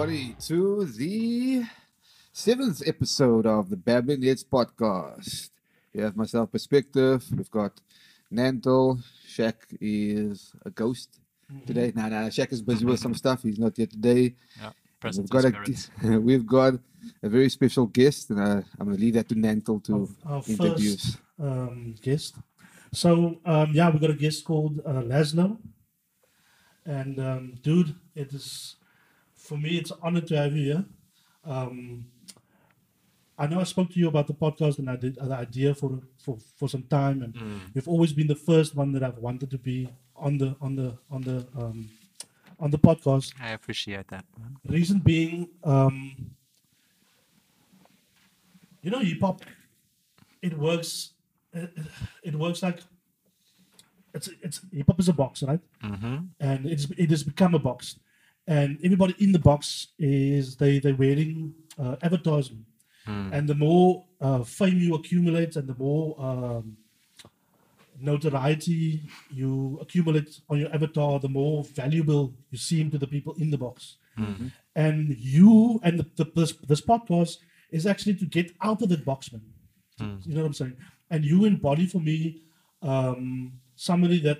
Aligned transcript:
Everybody, 0.00 0.34
to 0.46 0.86
the 0.86 1.62
seventh 2.32 2.82
episode 2.86 3.44
of 3.44 3.68
the 3.68 3.76
Babbling 3.76 4.22
Heads 4.22 4.42
podcast. 4.42 5.50
We 5.92 6.00
have 6.00 6.16
myself, 6.16 6.50
Perspective. 6.50 7.22
We've 7.36 7.50
got 7.50 7.78
Nantal. 8.32 9.02
Shaq 9.28 9.56
is 9.78 10.54
a 10.64 10.70
ghost 10.70 11.20
today. 11.66 11.92
No, 11.94 12.08
no, 12.08 12.16
Shaq 12.28 12.50
is 12.50 12.62
busy 12.62 12.86
with 12.86 12.98
some 12.98 13.14
stuff. 13.14 13.42
He's 13.42 13.58
not 13.58 13.76
here 13.76 13.88
today. 13.88 14.36
Yeah, 14.58 14.70
We've 15.04 15.28
got, 15.28 15.44
a, 15.44 16.18
we've 16.18 16.46
got 16.46 16.74
a 17.22 17.28
very 17.28 17.50
special 17.50 17.84
guest, 17.84 18.30
and 18.30 18.40
uh, 18.40 18.62
I'm 18.78 18.86
going 18.86 18.96
to 18.96 19.02
leave 19.02 19.14
that 19.14 19.28
to 19.28 19.34
Nantal 19.34 19.84
to 19.84 20.08
Our- 20.24 20.36
our 20.36 20.42
introduce. 20.48 21.16
first 21.16 21.18
um, 21.38 21.94
guest. 22.00 22.36
So 22.94 23.38
um, 23.44 23.72
yeah, 23.74 23.90
we've 23.90 24.00
got 24.00 24.08
a 24.08 24.14
guest 24.14 24.46
called 24.46 24.80
uh, 24.80 25.02
Lazlo, 25.02 25.58
and 26.86 27.20
um, 27.20 27.58
dude, 27.62 27.94
it 28.14 28.32
is 28.32 28.76
for 29.40 29.58
me. 29.58 29.78
It's 29.78 29.90
an 29.90 29.98
honor 30.02 30.20
to 30.20 30.36
have 30.36 30.54
you 30.56 30.64
here. 30.64 30.84
Um, 31.44 32.06
I 33.38 33.46
know 33.46 33.58
I 33.58 33.64
spoke 33.64 33.90
to 33.92 33.98
you 33.98 34.08
about 34.08 34.26
the 34.26 34.34
podcast 34.34 34.78
and 34.78 34.90
I 34.90 34.96
did 34.96 35.14
the 35.16 35.34
idea 35.34 35.74
for 35.74 36.00
for 36.18 36.36
for 36.58 36.68
some 36.68 36.82
time, 36.84 37.22
and 37.22 37.34
you've 37.74 37.88
always 37.88 38.12
been 38.12 38.26
the 38.26 38.34
first 38.50 38.76
one 38.76 38.92
that 38.92 39.02
I've 39.02 39.16
wanted 39.16 39.50
to 39.50 39.58
be 39.58 39.88
on 40.14 40.36
the 40.36 40.56
on 40.60 40.76
the 40.76 40.98
on 41.10 41.22
the 41.22 41.46
um, 41.56 41.88
on 42.58 42.70
the 42.70 42.78
podcast. 42.78 43.32
I 43.40 43.52
appreciate 43.52 44.08
that. 44.08 44.26
Reason 44.66 44.98
being, 44.98 45.48
um, 45.64 46.32
you 48.82 48.90
know, 48.90 48.98
hip 49.00 49.20
hop, 49.22 49.40
it 50.42 50.56
works. 50.58 51.12
It, 51.52 51.72
it 52.22 52.34
works 52.36 52.62
like 52.62 52.80
it's 54.12 54.28
it's 54.42 54.60
hip 54.70 54.86
hop 54.86 55.00
is 55.00 55.08
a 55.08 55.14
box, 55.14 55.42
right? 55.42 55.60
Mm-hmm. 55.82 56.16
And 56.40 56.66
it's 56.66 56.86
it 56.98 57.10
has 57.10 57.24
become 57.24 57.54
a 57.54 57.58
box, 57.58 57.98
and 58.46 58.78
everybody 58.84 59.14
in 59.18 59.32
the 59.32 59.38
box 59.38 59.88
is 59.98 60.56
they 60.56 60.78
they're 60.80 60.94
wearing 60.96 61.54
uh, 61.78 61.96
advertisement, 62.02 62.64
and 63.34 63.48
the 63.48 63.54
more 63.54 64.04
uh, 64.20 64.42
fame 64.44 64.78
you 64.78 64.94
accumulate, 64.94 65.56
and 65.56 65.66
the 65.68 65.74
more 65.74 66.14
um, 66.20 66.76
notoriety 68.00 69.00
you 69.30 69.78
accumulate 69.80 70.40
on 70.48 70.58
your 70.58 70.74
avatar, 70.74 71.18
the 71.20 71.28
more 71.28 71.64
valuable 71.64 72.34
you 72.50 72.58
seem 72.58 72.90
to 72.90 72.98
the 72.98 73.06
people 73.06 73.34
in 73.38 73.50
the 73.50 73.58
box. 73.58 73.96
And 74.74 75.16
you 75.18 75.80
and 75.82 75.98
the, 76.00 76.06
the, 76.16 76.30
this, 76.34 76.52
this 76.68 76.80
podcast 76.80 77.38
is 77.70 77.86
actually 77.86 78.14
to 78.16 78.24
get 78.26 78.52
out 78.62 78.82
of 78.82 78.88
that 78.90 79.04
box, 79.04 79.32
man. 79.32 79.42
You 80.26 80.34
know 80.34 80.40
what 80.42 80.46
I'm 80.48 80.54
saying? 80.54 80.76
And 81.10 81.24
you 81.24 81.44
embody 81.44 81.86
for 81.86 82.00
me 82.00 82.42
um, 82.82 83.52
somebody 83.76 84.18
that 84.20 84.38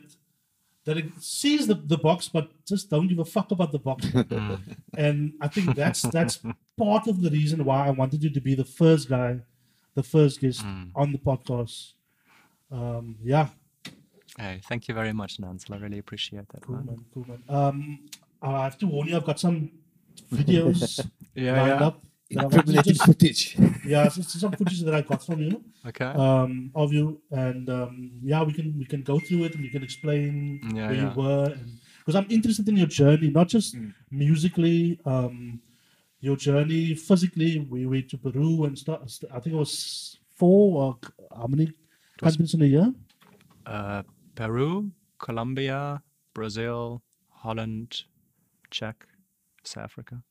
that 0.90 0.98
it 0.98 1.06
sees 1.20 1.62
the, 1.70 1.74
the 1.74 1.96
box 1.98 2.28
but 2.28 2.50
just 2.66 2.90
don't 2.90 3.06
give 3.06 3.20
a 3.20 3.24
fuck 3.24 3.48
about 3.52 3.70
the 3.70 3.78
box. 3.78 4.06
and 5.06 5.32
I 5.40 5.48
think 5.54 5.76
that's 5.76 6.02
that's 6.16 6.40
part 6.76 7.06
of 7.06 7.22
the 7.24 7.30
reason 7.30 7.64
why 7.64 7.86
I 7.86 7.90
wanted 7.90 8.20
you 8.24 8.30
to 8.30 8.40
be 8.40 8.54
the 8.56 8.64
first 8.64 9.08
guy, 9.08 9.30
the 9.94 10.02
first 10.02 10.40
guest 10.40 10.64
on 11.00 11.12
the 11.12 11.18
podcast. 11.18 11.92
Um, 12.72 13.16
yeah, 13.22 13.46
Hey, 14.38 14.60
thank 14.68 14.88
you 14.88 14.94
very 14.94 15.12
much, 15.12 15.38
Nantal. 15.38 15.74
I 15.74 15.78
really 15.78 15.98
appreciate 15.98 16.48
that. 16.50 16.62
cool 16.62 16.76
man. 16.76 16.86
man, 16.86 17.04
cool 17.12 17.26
man. 17.28 17.42
Um, 17.48 17.78
I 18.40 18.64
have 18.64 18.78
to 18.78 18.86
warn 18.86 19.08
you, 19.08 19.16
I've 19.16 19.24
got 19.24 19.40
some 19.40 19.70
videos 20.32 21.04
Yeah, 21.34 21.60
lined 21.62 21.80
yeah. 21.80 21.86
up. 21.88 21.96
That 22.30 22.40
I 22.40 22.42
want 22.44 22.52
to 22.52 22.58
Incriminating 22.60 22.94
just- 22.94 23.06
footage. 23.06 23.56
yeah, 23.86 24.08
so- 24.08 24.22
so 24.22 24.38
some 24.38 24.52
footage 24.52 24.80
that 24.82 24.94
I 24.94 25.02
got 25.02 25.24
from 25.24 25.40
you. 25.42 25.64
Okay. 25.86 26.04
um, 26.04 26.70
of 26.74 26.92
you, 26.92 27.20
and 27.30 27.68
um, 27.70 28.10
yeah, 28.22 28.42
we 28.42 28.52
can 28.52 28.76
we 28.78 28.84
can 28.84 29.02
go 29.02 29.18
through 29.18 29.44
it 29.44 29.54
and 29.54 29.64
you 29.64 29.70
can 29.70 29.82
explain 29.82 30.60
Yeah, 30.74 30.86
where 30.88 30.94
yeah. 30.94 31.02
you 31.14 31.20
were, 31.20 31.48
because 31.98 32.14
I'm 32.14 32.26
interested 32.30 32.68
in 32.68 32.76
your 32.76 32.86
journey, 33.00 33.30
not 33.30 33.48
just 33.48 33.74
Mm. 33.74 33.92
musically, 34.10 35.00
um, 35.04 35.60
your 36.20 36.36
journey 36.36 36.94
physically. 36.94 37.58
We 37.74 37.86
went 37.86 38.08
to 38.10 38.18
Peru 38.18 38.64
and 38.66 38.78
stuff. 38.78 39.00
I 39.34 39.40
think 39.40 39.54
it 39.56 39.58
was 39.58 40.18
four 40.36 40.82
or 40.82 40.98
how 41.36 41.46
many 41.46 41.72
countries 42.18 42.54
in 42.54 42.62
a 42.62 42.66
year? 42.76 42.92
uh, 43.66 44.02
Peru, 44.34 44.90
Colombia, 45.18 46.02
Brazil, 46.34 47.02
Holland, 47.42 48.04
Czech, 48.70 49.06
South 49.64 49.84
Africa. 49.84 50.22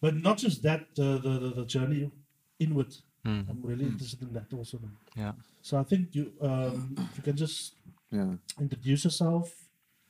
But 0.00 0.14
not 0.16 0.38
just 0.38 0.62
that, 0.62 0.82
uh, 0.98 1.18
the, 1.18 1.32
the 1.42 1.50
the 1.60 1.64
journey 1.64 2.10
inward. 2.58 2.94
Mm. 3.24 3.48
I'm 3.50 3.60
really 3.62 3.86
interested 3.86 4.22
in 4.22 4.32
that 4.34 4.52
also. 4.52 4.78
man. 4.78 4.92
Yeah. 5.16 5.32
So 5.62 5.78
I 5.78 5.82
think 5.84 6.14
you 6.14 6.32
um, 6.40 6.94
if 7.10 7.16
you 7.18 7.22
can 7.22 7.36
just 7.36 7.74
Yeah. 8.10 8.36
introduce 8.60 9.04
yourself. 9.04 9.50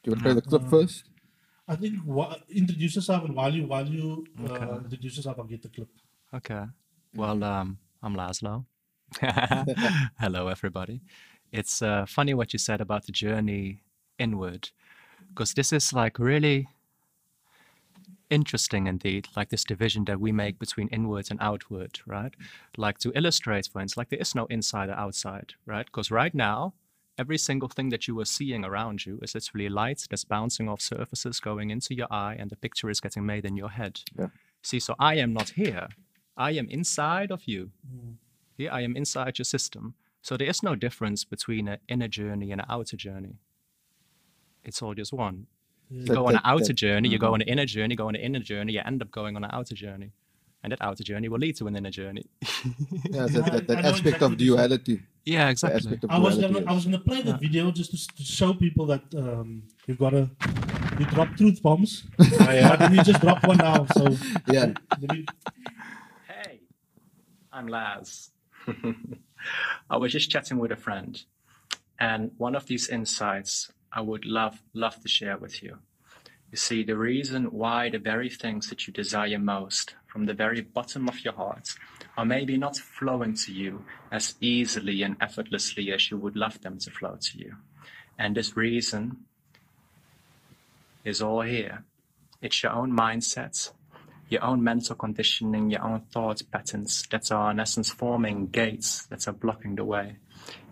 Do 0.02 0.10
you 0.10 0.12
want 0.12 0.20
to 0.20 0.24
play 0.24 0.34
the 0.34 0.42
clip 0.42 0.62
Uh, 0.62 0.70
first? 0.70 1.04
I 1.68 1.76
think 1.76 1.94
wha- 2.04 2.36
introduce 2.48 2.94
yourself, 2.96 3.24
and 3.24 3.34
while 3.34 3.52
you 3.54 3.66
while 3.66 3.88
you 3.88 4.26
uh, 4.38 4.50
Okay. 4.52 4.84
introduce 4.84 5.16
yourself, 5.16 5.38
I'll 5.38 5.50
get 5.54 5.62
the 5.62 5.68
clip. 5.68 5.88
Okay. 6.34 6.64
Well, 7.14 7.42
um, 7.42 7.78
I'm 8.02 8.14
Lazlo. 8.14 8.64
Hello, 10.20 10.48
everybody. 10.48 11.00
It's 11.52 11.80
uh, 11.82 12.06
funny 12.06 12.34
what 12.34 12.52
you 12.52 12.58
said 12.58 12.80
about 12.80 13.06
the 13.06 13.12
journey 13.12 13.80
inward, 14.18 14.70
because 15.28 15.54
this 15.54 15.72
is 15.72 15.92
like 15.92 16.18
really 16.18 16.68
interesting 18.30 18.86
indeed, 18.86 19.28
like 19.36 19.48
this 19.48 19.64
division 19.64 20.04
that 20.06 20.20
we 20.20 20.32
make 20.32 20.54
mm-hmm. 20.54 20.60
between 20.60 20.88
inward 20.88 21.28
and 21.30 21.38
outward, 21.40 22.00
right? 22.06 22.34
Like 22.76 22.98
to 22.98 23.12
illustrate, 23.14 23.68
for 23.72 23.80
instance, 23.80 23.96
like 23.96 24.10
there 24.10 24.18
is 24.18 24.34
no 24.34 24.46
inside 24.46 24.88
or 24.88 24.94
outside, 24.94 25.54
right? 25.64 25.86
Because 25.86 26.10
right 26.10 26.34
now, 26.34 26.74
every 27.18 27.38
single 27.38 27.68
thing 27.68 27.88
that 27.90 28.06
you 28.06 28.18
are 28.20 28.24
seeing 28.24 28.64
around 28.64 29.06
you 29.06 29.18
is 29.22 29.34
literally 29.34 29.68
light 29.68 30.06
that's 30.10 30.24
bouncing 30.24 30.68
off 30.68 30.80
surfaces 30.80 31.40
going 31.40 31.70
into 31.70 31.94
your 31.94 32.08
eye, 32.10 32.36
and 32.38 32.50
the 32.50 32.56
picture 32.56 32.90
is 32.90 33.00
getting 33.00 33.24
made 33.24 33.44
in 33.44 33.56
your 33.56 33.70
head. 33.70 34.00
Yeah. 34.18 34.28
See, 34.62 34.80
so 34.80 34.94
I 34.98 35.14
am 35.14 35.32
not 35.32 35.50
here. 35.50 35.88
I 36.36 36.50
am 36.52 36.68
inside 36.68 37.30
of 37.30 37.44
you. 37.46 37.70
Mm-hmm. 37.86 38.12
Here 38.56 38.70
I 38.72 38.82
am 38.82 38.96
inside 38.96 39.38
your 39.38 39.44
system. 39.44 39.94
So 40.22 40.36
there 40.36 40.48
is 40.48 40.62
no 40.62 40.74
difference 40.74 41.24
between 41.24 41.68
an 41.68 41.78
inner 41.88 42.08
journey 42.08 42.50
and 42.50 42.60
an 42.60 42.66
outer 42.68 42.96
journey. 42.96 43.36
It's 44.64 44.82
all 44.82 44.94
just 44.94 45.12
one. 45.12 45.46
You 45.90 46.06
go 46.06 46.26
on 46.26 46.34
an 46.34 46.40
outer 46.44 46.66
that- 46.66 46.72
journey, 46.74 47.08
you 47.08 47.18
go 47.18 47.34
on 47.34 47.40
an 47.42 47.48
inner 47.48 47.66
journey, 47.66 47.94
go 47.96 48.08
on 48.08 48.14
an 48.16 48.20
inner 48.22 48.40
journey, 48.40 48.72
you 48.74 48.80
end 48.84 49.02
up 49.02 49.10
going 49.10 49.36
on 49.36 49.44
an 49.44 49.50
outer 49.52 49.74
journey. 49.74 50.12
And 50.62 50.72
that 50.72 50.82
outer 50.82 51.04
journey 51.04 51.28
will 51.28 51.38
lead 51.38 51.54
to 51.56 51.68
an 51.68 51.76
inner 51.76 51.90
journey. 51.90 52.24
Yeah, 53.10 53.26
that, 53.26 53.52
that, 53.52 53.66
that 53.68 53.84
aspect 53.84 54.06
exactly 54.06 54.26
of 54.26 54.30
what 54.32 54.40
you're 54.40 54.56
saying. 54.58 54.68
duality. 54.68 55.02
yeah, 55.24 55.48
exactly. 55.48 55.98
I 56.08 56.18
was 56.18 56.38
gonna 56.38 56.64
I 56.66 56.72
was 56.72 56.84
gonna 56.86 56.98
play 56.98 57.22
the 57.22 57.36
video 57.36 57.70
just 57.70 57.90
to, 57.92 58.16
to 58.16 58.22
show 58.24 58.52
people 58.52 58.86
that 58.86 59.02
um, 59.16 59.62
you've 59.86 59.98
got 59.98 60.10
to 60.10 60.28
you 60.98 61.06
drop 61.06 61.36
truth 61.36 61.62
bombs. 61.62 62.04
But 62.18 62.92
you 62.92 63.02
just 63.04 63.20
drop 63.20 63.46
one 63.46 63.58
now, 63.58 63.86
so 63.96 64.16
Yeah. 64.48 64.72
let 65.00 65.10
Hey, 66.26 66.60
I'm 67.52 67.68
Laz. 67.68 68.30
I 69.88 69.96
was 69.98 70.10
just 70.12 70.30
chatting 70.30 70.58
with 70.58 70.72
a 70.72 70.76
friend, 70.76 71.22
and 72.00 72.32
one 72.38 72.56
of 72.56 72.66
these 72.66 72.88
insights 72.88 73.70
I 73.92 74.00
would 74.00 74.24
love 74.24 74.62
love 74.74 75.00
to 75.02 75.08
share 75.08 75.36
with 75.36 75.62
you. 75.62 75.78
You 76.50 76.56
see, 76.56 76.84
the 76.84 76.96
reason 76.96 77.46
why 77.46 77.90
the 77.90 77.98
very 77.98 78.30
things 78.30 78.68
that 78.70 78.86
you 78.86 78.92
desire 78.92 79.38
most 79.38 79.94
from 80.06 80.26
the 80.26 80.34
very 80.34 80.60
bottom 80.60 81.08
of 81.08 81.24
your 81.24 81.34
heart 81.34 81.74
are 82.16 82.24
maybe 82.24 82.56
not 82.56 82.76
flowing 82.76 83.34
to 83.34 83.52
you 83.52 83.84
as 84.12 84.36
easily 84.40 85.02
and 85.02 85.16
effortlessly 85.20 85.92
as 85.92 86.10
you 86.10 86.16
would 86.18 86.36
love 86.36 86.60
them 86.60 86.78
to 86.78 86.90
flow 86.90 87.18
to 87.20 87.38
you. 87.38 87.56
And 88.18 88.36
this 88.36 88.56
reason 88.56 89.24
is 91.04 91.20
all 91.20 91.42
here. 91.42 91.84
It's 92.40 92.62
your 92.62 92.72
own 92.72 92.92
mindset, 92.92 93.72
your 94.28 94.44
own 94.44 94.62
mental 94.62 94.94
conditioning, 94.94 95.70
your 95.70 95.82
own 95.82 96.02
thought 96.12 96.42
patterns 96.50 97.06
that 97.10 97.30
are 97.32 97.50
in 97.50 97.60
essence 97.60 97.90
forming 97.90 98.46
gates 98.46 99.06
that 99.06 99.26
are 99.28 99.32
blocking 99.32 99.74
the 99.74 99.84
way. 99.84 100.16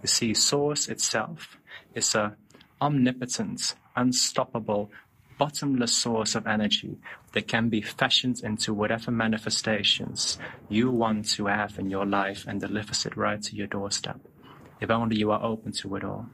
You 0.03 0.09
see, 0.09 0.35
source 0.35 0.89
itself 0.89 1.59
is 1.95 2.15
a 2.15 2.37
omnipotent, 2.81 3.75
unstoppable, 3.97 4.91
bottomless 5.39 5.97
source 5.97 6.35
of 6.35 6.47
energy 6.47 6.97
that 7.33 7.49
can 7.49 7.69
be 7.69 7.81
fashioned 7.81 8.41
into 8.43 8.73
whatever 8.73 9.11
manifestations 9.11 10.39
you 10.69 10.91
want 10.91 11.29
to 11.29 11.47
have 11.47 11.79
in 11.79 11.91
your 11.91 12.07
life 12.07 12.45
and 12.47 12.61
delivers 12.61 13.05
it 13.05 13.17
right 13.17 13.43
to 13.43 13.57
your 13.57 13.67
doorstep. 13.67 14.21
If 14.81 14.91
only 14.91 15.17
you 15.17 15.31
are 15.31 15.43
open 15.43 15.73
to 15.73 15.97
it 15.97 16.05
all. 16.05 16.27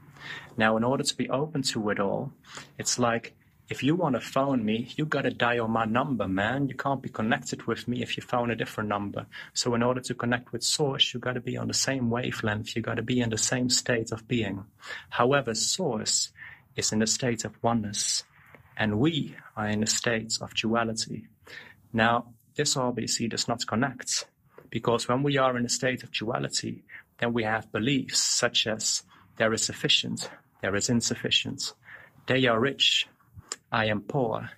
Now, 0.57 0.77
in 0.77 0.83
order 0.83 1.03
to 1.03 1.17
be 1.17 1.29
open 1.29 1.63
to 1.63 1.89
it 1.89 1.99
all, 1.99 2.31
it's 2.77 2.99
like 2.99 3.35
if 3.71 3.81
you 3.81 3.95
want 3.95 4.15
to 4.15 4.19
phone 4.19 4.65
me, 4.65 4.89
you 4.97 5.05
got 5.05 5.21
to 5.21 5.31
dial 5.31 5.69
my 5.69 5.85
number, 5.85 6.27
man. 6.27 6.67
You 6.67 6.75
can't 6.75 7.01
be 7.01 7.07
connected 7.07 7.67
with 7.67 7.87
me 7.87 8.03
if 8.03 8.17
you 8.17 8.21
phone 8.21 8.51
a 8.51 8.55
different 8.55 8.89
number. 8.89 9.25
So, 9.53 9.73
in 9.75 9.81
order 9.81 10.01
to 10.01 10.13
connect 10.13 10.51
with 10.51 10.61
Source, 10.61 11.13
you 11.13 11.21
got 11.21 11.35
to 11.35 11.39
be 11.39 11.55
on 11.55 11.69
the 11.69 11.73
same 11.73 12.09
wavelength. 12.09 12.75
You 12.75 12.81
got 12.81 12.95
to 12.95 13.01
be 13.01 13.21
in 13.21 13.29
the 13.29 13.37
same 13.37 13.69
state 13.69 14.11
of 14.11 14.27
being. 14.27 14.65
However, 15.09 15.55
Source 15.55 16.33
is 16.75 16.91
in 16.91 17.01
a 17.01 17.07
state 17.07 17.45
of 17.45 17.63
oneness, 17.63 18.25
and 18.75 18.99
we 18.99 19.37
are 19.55 19.69
in 19.69 19.83
a 19.83 19.87
state 19.87 20.37
of 20.41 20.53
duality. 20.53 21.29
Now, 21.93 22.25
this 22.55 22.75
obviously 22.75 23.29
does 23.29 23.47
not 23.47 23.65
connect 23.65 24.25
because 24.69 25.07
when 25.07 25.23
we 25.23 25.37
are 25.37 25.55
in 25.55 25.65
a 25.65 25.69
state 25.69 26.03
of 26.03 26.11
duality, 26.11 26.83
then 27.19 27.31
we 27.31 27.43
have 27.43 27.71
beliefs 27.71 28.21
such 28.21 28.67
as 28.67 29.03
there 29.37 29.53
is 29.53 29.65
sufficient, 29.65 30.29
there 30.61 30.75
is 30.75 30.89
insufficient, 30.89 31.71
they 32.27 32.45
are 32.47 32.59
rich, 32.59 33.07
I 33.71 33.85
am 33.85 34.01
poor, 34.01 34.49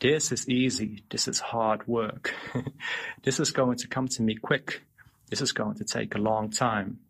this 0.00 0.30
is 0.30 0.48
easy. 0.48 1.02
This 1.10 1.26
is 1.26 1.40
hard 1.40 1.86
work. 1.88 2.32
this 3.24 3.40
is 3.40 3.50
going 3.50 3.78
to 3.78 3.88
come 3.88 4.06
to 4.08 4.22
me 4.22 4.36
quick. 4.36 4.82
This 5.28 5.40
is 5.40 5.50
going 5.50 5.74
to 5.76 5.84
take 5.84 6.14
a 6.14 6.18
long 6.18 6.50
time. 6.50 7.00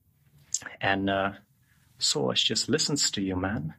And 0.80 1.10
uh, 1.10 1.32
Source 1.98 2.42
just 2.42 2.68
listens 2.68 3.10
to 3.10 3.20
you, 3.20 3.36
man. 3.36 3.74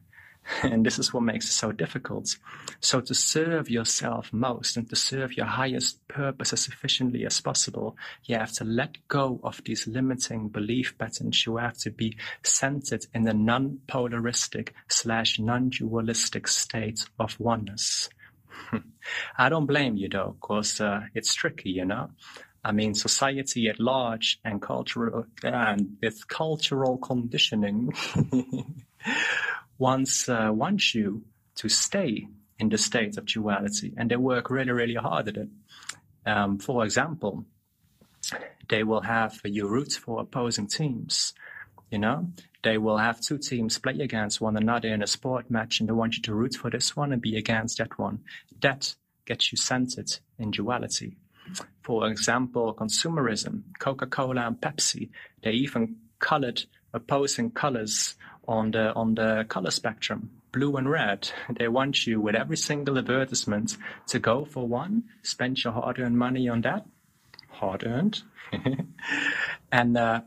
And 0.62 0.84
this 0.84 0.98
is 0.98 1.12
what 1.12 1.22
makes 1.22 1.46
it 1.46 1.52
so 1.52 1.72
difficult. 1.72 2.36
So, 2.80 3.00
to 3.00 3.14
serve 3.14 3.70
yourself 3.70 4.32
most 4.32 4.76
and 4.76 4.88
to 4.90 4.96
serve 4.96 5.36
your 5.36 5.46
highest 5.46 6.06
purpose 6.08 6.52
as 6.52 6.68
efficiently 6.68 7.24
as 7.26 7.40
possible, 7.40 7.96
you 8.24 8.36
have 8.36 8.52
to 8.52 8.64
let 8.64 8.96
go 9.08 9.40
of 9.42 9.62
these 9.64 9.86
limiting 9.86 10.48
belief 10.48 10.96
patterns. 10.98 11.46
You 11.46 11.56
have 11.56 11.78
to 11.78 11.90
be 11.90 12.16
centered 12.42 13.06
in 13.14 13.24
the 13.24 13.34
non 13.34 13.80
polaristic 13.86 14.74
slash 14.88 15.38
non 15.38 15.70
dualistic 15.70 16.48
state 16.48 17.04
of 17.18 17.38
oneness. 17.38 18.08
I 19.38 19.48
don't 19.48 19.66
blame 19.66 19.96
you 19.96 20.08
though, 20.08 20.36
because 20.40 20.80
uh, 20.80 21.02
it's 21.14 21.34
tricky, 21.34 21.70
you 21.70 21.84
know. 21.84 22.10
I 22.62 22.72
mean, 22.72 22.94
society 22.94 23.68
at 23.68 23.80
large 23.80 24.38
and 24.44 24.60
cultural 24.60 25.24
and 25.42 25.96
with 26.02 26.28
cultural 26.28 26.98
conditioning 26.98 27.94
wants 29.80 30.28
uh, 30.28 30.50
wants 30.52 30.94
you 30.94 31.24
to 31.56 31.68
stay 31.68 32.28
in 32.60 32.68
the 32.68 32.78
state 32.78 33.16
of 33.16 33.24
duality, 33.24 33.92
and 33.96 34.10
they 34.10 34.16
work 34.16 34.50
really, 34.50 34.70
really 34.70 34.94
hard 34.94 35.28
at 35.28 35.36
it. 35.36 35.48
Um, 36.26 36.58
for 36.58 36.84
example, 36.84 37.46
they 38.68 38.84
will 38.84 39.00
have 39.00 39.40
you 39.44 39.66
root 39.66 39.92
for 39.92 40.20
opposing 40.20 40.68
teams. 40.68 41.32
You 41.90 41.98
know, 41.98 42.28
they 42.62 42.78
will 42.78 42.98
have 42.98 43.20
two 43.20 43.38
teams 43.38 43.78
play 43.78 43.98
against 44.00 44.40
one 44.40 44.56
another 44.56 44.88
in 44.88 45.02
a 45.02 45.06
sport 45.06 45.50
match, 45.50 45.80
and 45.80 45.88
they 45.88 45.94
want 45.94 46.16
you 46.16 46.22
to 46.22 46.34
root 46.34 46.54
for 46.54 46.70
this 46.70 46.94
one 46.94 47.12
and 47.12 47.22
be 47.22 47.36
against 47.36 47.78
that 47.78 47.98
one. 47.98 48.20
That 48.60 48.94
gets 49.24 49.50
you 49.50 49.56
centered 49.56 50.18
in 50.38 50.50
duality. 50.50 51.16
For 51.82 52.08
example, 52.08 52.74
consumerism, 52.74 53.62
Coca-Cola 53.78 54.46
and 54.46 54.60
Pepsi, 54.60 55.08
they 55.42 55.52
even 55.52 55.96
colored 56.20 56.64
opposing 56.92 57.50
colors 57.50 58.14
on 58.50 58.72
the 58.72 58.92
on 58.94 59.14
the 59.14 59.46
color 59.48 59.70
spectrum, 59.70 60.30
blue 60.52 60.76
and 60.76 60.90
red. 60.90 61.30
They 61.58 61.68
want 61.68 62.06
you 62.06 62.20
with 62.20 62.34
every 62.34 62.56
single 62.56 62.98
advertisement 62.98 63.78
to 64.08 64.18
go 64.18 64.44
for 64.44 64.66
one, 64.66 65.04
spend 65.22 65.62
your 65.62 65.72
hard-earned 65.72 66.18
money 66.18 66.48
on 66.48 66.60
that, 66.62 66.84
hard-earned, 67.48 68.22
and 69.72 69.96
uh, 69.96 70.20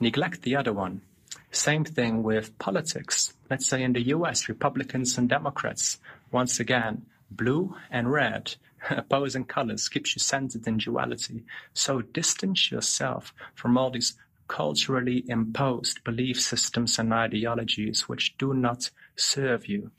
neglect 0.00 0.42
the 0.42 0.56
other 0.56 0.72
one. 0.72 1.02
Same 1.50 1.84
thing 1.84 2.22
with 2.22 2.58
politics. 2.58 3.34
Let's 3.48 3.66
say 3.66 3.82
in 3.82 3.92
the 3.92 4.08
US, 4.08 4.48
Republicans 4.48 5.16
and 5.16 5.28
Democrats, 5.28 5.98
once 6.32 6.60
again, 6.60 7.06
blue 7.30 7.76
and 7.90 8.10
red, 8.10 8.56
opposing 8.90 9.44
colors, 9.44 9.88
keeps 9.88 10.16
you 10.16 10.20
centered 10.20 10.66
in 10.66 10.78
duality. 10.78 11.44
So 11.72 12.02
distance 12.02 12.70
yourself 12.70 13.32
from 13.54 13.78
all 13.78 13.90
these 13.90 14.16
culturally 14.48 15.24
imposed 15.28 16.02
belief 16.04 16.40
systems 16.40 16.98
and 16.98 17.12
ideologies 17.12 18.08
which 18.08 18.36
do 18.38 18.54
not 18.54 18.90
serve 19.16 19.66
you. 19.66 19.90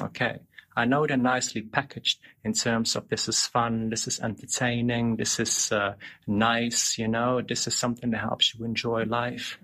Okay. 0.00 0.38
I 0.76 0.84
know 0.84 1.06
they're 1.06 1.16
nicely 1.16 1.62
packaged 1.62 2.20
in 2.44 2.52
terms 2.52 2.94
of 2.94 3.08
this 3.08 3.28
is 3.28 3.46
fun, 3.46 3.90
this 3.90 4.06
is 4.06 4.20
entertaining, 4.20 5.16
this 5.16 5.40
is 5.40 5.72
uh, 5.72 5.94
nice, 6.28 6.96
you 6.98 7.08
know, 7.08 7.42
this 7.42 7.66
is 7.66 7.74
something 7.74 8.10
that 8.12 8.20
helps 8.20 8.54
you 8.54 8.64
enjoy 8.64 9.02
life. 9.02 9.58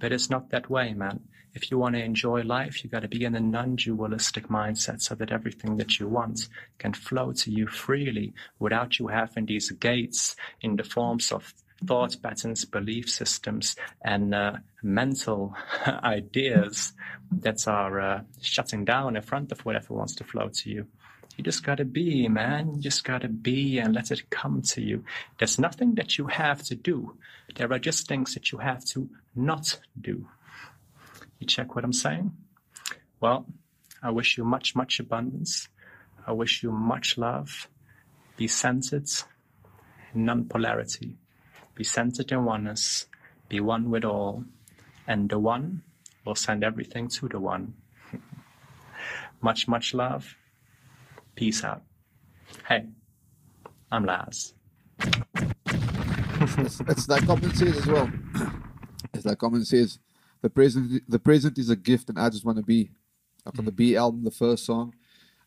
But 0.00 0.12
it's 0.12 0.28
not 0.28 0.50
that 0.50 0.68
way, 0.68 0.92
man. 0.92 1.20
If 1.54 1.70
you 1.70 1.78
want 1.78 1.94
to 1.94 2.02
enjoy 2.02 2.42
life, 2.42 2.82
you 2.82 2.90
got 2.90 3.02
to 3.02 3.08
be 3.08 3.24
in 3.24 3.34
a 3.36 3.40
non 3.40 3.76
dualistic 3.76 4.48
mindset 4.48 5.00
so 5.02 5.14
that 5.14 5.32
everything 5.32 5.76
that 5.76 5.98
you 5.98 6.08
want 6.08 6.48
can 6.78 6.92
flow 6.92 7.32
to 7.32 7.50
you 7.50 7.68
freely 7.68 8.34
without 8.58 8.98
you 8.98 9.08
having 9.08 9.46
these 9.46 9.70
gates 9.70 10.36
in 10.60 10.76
the 10.76 10.84
forms 10.84 11.30
of 11.30 11.54
thought 11.86 12.16
patterns, 12.22 12.64
belief 12.64 13.08
systems, 13.08 13.76
and 14.02 14.34
uh, 14.34 14.52
mental 14.82 15.54
ideas 15.86 16.92
that 17.30 17.66
are 17.68 18.00
uh, 18.00 18.20
shutting 18.40 18.84
down 18.84 19.16
in 19.16 19.22
front 19.22 19.52
of 19.52 19.64
whatever 19.64 19.94
wants 19.94 20.14
to 20.16 20.24
flow 20.24 20.48
to 20.48 20.70
you. 20.70 20.86
You 21.36 21.44
just 21.44 21.62
gotta 21.62 21.84
be, 21.84 22.28
man. 22.28 22.74
You 22.74 22.80
just 22.80 23.04
gotta 23.04 23.28
be 23.28 23.78
and 23.78 23.94
let 23.94 24.10
it 24.10 24.28
come 24.28 24.60
to 24.62 24.82
you. 24.82 25.04
There's 25.38 25.58
nothing 25.58 25.94
that 25.94 26.18
you 26.18 26.26
have 26.26 26.64
to 26.64 26.74
do. 26.74 27.16
There 27.54 27.72
are 27.72 27.78
just 27.78 28.08
things 28.08 28.34
that 28.34 28.50
you 28.50 28.58
have 28.58 28.84
to 28.86 29.08
not 29.36 29.78
do. 30.00 30.26
You 31.38 31.46
check 31.46 31.76
what 31.76 31.84
I'm 31.84 31.92
saying? 31.92 32.32
Well, 33.20 33.46
I 34.02 34.10
wish 34.10 34.36
you 34.36 34.44
much, 34.44 34.74
much 34.74 34.98
abundance. 34.98 35.68
I 36.26 36.32
wish 36.32 36.62
you 36.62 36.72
much 36.72 37.16
love. 37.16 37.68
Be 38.36 38.48
centered, 38.48 39.08
non 40.14 40.44
polarity. 40.44 41.16
Be 41.78 41.84
centered 41.84 42.32
in 42.32 42.44
oneness, 42.44 43.06
be 43.48 43.60
one 43.60 43.88
with 43.88 44.04
all, 44.04 44.42
and 45.06 45.30
the 45.30 45.38
one 45.38 45.82
will 46.24 46.34
send 46.34 46.64
everything 46.64 47.06
to 47.06 47.28
the 47.28 47.38
one. 47.38 47.74
much, 49.40 49.68
much 49.68 49.94
love. 49.94 50.36
Peace 51.36 51.62
out. 51.62 51.82
Hey, 52.68 52.86
I'm 53.92 54.04
Laz. 54.04 54.54
it's, 54.98 56.80
it's 56.88 57.08
like 57.08 57.24
Common 57.24 57.54
says 57.54 57.78
as 57.78 57.86
well. 57.86 58.10
It's 59.14 59.24
like 59.24 59.38
Common 59.38 59.64
says, 59.64 60.00
the 60.42 60.50
present 60.50 61.08
the 61.08 61.20
present 61.20 61.58
is 61.58 61.70
a 61.70 61.76
gift, 61.76 62.08
and 62.08 62.18
I 62.18 62.28
just 62.28 62.44
want 62.44 62.58
to 62.58 62.64
be. 62.64 62.90
Up 63.46 63.56
on 63.56 63.64
the 63.64 63.72
Be 63.72 63.96
album, 63.96 64.24
the 64.24 64.32
first 64.32 64.66
song. 64.66 64.94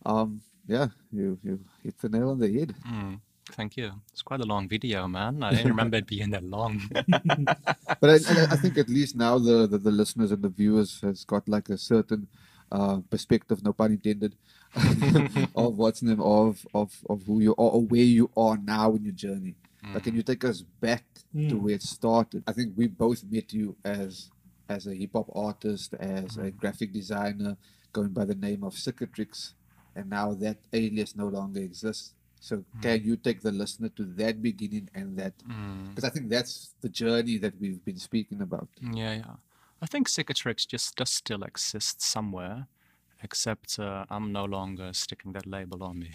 Um, 0.06 0.42
yeah, 0.66 0.88
you 1.12 1.38
you 1.44 1.60
hit 1.84 2.00
the 2.00 2.08
nail 2.08 2.30
on 2.30 2.40
the 2.40 2.52
head. 2.52 2.74
Mm. 2.88 3.20
Thank 3.50 3.78
you. 3.78 3.92
It's 4.12 4.22
quite 4.22 4.40
a 4.40 4.46
long 4.46 4.68
video, 4.70 5.08
man. 5.08 5.44
I 5.44 5.52
didn't 5.52 5.68
remember 5.68 5.98
it 5.98 6.08
being 6.08 6.30
that 6.32 6.44
long. 6.44 6.82
but 6.92 8.10
I, 8.10 8.16
I, 8.16 8.56
think 8.56 8.78
at 8.78 8.88
least 8.88 9.16
now 9.16 9.38
the, 9.40 9.68
the, 9.68 9.78
the 9.78 9.92
listeners 9.92 10.32
and 10.32 10.42
the 10.42 10.50
viewers 10.50 11.02
has 11.02 11.26
got 11.26 11.50
like 11.50 11.70
a 11.70 11.78
certain 11.78 12.28
uh, 12.72 13.00
perspective, 13.10 13.64
no 13.64 13.74
pun 13.74 13.92
intended, 13.92 14.36
of 15.56 15.78
what's 15.78 16.02
name 16.02 16.22
of 16.22 16.66
of 16.74 16.94
of 17.10 17.24
who 17.26 17.42
you 17.42 17.52
are 17.52 17.72
or 17.76 17.82
where 17.82 18.02
you 18.02 18.30
are 18.38 18.58
now 18.58 18.94
in 18.96 19.04
your 19.04 19.14
journey. 19.14 19.56
Mm. 19.86 19.94
But 19.94 20.04
can 20.04 20.16
you 20.16 20.24
take 20.24 20.46
us 20.46 20.62
back 20.62 21.04
mm. 21.36 21.50
to 21.50 21.56
where 21.58 21.76
it 21.76 21.82
started? 21.82 22.44
I 22.48 22.54
think 22.54 22.74
we 22.78 22.88
both 22.88 23.24
met 23.30 23.52
you 23.52 23.76
as 23.84 24.32
as 24.70 24.88
a 24.88 24.96
hip 24.96 25.12
hop 25.14 25.30
artist, 25.36 25.94
as 25.96 26.38
mm. 26.38 26.46
a 26.46 26.52
graphic 26.52 26.94
designer, 26.94 27.58
going 27.92 28.10
by 28.10 28.24
the 28.24 28.36
name 28.36 28.64
of 28.64 28.76
Cicatrix, 28.76 29.54
and 29.96 30.10
now 30.10 30.34
that 30.36 30.60
alias 30.72 31.16
no 31.16 31.28
longer 31.28 31.60
exists. 31.60 32.14
So 32.42 32.58
mm. 32.58 32.82
can 32.82 33.04
you 33.04 33.16
take 33.16 33.42
the 33.42 33.52
listener 33.52 33.90
to 33.90 34.04
that 34.18 34.42
beginning 34.42 34.90
and 34.96 35.16
that 35.18 35.38
because 35.38 36.04
mm. 36.04 36.08
I 36.08 36.10
think 36.10 36.30
that's 36.30 36.74
the 36.82 36.90
journey 36.90 37.38
that 37.38 37.54
we've 37.62 37.86
been 37.86 38.00
speaking 38.00 38.42
about. 38.42 38.68
Yeah, 38.82 39.14
yeah. 39.14 39.36
I 39.80 39.86
think 39.86 40.10
Cicatrix 40.10 40.68
just 40.68 40.96
does 40.96 41.12
still 41.12 41.44
exist 41.44 42.02
somewhere, 42.02 42.68
except 43.24 43.78
uh, 43.80 44.06
I'm 44.10 44.32
no 44.32 44.46
longer 44.46 44.92
sticking 44.94 45.34
that 45.34 45.46
label 45.46 45.84
on 45.84 46.00
me. 46.00 46.10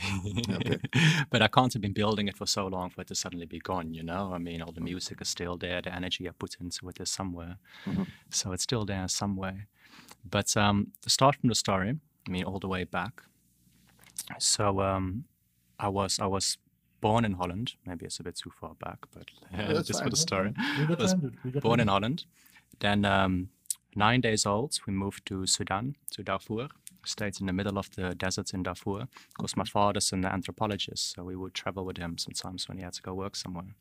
okay. 0.50 0.78
But 1.30 1.42
I 1.42 1.48
can't 1.48 1.72
have 1.72 1.82
been 1.82 1.92
building 1.92 2.26
it 2.26 2.36
for 2.36 2.46
so 2.46 2.66
long 2.66 2.90
for 2.90 3.02
it 3.02 3.08
to 3.08 3.14
suddenly 3.14 3.46
be 3.46 3.60
gone, 3.60 3.94
you 3.94 4.02
know? 4.02 4.32
I 4.32 4.38
mean, 4.38 4.62
all 4.62 4.72
the 4.72 4.80
music 4.80 5.20
is 5.20 5.28
still 5.28 5.56
there, 5.56 5.80
the 5.80 5.94
energy 5.94 6.28
I 6.28 6.32
put 6.32 6.56
into 6.60 6.88
it 6.88 7.00
is 7.00 7.10
somewhere. 7.10 7.58
Mm-hmm. 7.86 8.04
So 8.30 8.52
it's 8.52 8.64
still 8.64 8.84
there 8.84 9.06
somewhere. 9.08 9.68
But 10.28 10.56
um, 10.56 10.92
to 11.02 11.10
start 11.10 11.36
from 11.36 11.48
the 11.48 11.54
story, 11.54 11.98
I 12.26 12.30
mean, 12.30 12.44
all 12.44 12.58
the 12.58 12.68
way 12.68 12.84
back. 12.84 13.22
So 14.38 14.80
um, 14.80 15.24
I 15.78 15.88
was 15.88 16.18
I 16.18 16.26
was 16.26 16.58
born 17.00 17.24
in 17.24 17.32
Holland. 17.32 17.74
Maybe 17.84 18.06
it's 18.06 18.20
a 18.20 18.22
bit 18.22 18.36
too 18.36 18.50
far 18.60 18.74
back, 18.74 18.98
but 19.12 19.30
uh, 19.58 19.82
just 19.82 19.92
fine. 19.92 20.04
for 20.04 20.10
the 20.10 20.16
story. 20.16 20.54
I 20.58 20.96
was 20.98 21.14
born 21.60 21.80
in 21.80 21.88
Holland. 21.88 22.24
Then 22.80 23.04
um, 23.04 23.50
nine 23.94 24.20
days 24.20 24.46
old, 24.46 24.78
we 24.86 24.92
moved 24.92 25.26
to 25.26 25.46
Sudan, 25.46 25.96
to 26.12 26.22
Darfur. 26.22 26.68
Stayed 27.04 27.40
in 27.40 27.46
the 27.46 27.52
middle 27.52 27.78
of 27.78 27.88
the 27.94 28.16
desert 28.16 28.52
in 28.52 28.64
Darfur 28.64 29.06
because 29.36 29.56
my 29.56 29.64
father's 29.64 30.12
an 30.12 30.24
anthropologist, 30.24 31.14
so 31.14 31.22
we 31.22 31.36
would 31.36 31.54
travel 31.54 31.84
with 31.84 31.98
him 31.98 32.18
sometimes 32.18 32.68
when 32.68 32.78
he 32.78 32.84
had 32.84 32.94
to 32.94 33.02
go 33.02 33.14
work 33.14 33.36
somewhere. 33.36 33.76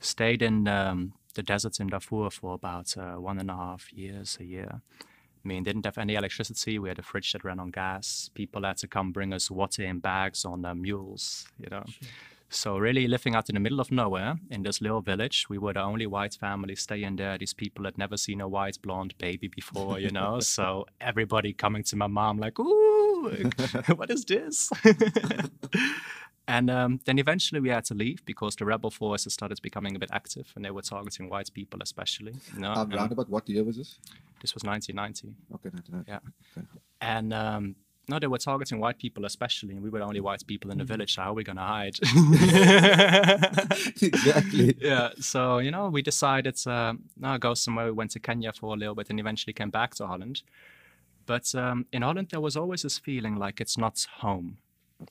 Stayed 0.00 0.40
in 0.40 0.66
um, 0.66 1.12
the 1.34 1.42
desert 1.42 1.80
in 1.80 1.88
Darfur 1.88 2.30
for 2.30 2.54
about 2.54 2.96
uh, 2.96 3.16
one 3.16 3.38
and 3.38 3.50
a 3.50 3.56
half 3.56 3.92
years, 3.92 4.38
a 4.40 4.44
year. 4.44 4.80
I 5.46 5.48
mean, 5.48 5.62
didn't 5.62 5.84
have 5.84 5.96
any 5.96 6.16
electricity. 6.16 6.80
We 6.80 6.88
had 6.88 6.98
a 6.98 7.02
fridge 7.02 7.32
that 7.32 7.44
ran 7.44 7.60
on 7.60 7.70
gas. 7.70 8.30
People 8.34 8.64
had 8.64 8.78
to 8.78 8.88
come 8.88 9.12
bring 9.12 9.32
us 9.32 9.48
water 9.48 9.84
in 9.84 10.00
bags 10.00 10.44
on 10.44 10.64
uh, 10.64 10.74
mules, 10.74 11.46
you 11.56 11.68
know. 11.70 11.84
Sure. 11.86 12.08
So 12.48 12.78
really 12.78 13.06
living 13.06 13.36
out 13.36 13.48
in 13.48 13.54
the 13.54 13.60
middle 13.60 13.78
of 13.78 13.92
nowhere 13.92 14.40
in 14.50 14.64
this 14.64 14.80
little 14.80 15.02
village, 15.02 15.46
we 15.48 15.58
were 15.58 15.72
the 15.72 15.82
only 15.82 16.06
white 16.06 16.34
family 16.34 16.74
staying 16.74 17.14
there. 17.14 17.38
These 17.38 17.54
people 17.54 17.84
had 17.84 17.96
never 17.96 18.16
seen 18.16 18.40
a 18.40 18.48
white 18.48 18.82
blonde 18.82 19.14
baby 19.18 19.46
before, 19.46 20.00
you 20.00 20.10
know. 20.10 20.40
so 20.56 20.86
everybody 21.00 21.52
coming 21.52 21.84
to 21.84 21.96
my 21.96 22.08
mom 22.08 22.38
like, 22.38 22.58
"Ooh, 22.58 23.30
what 23.94 24.10
is 24.10 24.24
this?" 24.24 24.72
And 26.48 26.70
um, 26.70 27.00
then 27.04 27.18
eventually 27.18 27.60
we 27.60 27.70
had 27.70 27.84
to 27.86 27.94
leave 27.94 28.24
because 28.24 28.54
the 28.54 28.64
rebel 28.64 28.90
forces 28.90 29.32
started 29.32 29.60
becoming 29.62 29.96
a 29.96 29.98
bit 29.98 30.10
active 30.12 30.52
and 30.54 30.64
they 30.64 30.70
were 30.70 30.82
targeting 30.82 31.28
white 31.28 31.50
people 31.52 31.80
especially. 31.82 32.34
You 32.54 32.60
know? 32.60 32.72
um, 32.72 32.90
round 32.90 33.10
about 33.12 33.28
what 33.28 33.48
year 33.48 33.64
was 33.64 33.76
this? 33.76 33.98
This 34.40 34.54
was 34.54 34.62
1990. 34.62 35.34
Okay, 35.54 35.70
1990. 35.70 36.08
Yeah. 36.08 36.20
Okay. 36.56 36.80
And 37.00 37.32
um, 37.32 37.74
no, 38.08 38.20
they 38.20 38.28
were 38.28 38.38
targeting 38.38 38.78
white 38.78 38.98
people 38.98 39.24
especially, 39.24 39.74
and 39.74 39.82
we 39.82 39.90
were 39.90 39.98
the 39.98 40.04
only 40.04 40.20
white 40.20 40.46
people 40.46 40.70
in 40.70 40.78
the 40.78 40.84
village. 40.84 41.16
So 41.16 41.22
how 41.22 41.30
are 41.30 41.34
we 41.34 41.42
gonna 41.42 41.66
hide? 41.66 41.96
exactly. 44.00 44.76
yeah. 44.80 45.10
So 45.18 45.58
you 45.58 45.72
know, 45.72 45.88
we 45.88 46.02
decided 46.02 46.56
uh, 46.66 46.94
no, 47.16 47.36
go 47.38 47.54
somewhere. 47.54 47.86
We 47.86 47.92
went 47.92 48.12
to 48.12 48.20
Kenya 48.20 48.52
for 48.52 48.74
a 48.74 48.78
little 48.78 48.94
bit, 48.94 49.10
and 49.10 49.18
eventually 49.18 49.52
came 49.52 49.70
back 49.70 49.96
to 49.96 50.06
Holland. 50.06 50.42
But 51.26 51.52
um, 51.56 51.86
in 51.92 52.02
Holland, 52.02 52.28
there 52.30 52.40
was 52.40 52.56
always 52.56 52.82
this 52.82 52.98
feeling 52.98 53.34
like 53.36 53.60
it's 53.60 53.76
not 53.76 54.06
home. 54.18 54.58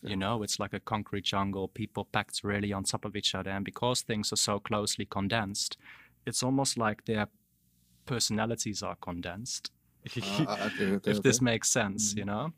You 0.02 0.16
know, 0.16 0.42
it's 0.44 0.60
like 0.60 0.74
a 0.74 0.80
concrete 0.80 1.26
jungle, 1.26 1.68
people 1.68 2.06
packed 2.06 2.42
really 2.44 2.74
on 2.74 2.84
top 2.84 3.06
of 3.06 3.16
each 3.16 3.36
other. 3.36 3.52
And 3.52 3.64
because 3.64 4.02
things 4.02 4.34
are 4.34 4.38
so 4.38 4.60
closely 4.60 5.06
condensed, 5.06 5.78
it's 6.26 6.42
almost 6.42 6.78
like 6.78 7.06
their 7.06 7.28
personalities 8.06 8.82
are 8.82 8.96
condensed. 8.96 9.72
Ah, 10.22 10.66
okay, 10.76 10.92
okay, 10.94 11.12
if 11.12 11.22
this 11.22 11.42
makes 11.42 11.70
sense, 11.70 12.14
you 12.16 12.26
know? 12.26 12.52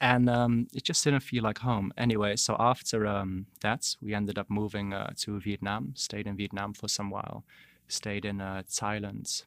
And 0.00 0.28
um, 0.28 0.66
it 0.74 0.82
just 0.84 1.04
didn't 1.04 1.20
feel 1.20 1.42
like 1.42 1.58
home. 1.58 1.92
Anyway, 1.96 2.36
so 2.36 2.56
after 2.58 3.06
um, 3.06 3.46
that, 3.60 3.96
we 4.02 4.14
ended 4.14 4.38
up 4.38 4.50
moving 4.50 4.92
uh, 4.92 5.12
to 5.18 5.38
Vietnam, 5.40 5.92
stayed 5.94 6.26
in 6.26 6.36
Vietnam 6.36 6.74
for 6.74 6.88
some 6.88 7.08
while, 7.10 7.44
stayed 7.88 8.24
in 8.24 8.40
uh, 8.40 8.62
Thailand. 8.68 9.44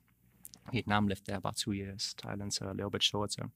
Vietnam 0.71 1.07
lived 1.07 1.27
there 1.27 1.37
about 1.37 1.57
two 1.57 1.73
years, 1.73 2.15
Thailand's 2.17 2.61
a 2.61 2.71
little 2.71 2.89
bit 2.89 3.03
shorter 3.03 3.49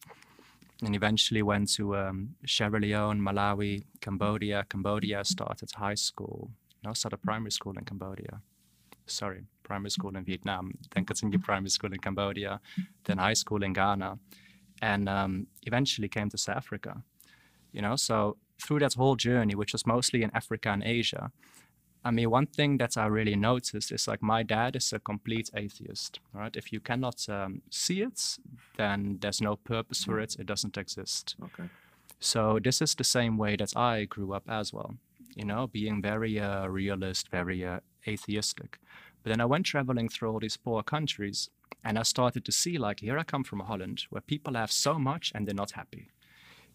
and 0.84 0.96
eventually 0.96 1.42
went 1.42 1.70
to 1.74 1.96
um, 1.96 2.36
Sierra 2.46 2.80
Leone, 2.80 3.20
Malawi, 3.20 3.84
Cambodia. 4.02 4.66
Cambodia 4.70 5.24
started 5.26 5.72
high 5.72 5.96
school, 5.96 6.52
no, 6.84 6.94
started 6.94 7.22
primary 7.22 7.52
school 7.52 7.78
in 7.78 7.84
Cambodia. 7.84 8.42
Sorry, 9.06 9.44
primary 9.64 9.90
school 9.90 10.16
in 10.16 10.24
Vietnam, 10.24 10.74
then 10.94 11.06
continued 11.06 11.44
primary 11.44 11.70
school 11.70 11.92
in 11.92 12.00
Cambodia, 12.00 12.62
then 13.06 13.18
high 13.18 13.34
school 13.34 13.64
in 13.64 13.74
Ghana, 13.74 14.20
and 14.82 15.10
um, 15.10 15.48
eventually 15.64 16.08
came 16.08 16.30
to 16.30 16.38
South 16.38 16.58
Africa. 16.58 17.04
You 17.72 17.82
know, 17.82 17.96
so 17.96 18.38
through 18.62 18.80
that 18.80 18.94
whole 18.94 19.16
journey, 19.16 19.56
which 19.56 19.74
was 19.74 19.86
mostly 19.86 20.24
in 20.24 20.32
Africa 20.34 20.70
and 20.70 20.84
Asia, 20.84 21.32
I 22.04 22.12
mean, 22.12 22.30
one 22.30 22.48
thing 22.48 22.78
that 22.78 22.98
I 22.98 23.08
really 23.08 23.36
noticed 23.36 23.92
is 23.92 24.08
like 24.08 24.22
my 24.22 24.42
dad 24.44 24.76
is 24.76 24.94
a 24.94 25.00
complete 25.00 25.50
atheist, 25.54 26.20
right? 26.34 26.56
If 26.56 26.72
you 26.72 26.80
cannot 26.80 27.28
um, 27.28 27.62
see 27.70 28.02
it, 28.02 28.38
then 28.78 29.18
there's 29.20 29.42
no 29.42 29.58
purpose 29.58 30.06
for 30.06 30.20
it, 30.20 30.36
it 30.40 30.46
doesn't 30.46 30.78
exist. 30.78 31.36
Okay. 31.44 31.70
So 32.20 32.60
this 32.64 32.82
is 32.82 32.96
the 32.96 33.04
same 33.04 33.38
way 33.38 33.56
that 33.58 33.76
I 33.76 34.06
grew 34.06 34.34
up 34.34 34.44
as 34.48 34.74
well, 34.74 34.96
you 35.36 35.46
know, 35.46 35.68
being 35.68 36.02
very 36.02 36.40
uh, 36.40 36.68
realist, 36.68 37.30
very 37.30 37.66
uh, 37.66 37.80
atheistic. 38.08 38.80
But 39.24 39.32
then 39.32 39.42
I 39.42 39.46
went 39.46 39.66
traveling 39.66 40.10
through 40.10 40.32
all 40.32 40.40
these 40.40 40.58
poor 40.58 40.84
countries 40.84 41.50
and 41.84 42.00
I 42.00 42.04
started 42.04 42.46
to 42.46 42.52
see 42.52 42.78
like, 42.78 43.02
here 43.02 43.18
I 43.18 43.24
come 43.24 43.44
from 43.44 43.60
Holland, 43.60 44.06
where 44.10 44.22
people 44.22 44.54
have 44.54 44.72
so 44.72 44.98
much 45.00 45.32
and 45.36 45.46
they're 45.46 45.54
not 45.54 45.72
happy. 45.72 46.12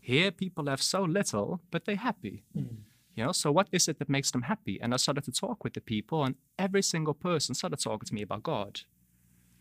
Here 0.01 0.31
people 0.31 0.67
have 0.67 0.83
so 0.83 1.03
little, 1.03 1.61
but 1.71 1.87
they're 1.87 1.97
happy. 1.97 2.43
You 3.15 3.25
know, 3.25 3.33
so 3.33 3.53
what 3.53 3.69
is 3.71 3.87
it 3.87 3.99
that 4.01 4.09
makes 4.09 4.31
them 4.33 4.43
happy? 4.43 4.81
And 4.81 4.93
I 4.93 4.97
started 4.97 5.25
to 5.25 5.33
talk 5.33 5.63
with 5.63 5.75
the 5.75 5.81
people, 5.81 6.25
and 6.25 6.35
every 6.59 6.83
single 6.83 7.15
person 7.15 7.55
started 7.55 7.79
talking 7.79 8.07
to 8.07 8.15
me 8.15 8.23
about 8.23 8.43
God. 8.43 8.81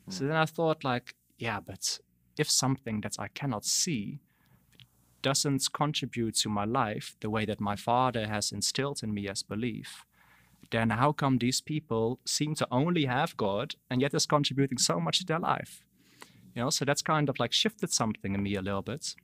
So 0.09 0.25
then 0.25 0.35
I 0.35 0.45
thought, 0.45 0.83
like, 0.83 1.15
yeah, 1.37 1.59
but 1.59 1.99
if 2.37 2.49
something 2.49 3.01
that 3.01 3.15
I 3.19 3.27
cannot 3.29 3.65
see 3.65 4.19
doesn't 5.21 5.71
contribute 5.73 6.35
to 6.35 6.49
my 6.49 6.65
life 6.65 7.15
the 7.21 7.29
way 7.29 7.45
that 7.45 7.61
my 7.61 7.75
father 7.75 8.27
has 8.27 8.51
instilled 8.51 9.01
in 9.01 9.13
me 9.13 9.29
as 9.29 9.43
belief, 9.43 10.05
then 10.71 10.89
how 10.89 11.11
come 11.11 11.37
these 11.37 11.61
people 11.61 12.19
seem 12.25 12.55
to 12.55 12.67
only 12.71 13.05
have 13.05 13.37
God 13.37 13.75
and 13.89 14.01
yet 14.01 14.13
is 14.13 14.25
contributing 14.25 14.77
so 14.77 14.99
much 14.99 15.19
to 15.19 15.25
their 15.25 15.39
life? 15.39 15.85
You 16.55 16.63
know, 16.63 16.69
so 16.69 16.85
that's 16.85 17.01
kind 17.01 17.29
of 17.29 17.39
like 17.39 17.53
shifted 17.53 17.91
something 17.91 18.35
in 18.35 18.43
me 18.43 18.55
a 18.55 18.61
little 18.61 18.81
bit. 18.81 19.15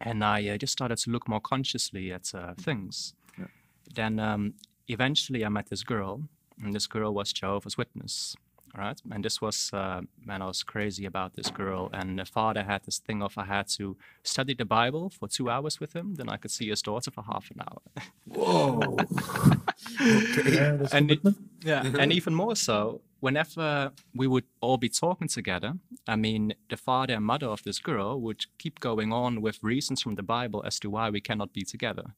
And 0.00 0.22
I 0.22 0.46
uh, 0.48 0.58
just 0.58 0.72
started 0.72 0.98
to 0.98 1.10
look 1.10 1.28
more 1.28 1.40
consciously 1.40 2.12
at 2.12 2.32
uh, 2.34 2.54
things. 2.54 3.14
Then 3.96 4.18
um, 4.20 4.54
eventually 4.88 5.44
I 5.44 5.48
met 5.48 5.66
this 5.68 5.82
girl, 5.84 6.20
and 6.62 6.72
this 6.74 6.86
girl 6.86 7.12
was 7.14 7.32
Jehovah's 7.32 7.76
Witness. 7.78 8.36
right? 8.78 9.00
And 9.10 9.24
this 9.24 9.40
was, 9.40 9.70
uh, 9.72 10.00
man, 10.28 10.42
I 10.42 10.46
was 10.46 10.62
crazy 10.62 11.06
about 11.06 11.32
this 11.34 11.50
girl. 11.50 11.88
And 11.92 12.18
the 12.18 12.24
father 12.26 12.62
had 12.62 12.82
this 12.84 12.98
thing 13.06 13.22
of 13.22 13.32
I 13.38 13.44
had 13.44 13.68
to 13.78 13.96
study 14.22 14.54
the 14.54 14.64
Bible 14.66 15.08
for 15.10 15.28
two 15.28 15.48
hours 15.50 15.80
with 15.80 15.92
him, 15.96 16.14
then 16.16 16.28
I 16.28 16.36
could 16.36 16.50
see 16.50 16.68
his 16.68 16.82
daughter 16.82 17.10
for 17.10 17.22
half 17.24 17.50
an 17.50 17.60
hour. 17.66 17.80
Whoa. 18.26 18.96
Yeah, 20.56 20.76
that's 20.76 20.94
And 20.94 21.10
it- 21.10 21.20
Yeah, 21.64 21.82
and 21.98 22.12
even 22.12 22.34
more 22.34 22.56
so, 22.56 23.00
whenever 23.20 23.92
we 24.14 24.26
would 24.26 24.44
all 24.60 24.78
be 24.78 24.88
talking 24.88 25.28
together, 25.28 25.72
I 26.06 26.16
mean, 26.16 26.54
the 26.68 26.76
father 26.76 27.14
and 27.14 27.24
mother 27.24 27.48
of 27.48 27.62
this 27.62 27.78
girl 27.80 28.20
would 28.20 28.40
keep 28.58 28.78
going 28.80 29.12
on 29.12 29.40
with 29.42 29.58
reasons 29.62 30.02
from 30.02 30.14
the 30.16 30.22
Bible 30.22 30.62
as 30.66 30.78
to 30.80 30.90
why 30.90 31.10
we 31.10 31.20
cannot 31.20 31.52
be 31.52 31.62
together. 31.64 32.14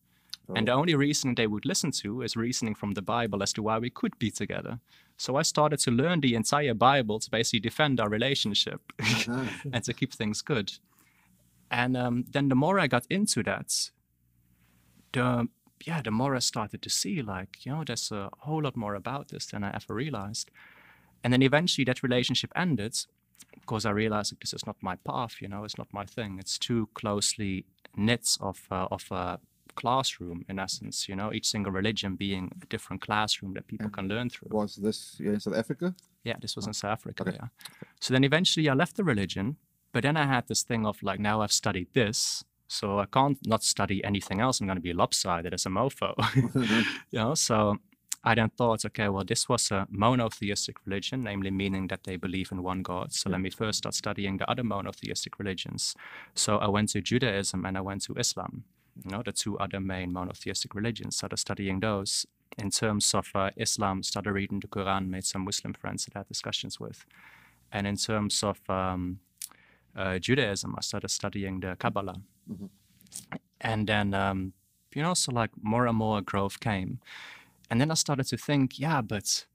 And 0.56 0.68
the 0.68 0.72
only 0.72 0.94
reason 0.94 1.34
they 1.34 1.46
would 1.46 1.66
listen 1.66 1.90
to 2.02 2.22
is 2.22 2.36
reasoning 2.36 2.74
from 2.74 2.92
the 2.94 3.02
Bible 3.02 3.42
as 3.42 3.52
to 3.54 3.62
why 3.62 3.78
we 3.78 3.90
could 3.90 4.18
be 4.18 4.30
together. 4.30 4.80
So 5.18 5.36
I 5.36 5.42
started 5.42 5.80
to 5.80 5.90
learn 5.90 6.20
the 6.20 6.34
entire 6.34 6.74
Bible 6.74 7.18
to 7.20 7.30
basically 7.30 7.60
defend 7.60 8.00
our 8.00 8.08
relationship 8.08 8.80
and 9.72 9.84
to 9.84 9.92
keep 9.92 10.14
things 10.14 10.40
good. 10.42 10.72
And 11.70 11.96
um, 11.96 12.24
then 12.30 12.48
the 12.48 12.54
more 12.54 12.80
I 12.80 12.86
got 12.86 13.04
into 13.10 13.42
that, 13.42 13.90
the 15.12 15.48
yeah, 15.86 16.02
the 16.02 16.10
more 16.10 16.34
I 16.34 16.40
started 16.40 16.82
to 16.82 16.90
see 16.90 17.22
like, 17.22 17.64
you 17.64 17.72
know, 17.72 17.84
there's 17.84 18.10
a 18.10 18.30
whole 18.38 18.62
lot 18.62 18.76
more 18.76 18.94
about 18.94 19.28
this 19.28 19.46
than 19.46 19.62
I 19.62 19.70
ever 19.74 19.94
realized. 19.94 20.50
And 21.22 21.32
then 21.32 21.42
eventually 21.42 21.84
that 21.84 22.02
relationship 22.02 22.50
ended 22.56 22.96
because 23.60 23.86
I 23.86 23.90
realized 23.90 24.32
that 24.32 24.40
this 24.40 24.52
is 24.52 24.66
not 24.66 24.76
my 24.80 24.96
path, 24.96 25.36
you 25.40 25.48
know, 25.48 25.64
it's 25.64 25.78
not 25.78 25.92
my 25.92 26.04
thing. 26.04 26.38
It's 26.38 26.58
too 26.58 26.88
closely 26.94 27.64
knit 27.96 28.36
of 28.40 28.66
uh, 28.70 28.86
of 28.90 29.04
a 29.10 29.38
classroom 29.82 30.44
in 30.48 30.58
essence, 30.58 31.08
you 31.08 31.16
know, 31.16 31.32
each 31.32 31.46
single 31.54 31.72
religion 31.80 32.16
being 32.16 32.44
a 32.62 32.66
different 32.66 33.00
classroom 33.06 33.54
that 33.54 33.66
people 33.66 33.90
can 33.90 34.08
learn 34.08 34.28
through. 34.30 34.48
Was 34.50 34.76
this 34.76 35.16
yeah, 35.20 35.32
in 35.36 35.40
South 35.40 35.56
Africa? 35.62 35.94
Yeah, 36.24 36.36
this 36.42 36.56
was 36.56 36.66
in 36.66 36.70
oh, 36.70 36.80
South 36.82 36.92
Africa. 36.98 37.22
Okay. 37.22 37.36
Yeah. 37.40 37.48
So 38.00 38.14
then 38.14 38.24
eventually 38.24 38.68
I 38.68 38.74
left 38.74 38.96
the 38.96 39.04
religion, 39.04 39.56
but 39.92 40.02
then 40.02 40.16
I 40.16 40.26
had 40.26 40.48
this 40.48 40.62
thing 40.62 40.86
of 40.86 41.02
like, 41.02 41.20
now 41.20 41.40
I've 41.42 41.52
studied 41.52 41.88
this, 41.94 42.44
so 42.66 42.98
I 42.98 43.06
can't 43.06 43.38
not 43.46 43.62
study 43.62 44.04
anything 44.04 44.40
else. 44.40 44.60
I'm 44.60 44.66
going 44.66 44.82
to 44.82 44.88
be 44.90 44.92
lopsided 44.92 45.54
as 45.54 45.66
a 45.66 45.70
mofo. 45.70 46.12
you 47.10 47.18
know, 47.18 47.34
so 47.34 47.78
I 48.24 48.34
then 48.34 48.50
thought, 48.50 48.84
okay, 48.84 49.08
well, 49.08 49.24
this 49.24 49.48
was 49.48 49.70
a 49.70 49.86
monotheistic 49.90 50.76
religion, 50.84 51.22
namely 51.22 51.50
meaning 51.50 51.86
that 51.88 52.04
they 52.04 52.16
believe 52.16 52.50
in 52.52 52.62
one 52.62 52.82
God. 52.82 53.12
So 53.12 53.30
let 53.30 53.40
me 53.40 53.50
first 53.50 53.78
start 53.78 53.94
studying 53.94 54.38
the 54.38 54.50
other 54.50 54.64
monotheistic 54.64 55.38
religions. 55.38 55.94
So 56.34 56.58
I 56.58 56.68
went 56.68 56.90
to 56.90 57.00
Judaism 57.00 57.64
and 57.64 57.78
I 57.78 57.80
went 57.80 58.02
to 58.02 58.14
Islam, 58.14 58.64
you 59.04 59.10
know, 59.10 59.22
the 59.22 59.32
two 59.32 59.58
other 59.58 59.80
main 59.80 60.12
monotheistic 60.12 60.74
religions. 60.74 61.16
Started 61.16 61.38
studying 61.38 61.80
those. 61.80 62.26
In 62.56 62.70
terms 62.70 63.14
of 63.14 63.30
uh, 63.34 63.50
Islam, 63.56 64.02
started 64.02 64.32
reading 64.32 64.60
the 64.60 64.66
Quran, 64.66 65.08
made 65.08 65.24
some 65.24 65.44
Muslim 65.44 65.74
friends 65.74 66.04
that 66.04 66.16
I 66.16 66.20
had 66.20 66.28
discussions 66.28 66.80
with. 66.80 67.04
And 67.70 67.86
in 67.86 67.96
terms 67.96 68.42
of 68.42 68.58
um, 68.68 69.20
uh, 69.94 70.18
Judaism, 70.18 70.74
I 70.76 70.80
started 70.80 71.10
studying 71.10 71.60
the 71.60 71.76
Kabbalah. 71.78 72.20
And 73.60 73.86
then, 73.86 74.14
um, 74.14 74.52
you 74.94 75.02
know, 75.02 75.14
so 75.14 75.32
like 75.32 75.50
more 75.62 75.86
and 75.86 75.96
more 75.96 76.20
growth 76.20 76.58
came. 76.60 76.98
And 77.70 77.80
then 77.80 77.90
I 77.90 77.94
started 77.94 78.26
to 78.28 78.36
think, 78.36 78.78
yeah, 78.78 79.02
but 79.02 79.46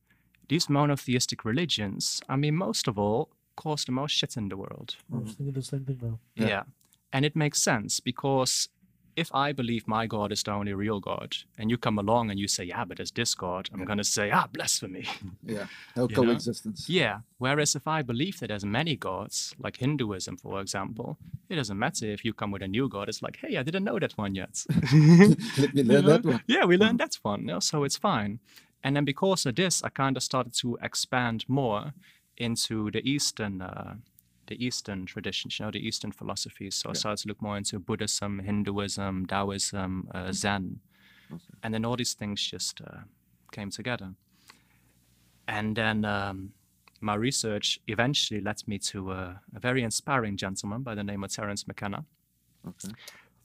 these 0.47 0.69
monotheistic 0.69 1.43
religions, 1.43 2.21
I 2.29 2.35
mean, 2.35 2.55
most 2.55 2.88
of 2.88 2.97
all, 2.97 3.29
cause 3.55 3.85
the 3.85 3.91
most 3.91 4.12
shit 4.12 4.38
in 4.38 4.50
the 4.50 4.57
world. 4.57 4.95
I 5.12 5.17
was 5.17 5.33
thinking 5.33 5.53
the 5.53 5.62
same 5.62 5.85
thing 5.85 6.00
now. 6.01 6.19
Yeah. 6.35 6.47
Yeah. 6.47 6.63
And 7.12 7.25
it 7.25 7.35
makes 7.35 7.62
sense 7.62 8.00
because 8.00 8.69
if 9.15 9.34
I 9.34 9.51
believe 9.51 9.88
my 9.88 10.08
God 10.08 10.32
is 10.32 10.43
the 10.43 10.51
only 10.51 10.74
real 10.74 11.00
God, 11.00 11.36
and 11.58 11.70
you 11.70 11.77
come 11.77 12.00
along 12.00 12.29
and 12.32 12.39
you 12.39 12.48
say, 12.48 12.63
yeah, 12.63 12.86
but 12.86 12.98
there's 12.98 13.12
this 13.12 13.36
God, 13.36 13.70
I'm 13.74 13.86
going 13.86 13.98
to 13.98 14.03
say, 14.03 14.32
ah, 14.32 14.48
blasphemy. 14.51 15.05
Yeah. 15.46 15.65
No 15.96 16.08
You 16.10 16.15
know? 16.15 16.24
coexistence. 16.24 16.89
Yeah. 16.89 17.20
Whereas 17.38 17.75
if 17.75 17.88
I 17.88 18.01
believe 18.01 18.39
that 18.39 18.48
there's 18.48 18.65
many 18.65 18.96
gods, 18.96 19.55
like 19.60 19.77
Hinduism, 19.77 20.38
for 20.38 20.60
example, 20.62 21.17
it 21.50 21.55
doesn't 21.55 21.77
matter 21.77 22.05
if 22.08 22.25
you 22.25 22.34
come 22.34 22.51
with 22.51 22.62
a 22.63 22.67
new 22.67 22.89
god. 22.89 23.10
It's 23.10 23.22
like, 23.22 23.38
hey, 23.38 23.58
I 23.58 23.63
didn't 23.63 23.84
know 23.84 24.00
that 24.00 24.13
one 24.17 24.34
yet. 24.36 24.63
Let 25.60 25.74
me 25.74 25.84
learn 25.84 25.86
You 25.86 26.01
know? 26.01 26.01
that 26.01 26.25
one. 26.25 26.43
Yeah, 26.48 26.65
we 26.65 26.77
learned 26.77 27.00
that 27.00 27.15
one. 27.22 27.41
you 27.41 27.48
know, 27.48 27.60
so 27.60 27.84
it's 27.84 27.98
fine. 27.98 28.39
And 28.84 28.96
then 28.96 29.05
because 29.05 29.46
of 29.46 29.55
this, 29.55 29.84
I 29.84 29.89
kind 29.89 30.17
of 30.17 30.24
started 30.24 30.53
to 30.62 30.77
expand 30.82 31.46
more 31.48 31.93
into 32.38 32.89
the 32.91 33.08
Eastern, 33.08 33.62
uh, 33.62 33.96
the 34.53 34.65
Eastern 34.65 35.05
traditions, 35.05 35.60
you 35.60 35.65
know, 35.65 35.72
the 35.72 35.86
Eastern 35.88 36.12
philosophies. 36.12 36.75
So 36.75 36.89
I 36.89 36.93
started 36.93 37.22
to 37.24 37.27
look 37.29 37.41
more 37.41 37.57
into 37.57 37.79
Buddhism, 37.79 38.39
Hinduism, 38.39 39.25
Taoism, 39.25 40.07
uh, 40.13 40.31
Zen, 40.31 40.79
and 41.63 41.74
then 41.74 41.86
all 41.86 41.95
these 41.95 42.13
things 42.13 42.39
just 42.51 42.81
uh, 42.81 43.01
came 43.51 43.69
together. 43.72 44.13
And 45.48 45.75
then 45.75 46.05
um, 46.05 46.53
my 47.01 47.15
research 47.15 47.79
eventually 47.88 48.41
led 48.41 48.62
me 48.67 48.77
to 48.91 49.12
a, 49.12 49.41
a 49.55 49.60
very 49.60 49.81
inspiring 49.83 50.38
gentleman 50.38 50.83
by 50.83 50.95
the 50.95 51.03
name 51.03 51.24
of 51.24 51.31
Terence 51.31 51.67
McKenna. 51.67 52.05
Okay. 52.67 52.93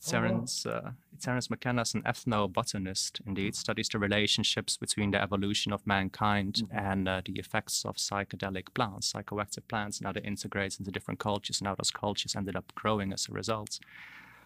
Terence, 0.04 0.64
uh, 0.64 0.92
Terence 1.20 1.50
McKenna 1.50 1.82
is 1.82 1.94
an 1.94 2.02
ethnobotanist, 2.02 3.20
indeed, 3.26 3.54
studies 3.54 3.88
the 3.88 3.98
relationships 3.98 4.76
between 4.76 5.10
the 5.10 5.20
evolution 5.20 5.72
of 5.72 5.86
mankind 5.86 6.62
and 6.70 7.08
uh, 7.08 7.20
the 7.24 7.38
effects 7.38 7.84
of 7.84 7.96
psychedelic 7.96 8.72
plants, 8.74 9.12
psychoactive 9.12 9.66
plants, 9.68 9.98
and 9.98 10.06
how 10.06 10.12
they 10.12 10.20
integrate 10.20 10.78
into 10.78 10.90
different 10.90 11.18
cultures 11.18 11.60
and 11.60 11.66
how 11.66 11.74
those 11.74 11.90
cultures 11.90 12.36
ended 12.36 12.56
up 12.56 12.72
growing 12.74 13.12
as 13.12 13.28
a 13.28 13.32
result. 13.32 13.80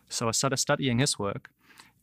So 0.09 0.29
I 0.29 0.33
started 0.33 0.57
studying 0.57 0.99
his 0.99 1.19
work, 1.19 1.51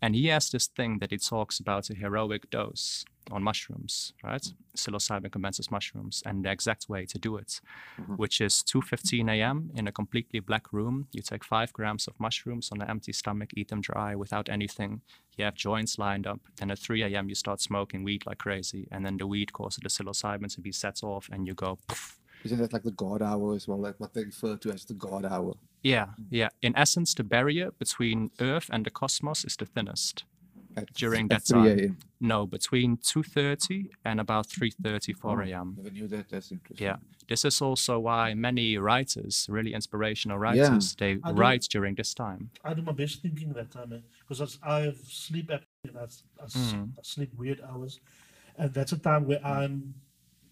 and 0.02 0.16
he 0.16 0.28
has 0.28 0.50
this 0.50 0.68
thing 0.68 1.00
that 1.00 1.12
he 1.12 1.18
talks 1.18 1.60
about 1.60 1.90
a 1.90 1.94
heroic 1.94 2.50
dose 2.50 3.06
on 3.32 3.44
mushrooms, 3.44 4.14
right? 4.24 4.46
Psilocybin 4.76 5.30
cubensis 5.30 5.70
mushrooms, 5.70 6.24
and 6.26 6.44
the 6.44 6.52
exact 6.52 6.90
way 6.90 7.06
to 7.06 7.20
do 7.20 7.38
it, 7.38 7.62
mm-hmm. 8.00 8.16
which 8.16 8.42
is 8.42 8.64
2:15 8.64 9.30
a.m. 9.30 9.72
in 9.76 9.88
a 9.88 9.92
completely 9.92 10.40
black 10.40 10.72
room. 10.74 11.08
You 11.12 11.22
take 11.22 11.44
five 11.44 11.72
grams 11.74 12.08
of 12.08 12.20
mushrooms 12.20 12.70
on 12.72 12.82
an 12.82 12.90
empty 12.90 13.14
stomach, 13.14 13.52
eat 13.56 13.70
them 13.70 13.82
dry 13.82 14.16
without 14.16 14.50
anything. 14.50 15.02
You 15.38 15.46
have 15.46 15.56
joints 15.56 15.98
lined 15.98 16.28
up. 16.28 16.42
Then 16.58 16.72
at 16.72 16.80
3 16.80 17.04
a.m. 17.04 17.30
you 17.30 17.36
start 17.36 17.62
smoking 17.62 18.04
weed 18.04 18.26
like 18.26 18.40
crazy, 18.40 18.88
and 18.92 19.06
then 19.06 19.18
the 19.18 19.28
weed 19.28 19.54
causes 19.54 19.80
the 19.84 19.90
psilocybin 19.90 20.54
to 20.56 20.62
be 20.62 20.72
set 20.72 21.04
off, 21.04 21.30
and 21.32 21.48
you 21.48 21.54
go. 21.54 21.78
Poof. 21.88 22.20
Isn't 22.46 22.60
that 22.60 22.72
like 22.72 22.84
the 22.84 22.92
God 22.92 23.22
hour 23.22 23.54
as 23.54 23.68
well? 23.68 23.80
Like 23.80 24.00
what 24.00 24.14
they 24.14 24.24
refer 24.24 24.56
to 24.56 24.72
as 24.72 24.86
the 24.86 24.94
God 24.94 25.26
hour. 25.26 25.56
Yeah, 25.82 26.06
hmm. 26.06 26.24
yeah. 26.30 26.50
In 26.62 26.76
essence, 26.76 27.14
the 27.14 27.24
barrier 27.24 27.72
between 27.80 28.32
Earth 28.40 28.70
and 28.72 28.86
the 28.86 28.90
cosmos 28.92 29.46
is 29.46 29.56
the 29.56 29.66
thinnest. 29.66 30.26
At, 30.78 30.94
During 30.94 31.26
at 31.26 31.30
that 31.30 31.46
3 31.48 31.58
time. 31.60 31.80
a.m. 31.80 31.98
No, 32.22 32.46
between 32.46 32.98
2:30 32.98 33.90
and 34.06 34.20
about 34.20 34.48
3:30, 34.48 35.14
4 35.18 35.42
a.m. 35.44 35.74
Never 35.78 35.90
knew 35.90 36.08
that. 36.08 36.30
That's 36.30 36.52
interesting. 36.52 36.86
Yeah, 36.86 36.98
this 37.28 37.44
is 37.46 37.62
also 37.62 37.98
why 38.00 38.34
many 38.36 38.78
writers, 38.78 39.48
really 39.50 39.74
inspirational 39.74 40.38
writers, 40.38 40.96
they 40.96 41.12
I 41.24 41.32
do- 41.32 41.40
write 41.40 41.66
during 41.72 41.96
this 41.96 42.14
time. 42.14 42.52
I 42.64 42.74
do 42.76 42.82
my 42.84 42.92
best 42.92 43.22
thinking 43.22 43.54
that 43.54 43.72
time 43.72 43.94
eh, 43.94 44.02
because 44.28 44.60
I 44.62 44.82
have 44.82 44.98
sleep 45.08 45.48
apnea. 45.50 45.64
and 45.88 45.98
I, 45.98 46.04
s- 46.04 46.24
I 46.40 46.44
s- 46.46 46.74
Mm. 46.76 46.90
I 47.00 47.02
sleep 47.04 47.32
weird 47.36 47.62
hours, 47.62 48.00
and 48.58 48.72
that's 48.74 48.92
a 48.92 48.98
time 49.00 49.26
where 49.28 49.40
hmm. 49.40 49.48
I'm 49.48 49.94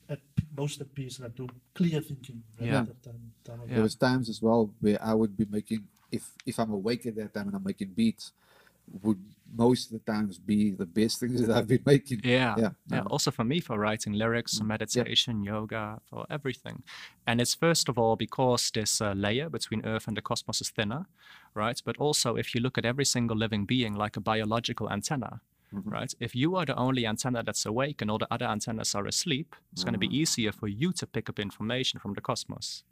at 0.09 0.19
most 0.55 0.81
at 0.81 0.93
peace 0.93 1.17
and 1.17 1.25
I 1.25 1.29
do 1.29 1.47
clear 1.73 2.01
thinking. 2.01 2.43
right 2.59 2.69
Yeah. 2.69 2.79
at 2.81 2.87
that 2.87 3.03
time, 3.03 3.21
time 3.43 3.59
Yeah. 3.67 3.75
There 3.75 3.83
was 3.83 3.95
times 3.95 4.29
as 4.29 4.41
well 4.41 4.73
where 4.79 4.99
I 5.01 5.13
would 5.13 5.35
be 5.37 5.45
making 5.49 5.87
if 6.11 6.23
if 6.45 6.59
I'm 6.59 6.71
awake 6.71 7.05
at 7.05 7.15
that 7.15 7.33
time 7.33 7.47
and 7.47 7.55
I'm 7.55 7.63
making 7.63 7.89
beats, 7.89 8.31
would 9.03 9.19
most 9.55 9.91
of 9.91 9.93
the 9.93 10.11
times 10.11 10.37
be 10.37 10.71
the 10.71 10.85
best 10.85 11.19
things 11.21 11.45
that 11.45 11.55
I've 11.55 11.67
been 11.67 11.83
making. 11.85 12.21
Yeah, 12.23 12.55
Yeah, 12.57 12.69
yeah. 12.91 13.01
Also 13.09 13.31
for 13.31 13.43
me, 13.43 13.59
for 13.59 13.77
writing 13.77 14.13
lyrics, 14.13 14.61
meditation, 14.61 15.43
yoga, 15.43 15.99
for 16.09 16.25
everything. 16.29 16.83
And 17.25 17.41
it's 17.41 17.55
first 17.55 17.89
of 17.89 17.97
all 17.97 18.15
because 18.15 18.71
this 18.71 19.01
uh, 19.01 19.13
layer 19.13 19.49
between 19.49 19.85
Earth 19.85 20.07
and 20.07 20.15
the 20.17 20.21
cosmos 20.21 20.61
is 20.61 20.69
thinner, 20.69 21.05
right? 21.53 21.81
But 21.83 21.97
also 21.97 22.35
if 22.35 22.55
you 22.55 22.61
look 22.61 22.77
at 22.77 22.85
every 22.85 23.05
single 23.05 23.37
living 23.37 23.65
being 23.65 23.93
like 23.93 24.15
a 24.17 24.21
biological 24.21 24.89
antenna, 24.89 25.41
Mm-hmm. 25.74 25.89
right? 25.89 26.13
If 26.19 26.33
you 26.33 26.55
are 26.55 26.65
the 26.65 26.75
only 26.75 27.05
antenna 27.05 27.43
that's 27.43 27.65
awake 27.65 28.01
and 28.01 28.09
all 28.09 28.17
the 28.17 28.27
other 28.31 28.45
antennas 28.45 28.95
are 28.95 29.05
asleep, 29.05 29.53
it's 29.74 29.83
going 29.83 29.93
to 29.93 30.00
be 30.00 30.07
mm. 30.07 30.13
easier 30.13 30.53
for 30.53 30.67
you 30.69 30.93
to 30.93 31.05
pick 31.05 31.29
up 31.29 31.39
information 31.39 32.00
from 32.00 32.13
the 32.13 32.21
cosmos. 32.21 32.83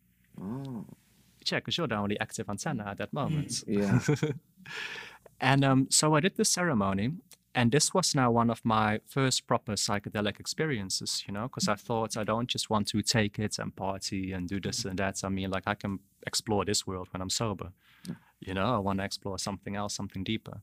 Oh, 0.41 0.85
Yeah, 1.49 1.59
because 1.59 1.77
you're 1.77 1.87
the 1.87 1.95
only 1.95 2.19
active 2.19 2.49
antenna 2.49 2.85
at 2.87 2.97
that 2.97 3.13
moment. 3.13 3.63
yeah. 3.67 3.99
And 5.41 5.65
um, 5.65 5.87
so 5.89 6.15
I 6.15 6.21
did 6.21 6.37
this 6.37 6.49
ceremony, 6.49 7.11
and 7.53 7.71
this 7.71 7.93
was 7.93 8.15
now 8.15 8.31
one 8.31 8.49
of 8.49 8.63
my 8.63 8.99
first 9.05 9.47
proper 9.47 9.73
psychedelic 9.73 10.39
experiences, 10.39 11.23
you 11.27 11.33
know, 11.33 11.43
because 11.43 11.67
I 11.67 11.75
thought 11.75 12.17
I 12.17 12.23
don't 12.23 12.47
just 12.47 12.69
want 12.69 12.87
to 12.87 13.01
take 13.01 13.37
it 13.37 13.59
and 13.59 13.75
party 13.75 14.31
and 14.31 14.47
do 14.47 14.59
this 14.59 14.83
mm. 14.83 14.91
and 14.91 14.99
that. 14.99 15.21
I 15.23 15.29
mean, 15.29 15.51
like, 15.51 15.63
I 15.67 15.75
can 15.75 15.99
explore 16.25 16.65
this 16.65 16.87
world 16.87 17.09
when 17.11 17.21
I'm 17.21 17.29
sober. 17.29 17.71
You 18.39 18.53
know, 18.53 18.75
I 18.75 18.77
want 18.77 18.99
to 18.99 19.05
explore 19.05 19.39
something 19.39 19.75
else, 19.75 19.95
something 19.95 20.23
deeper. 20.23 20.61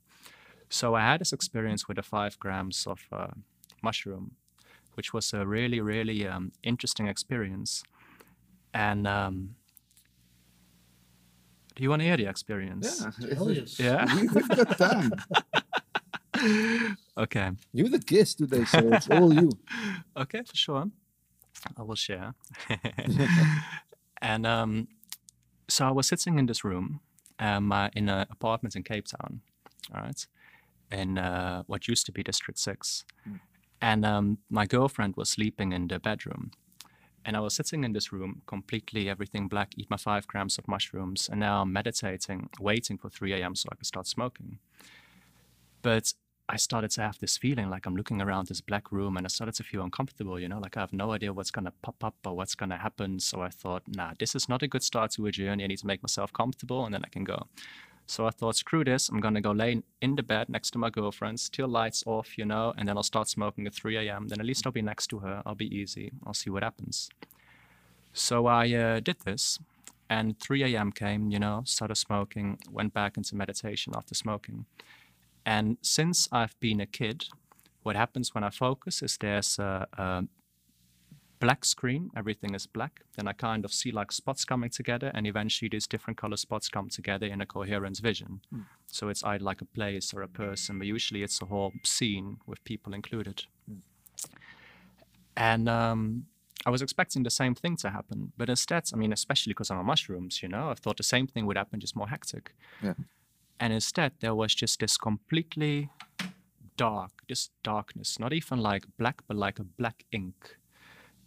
So 0.73 0.95
I 0.95 1.01
had 1.03 1.21
this 1.21 1.35
experience 1.35 1.87
with 1.87 1.97
the 1.99 2.03
five 2.03 2.39
grams 2.39 2.87
of 2.87 3.07
uh, 3.13 3.27
mushroom, 3.83 4.37
which 4.95 5.13
was 5.13 5.35
a 5.35 5.47
really, 5.47 5.81
really 5.81 6.27
um, 6.27 6.53
interesting 6.63 7.09
experience. 7.09 7.83
And 8.73 9.07
um, 9.07 9.57
do 11.77 11.83
you 11.83 11.91
want 11.91 12.01
to 12.01 12.07
hear 12.07 12.17
the 12.17 12.27
experience? 12.27 13.05
Yeah. 13.21 13.35
Hell 13.35 13.51
yes. 13.51 13.79
Yeah. 13.79 14.07
We, 14.17 14.29
we've 14.29 14.49
got 14.49 14.79
time. 14.79 15.13
Okay. 17.17 17.51
You're 17.73 17.91
the 17.91 17.99
guest 17.99 18.39
today, 18.39 18.65
so 18.65 18.79
it's 18.95 19.09
all 19.11 19.33
you. 19.33 19.51
Okay, 20.17 20.43
for 20.43 20.57
sure. 20.57 20.91
I 21.77 21.83
will 21.83 21.95
share. 21.95 22.35
and 24.23 24.47
um, 24.47 24.89
so 25.69 25.87
I 25.87 25.91
was 25.91 26.09
sitting 26.09 26.39
in 26.39 26.47
this 26.47 26.65
room 26.65 27.01
um, 27.39 27.71
uh, 27.71 27.91
in 27.95 28.09
an 28.09 28.27
apartment 28.31 28.75
in 28.75 28.83
Cape 28.83 29.07
Town, 29.07 29.43
all 29.95 30.03
right, 30.03 30.27
in 30.93 31.19
uh, 31.19 31.63
what 31.67 31.89
used 31.89 32.07
to 32.07 32.13
be 32.13 32.23
District 32.23 32.59
6. 32.59 33.05
And 33.81 34.05
um, 34.05 34.39
my 34.49 34.67
girlfriend 34.67 35.17
was 35.17 35.31
sleeping 35.31 35.73
in 35.73 35.89
the 35.89 35.99
bedroom. 35.99 36.53
And 37.25 37.37
I 37.37 37.41
was 37.41 37.55
sitting 37.55 37.85
in 37.85 37.93
this 37.93 38.13
room, 38.13 38.43
completely 38.47 39.09
everything 39.09 39.49
black, 39.49 39.73
eat 39.77 39.89
my 39.91 39.97
five 39.97 40.27
grams 40.27 40.59
of 40.59 40.67
mushrooms, 40.67 41.29
and 41.29 41.41
now 41.41 41.63
I'm 41.63 41.73
meditating, 41.73 42.49
waiting 42.61 42.99
for 42.99 43.09
3 43.09 43.33
a.m. 43.35 43.55
so 43.55 43.69
I 43.71 43.77
can 43.77 43.85
start 43.85 44.07
smoking. 44.07 44.59
But 45.83 46.13
I 46.49 46.57
started 46.57 46.91
to 46.93 47.03
have 47.03 47.19
this 47.19 47.39
feeling 47.39 47.71
like 47.71 47.87
I'm 47.87 47.97
looking 47.97 48.21
around 48.21 48.49
this 48.49 48.61
black 48.61 48.93
room 48.93 49.17
and 49.17 49.27
I 49.27 49.29
started 49.29 49.55
to 49.55 49.63
feel 49.63 49.83
uncomfortable, 49.83 50.39
you 50.39 50.49
know, 50.49 50.59
like 50.59 50.77
I 50.77 50.81
have 50.81 50.93
no 50.93 51.13
idea 51.13 51.33
what's 51.33 51.51
going 51.51 51.65
to 51.65 51.73
pop 51.83 52.03
up 52.05 52.17
or 52.27 52.37
what's 52.37 52.55
going 52.55 52.71
to 52.71 52.77
happen. 52.77 53.21
So 53.21 53.41
I 53.41 53.49
thought, 53.49 53.83
nah, 53.87 54.13
this 54.19 54.35
is 54.35 54.49
not 54.49 54.63
a 54.63 54.69
good 54.69 54.83
start 54.83 55.13
to 55.13 55.27
a 55.27 55.31
journey. 55.31 55.65
I 55.65 55.67
need 55.69 55.79
to 55.79 55.87
make 55.87 56.03
myself 56.03 56.33
comfortable 56.33 56.85
and 56.85 56.93
then 56.93 57.03
I 57.05 57.09
can 57.09 57.25
go. 57.25 57.47
So 58.13 58.27
I 58.27 58.31
thought, 58.31 58.57
screw 58.57 58.85
this. 58.85 59.09
I'm 59.09 59.21
going 59.21 59.33
to 59.33 59.41
go 59.41 59.53
lay 59.53 59.83
in 60.03 60.17
the 60.17 60.23
bed 60.23 60.51
next 60.51 60.73
to 60.73 60.79
my 60.79 60.91
girlfriend, 60.91 61.41
still 61.41 61.67
lights 61.67 62.05
off, 62.05 62.37
you 62.37 62.45
know, 62.45 62.75
and 62.77 62.87
then 62.87 62.99
I'll 62.99 63.03
start 63.03 63.27
smoking 63.27 63.67
at 63.67 63.73
3 63.73 63.97
a.m. 63.97 64.29
Then 64.29 64.39
at 64.39 64.45
least 64.45 64.67
I'll 64.67 64.73
be 64.73 64.83
next 64.83 65.07
to 65.07 65.21
her. 65.21 65.43
I'll 65.47 65.55
be 65.55 65.75
easy. 65.75 66.13
I'll 66.27 66.35
see 66.35 66.51
what 66.51 66.63
happens. 66.63 67.09
So 68.13 68.45
I 68.45 68.71
uh, 68.71 69.01
did 69.01 69.21
this. 69.25 69.59
And 70.11 70.39
3 70.39 70.75
a.m. 70.75 70.93
came, 70.93 71.31
you 71.31 71.39
know, 71.39 71.63
started 71.65 71.95
smoking, 71.95 72.59
went 72.71 72.93
back 72.93 73.17
into 73.17 73.35
meditation 73.35 73.95
after 73.97 74.15
smoking. 74.15 74.67
And 75.47 75.79
since 75.81 76.29
I've 76.31 76.61
been 76.61 76.81
a 76.81 76.87
kid, 76.87 77.25
what 77.83 77.97
happens 77.97 78.35
when 78.35 78.45
I 78.45 78.51
focus 78.51 79.01
is 79.01 79.17
there's 79.17 79.59
a, 79.59 79.87
a 79.97 80.25
black 81.43 81.65
screen, 81.65 82.09
everything 82.17 82.55
is 82.55 82.67
black. 82.67 83.01
Then 83.17 83.27
I 83.27 83.33
kind 83.33 83.65
of 83.65 83.73
see 83.73 83.91
like 83.91 84.13
spots 84.13 84.45
coming 84.45 84.71
together, 84.71 85.11
and 85.13 85.27
eventually 85.27 85.69
these 85.69 85.89
different 85.89 86.17
color 86.17 86.37
spots 86.37 86.69
come 86.69 86.89
together 86.89 87.27
in 87.27 87.41
a 87.41 87.47
coherent 87.47 87.99
vision. 87.99 88.41
So 88.87 89.09
it's 89.09 89.25
either 89.25 89.45
like 89.45 89.61
a 89.61 89.65
place 89.65 90.15
or 90.15 90.23
a 90.23 90.29
person, 90.29 90.79
but 90.79 90.87
usually 90.87 91.23
it's 91.25 91.43
a 91.43 91.47
whole 91.47 91.73
scene 91.83 92.39
with 92.47 92.63
people 92.65 92.95
included. 92.95 93.43
And 95.37 95.69
um, 95.69 96.27
I 96.65 96.71
was 96.71 96.81
expecting 96.81 97.25
the 97.25 97.31
same 97.31 97.57
thing 97.57 97.77
to 97.79 97.91
happen, 97.91 98.33
but 98.37 98.49
instead, 98.49 98.85
I 98.95 98.97
mean, 98.97 99.13
especially 99.13 99.53
because 99.53 99.71
I'm 99.71 99.79
on 99.79 99.87
mushrooms, 99.87 100.43
you 100.43 100.49
know, 100.49 100.71
I 100.71 100.75
thought 100.75 100.97
the 100.97 101.03
same 101.03 101.27
thing 101.27 101.47
would 101.47 101.57
happen, 101.57 101.81
just 101.81 101.97
more 101.97 102.09
hectic. 102.09 102.55
Yeah. 102.81 102.95
And 103.59 103.73
instead, 103.73 104.13
there 104.21 104.35
was 104.35 104.55
just 104.55 104.79
this 104.79 104.97
completely 104.97 105.91
dark, 106.77 107.11
this 107.29 107.51
darkness, 107.65 108.19
not 108.21 108.33
even 108.33 108.59
like 108.59 108.85
black, 108.97 109.23
but 109.27 109.37
like 109.37 109.59
a 109.59 109.65
black 109.65 110.05
ink. 110.13 110.57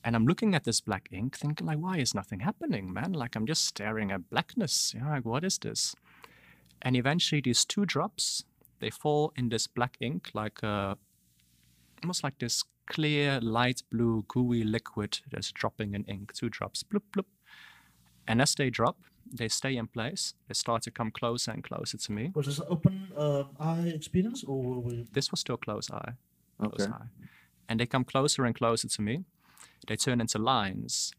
And 0.06 0.16
I'm 0.16 0.28
looking 0.28 0.54
at 0.54 0.64
this 0.66 0.82
black 0.82 1.10
ink, 1.12 1.36
thinking 1.36 1.66
like, 1.66 1.80
why 1.80 1.98
is 1.98 2.14
nothing 2.14 2.42
happening, 2.42 2.94
man? 2.94 3.12
Like 3.14 3.36
I'm 3.36 3.48
just 3.48 3.66
staring 3.66 4.12
at 4.12 4.30
blackness. 4.30 4.94
You 4.94 5.02
know, 5.02 5.10
like 5.10 5.26
what 5.26 5.44
is 5.44 5.58
this? 5.58 5.96
And 6.84 6.96
eventually, 6.96 7.42
these 7.42 7.66
two 7.66 7.86
drops, 7.88 8.44
they 8.80 8.92
fall 8.92 9.34
in 9.36 9.50
this 9.50 9.66
black 9.66 9.98
ink, 10.00 10.30
like 10.36 10.64
uh, 10.64 10.94
almost 12.04 12.24
like 12.24 12.38
this 12.38 12.64
clear, 12.86 13.40
light 13.42 13.82
blue, 13.92 14.24
gooey 14.28 14.64
liquid 14.64 15.22
that's 15.32 15.52
dropping 15.52 15.96
in 15.96 16.04
ink. 16.04 16.34
Two 16.34 16.50
drops, 16.50 16.84
bloop 16.84 17.02
bloop. 17.12 17.26
And 18.28 18.40
as 18.42 18.54
they 18.54 18.70
drop, 18.70 18.98
they 19.34 19.48
stay 19.48 19.76
in 19.76 19.88
place. 19.88 20.36
They 20.48 20.54
start 20.54 20.84
to 20.84 20.92
come 20.92 21.10
closer 21.10 21.50
and 21.50 21.64
closer 21.64 21.98
to 21.98 22.12
me. 22.12 22.32
Was 22.36 22.46
this 22.46 22.60
an 22.60 22.68
open 22.70 23.08
uh, 23.18 23.46
eye 23.60 23.88
experience 23.96 24.44
or 24.44 24.62
were 24.62 24.80
we- 24.82 25.08
This 25.12 25.32
was 25.32 25.40
still 25.40 25.58
close 25.58 25.90
eye. 25.90 26.14
Close 26.60 26.82
Okay. 26.84 26.92
eye. 26.92 27.08
And 27.68 27.80
they 27.80 27.88
come 27.88 28.04
closer 28.04 28.46
and 28.46 28.54
closer 28.54 28.88
to 28.88 29.02
me. 29.02 29.26
They 29.88 29.96
turn 29.96 30.22
into 30.22 30.40
lines. 30.40 31.14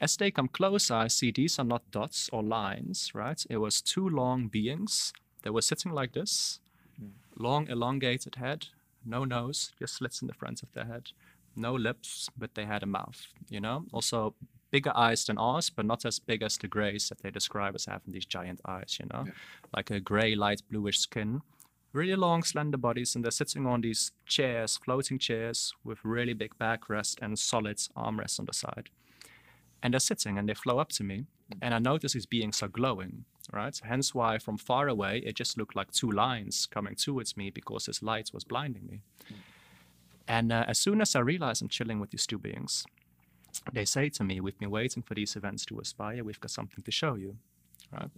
As 0.00 0.16
they 0.16 0.30
come 0.30 0.48
closer, 0.48 0.94
I 0.94 1.08
see 1.08 1.32
these 1.32 1.58
are 1.58 1.64
not 1.64 1.90
dots 1.90 2.28
or 2.32 2.42
lines, 2.42 3.10
right? 3.14 3.44
It 3.50 3.56
was 3.58 3.80
two 3.80 4.08
long 4.08 4.48
beings 4.48 5.12
that 5.42 5.52
were 5.52 5.62
sitting 5.62 5.92
like 5.92 6.12
this, 6.12 6.60
hmm. 6.98 7.08
long 7.36 7.68
elongated 7.68 8.36
head, 8.36 8.68
no 9.04 9.24
nose, 9.24 9.72
just 9.78 9.96
slits 9.96 10.22
in 10.22 10.28
the 10.28 10.34
front 10.34 10.62
of 10.62 10.72
their 10.72 10.84
head, 10.84 11.10
no 11.56 11.74
lips, 11.74 12.28
but 12.36 12.54
they 12.54 12.64
had 12.64 12.82
a 12.82 12.86
mouth, 12.86 13.26
you 13.48 13.60
know? 13.60 13.86
Also 13.92 14.34
bigger 14.70 14.92
eyes 14.94 15.24
than 15.24 15.38
ours, 15.38 15.70
but 15.70 15.86
not 15.86 16.04
as 16.04 16.18
big 16.18 16.42
as 16.42 16.58
the 16.58 16.68
grays 16.68 17.08
that 17.08 17.22
they 17.22 17.30
describe 17.30 17.74
as 17.74 17.86
having 17.86 18.12
these 18.12 18.26
giant 18.26 18.60
eyes, 18.66 18.98
you 19.00 19.06
know? 19.12 19.26
Like 19.74 19.90
a 19.90 20.00
gray, 20.00 20.34
light 20.34 20.62
bluish 20.70 20.98
skin, 20.98 21.40
really 21.92 22.16
long, 22.16 22.42
slender 22.42 22.76
bodies, 22.76 23.14
and 23.14 23.24
they're 23.24 23.30
sitting 23.30 23.66
on 23.66 23.80
these 23.80 24.12
chairs, 24.26 24.78
floating 24.84 25.18
chairs 25.18 25.72
with 25.84 25.98
really 26.04 26.34
big 26.34 26.56
backrest 26.58 27.16
and 27.22 27.38
solid 27.38 27.78
armrests 27.96 28.38
on 28.38 28.46
the 28.46 28.52
side. 28.52 28.90
And 29.82 29.94
they're 29.94 30.00
sitting 30.00 30.38
and 30.38 30.48
they 30.48 30.54
flow 30.54 30.78
up 30.78 30.90
to 30.90 31.04
me, 31.04 31.24
and 31.62 31.74
I 31.74 31.78
notice 31.78 32.12
these 32.12 32.26
beings 32.26 32.62
are 32.62 32.68
glowing, 32.68 33.24
right? 33.52 33.78
Hence 33.82 34.14
why 34.14 34.38
from 34.38 34.58
far 34.58 34.88
away 34.88 35.22
it 35.24 35.36
just 35.36 35.56
looked 35.56 35.76
like 35.76 35.92
two 35.92 36.10
lines 36.10 36.66
coming 36.66 36.94
towards 36.94 37.36
me 37.36 37.50
because 37.50 37.86
this 37.86 38.02
light 38.02 38.30
was 38.34 38.44
blinding 38.44 38.86
me. 38.86 39.00
And 40.26 40.52
uh, 40.52 40.64
as 40.68 40.78
soon 40.78 41.00
as 41.00 41.16
I 41.16 41.20
realize 41.20 41.62
I'm 41.62 41.68
chilling 41.68 42.00
with 42.00 42.10
these 42.10 42.26
two 42.26 42.38
beings, 42.38 42.84
they 43.72 43.86
say 43.86 44.10
to 44.10 44.24
me, 44.24 44.40
We've 44.40 44.58
been 44.58 44.70
waiting 44.70 45.02
for 45.02 45.14
these 45.14 45.36
events 45.36 45.64
to 45.66 45.78
aspire, 45.80 46.22
we've 46.22 46.40
got 46.40 46.50
something 46.50 46.84
to 46.84 46.90
show 46.90 47.14
you, 47.14 47.36
right? 47.92 48.10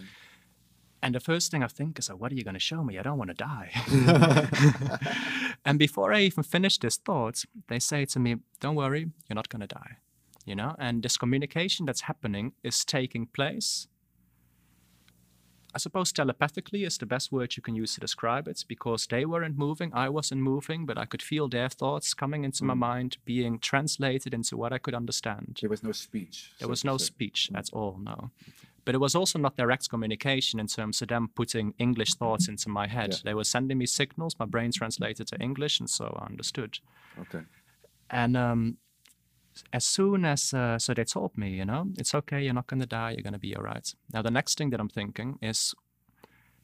And 1.02 1.14
the 1.14 1.20
first 1.20 1.50
thing 1.50 1.62
I 1.62 1.68
think 1.68 1.98
is, 1.98 2.08
what 2.08 2.30
are 2.30 2.34
you 2.34 2.44
going 2.44 2.54
to 2.54 2.60
show 2.60 2.84
me? 2.84 2.98
I 2.98 3.02
don't 3.02 3.16
want 3.16 3.30
to 3.30 3.34
die. 3.34 3.70
and 5.64 5.78
before 5.78 6.12
I 6.12 6.20
even 6.20 6.42
finish 6.42 6.78
this 6.78 6.96
thought, 6.96 7.44
they 7.68 7.78
say 7.78 8.04
to 8.06 8.18
me, 8.18 8.36
don't 8.60 8.74
worry, 8.74 9.08
you're 9.28 9.34
not 9.34 9.48
going 9.48 9.60
to 9.60 9.66
die. 9.66 9.96
You 10.44 10.54
know, 10.54 10.74
and 10.78 11.02
this 11.02 11.16
communication 11.16 11.86
that's 11.86 12.02
happening 12.02 12.52
is 12.62 12.84
taking 12.84 13.26
place. 13.26 13.88
I 15.72 15.78
suppose 15.78 16.12
telepathically 16.12 16.84
is 16.84 16.98
the 16.98 17.06
best 17.06 17.30
word 17.30 17.56
you 17.56 17.62
can 17.62 17.76
use 17.76 17.94
to 17.94 18.00
describe 18.00 18.48
it 18.48 18.64
because 18.66 19.06
they 19.06 19.24
weren't 19.24 19.56
moving, 19.56 19.92
I 19.94 20.08
wasn't 20.08 20.40
moving, 20.40 20.84
but 20.84 20.98
I 20.98 21.04
could 21.04 21.22
feel 21.22 21.48
their 21.48 21.68
thoughts 21.68 22.12
coming 22.12 22.44
into 22.44 22.64
my 22.64 22.74
mm. 22.74 22.78
mind, 22.78 23.18
being 23.24 23.60
translated 23.60 24.34
into 24.34 24.56
what 24.56 24.72
I 24.72 24.78
could 24.78 24.94
understand. 24.94 25.58
There 25.60 25.70
was 25.70 25.84
no 25.84 25.92
speech. 25.92 26.50
There 26.58 26.66
so 26.66 26.70
was 26.70 26.84
no 26.84 26.96
say. 26.96 27.04
speech 27.04 27.50
mm. 27.52 27.58
at 27.58 27.70
all, 27.72 27.98
no. 28.02 28.30
But 28.84 28.94
it 28.94 28.98
was 28.98 29.14
also 29.14 29.38
not 29.38 29.56
direct 29.56 29.88
communication 29.88 30.60
in 30.60 30.66
terms 30.66 31.02
of 31.02 31.08
them 31.08 31.28
putting 31.34 31.74
English 31.78 32.14
thoughts 32.14 32.48
into 32.48 32.68
my 32.68 32.86
head. 32.86 33.10
Yeah. 33.10 33.18
They 33.24 33.34
were 33.34 33.44
sending 33.44 33.78
me 33.78 33.86
signals, 33.86 34.36
my 34.38 34.46
brain 34.46 34.72
translated 34.72 35.26
to 35.28 35.36
English, 35.40 35.80
and 35.80 35.90
so 35.90 36.18
I 36.20 36.26
understood. 36.26 36.78
Okay. 37.18 37.44
And 38.10 38.36
um, 38.36 38.78
as 39.72 39.84
soon 39.84 40.24
as, 40.24 40.54
uh, 40.54 40.78
so 40.78 40.94
they 40.94 41.04
told 41.04 41.36
me, 41.36 41.50
you 41.50 41.64
know, 41.64 41.86
it's 41.98 42.14
okay, 42.14 42.42
you're 42.42 42.54
not 42.54 42.66
going 42.66 42.80
to 42.80 42.86
die, 42.86 43.10
you're 43.12 43.22
going 43.22 43.32
to 43.34 43.38
be 43.38 43.54
all 43.54 43.62
right. 43.62 43.94
Now, 44.12 44.22
the 44.22 44.30
next 44.30 44.58
thing 44.58 44.70
that 44.70 44.80
I'm 44.80 44.88
thinking 44.88 45.38
is, 45.42 45.74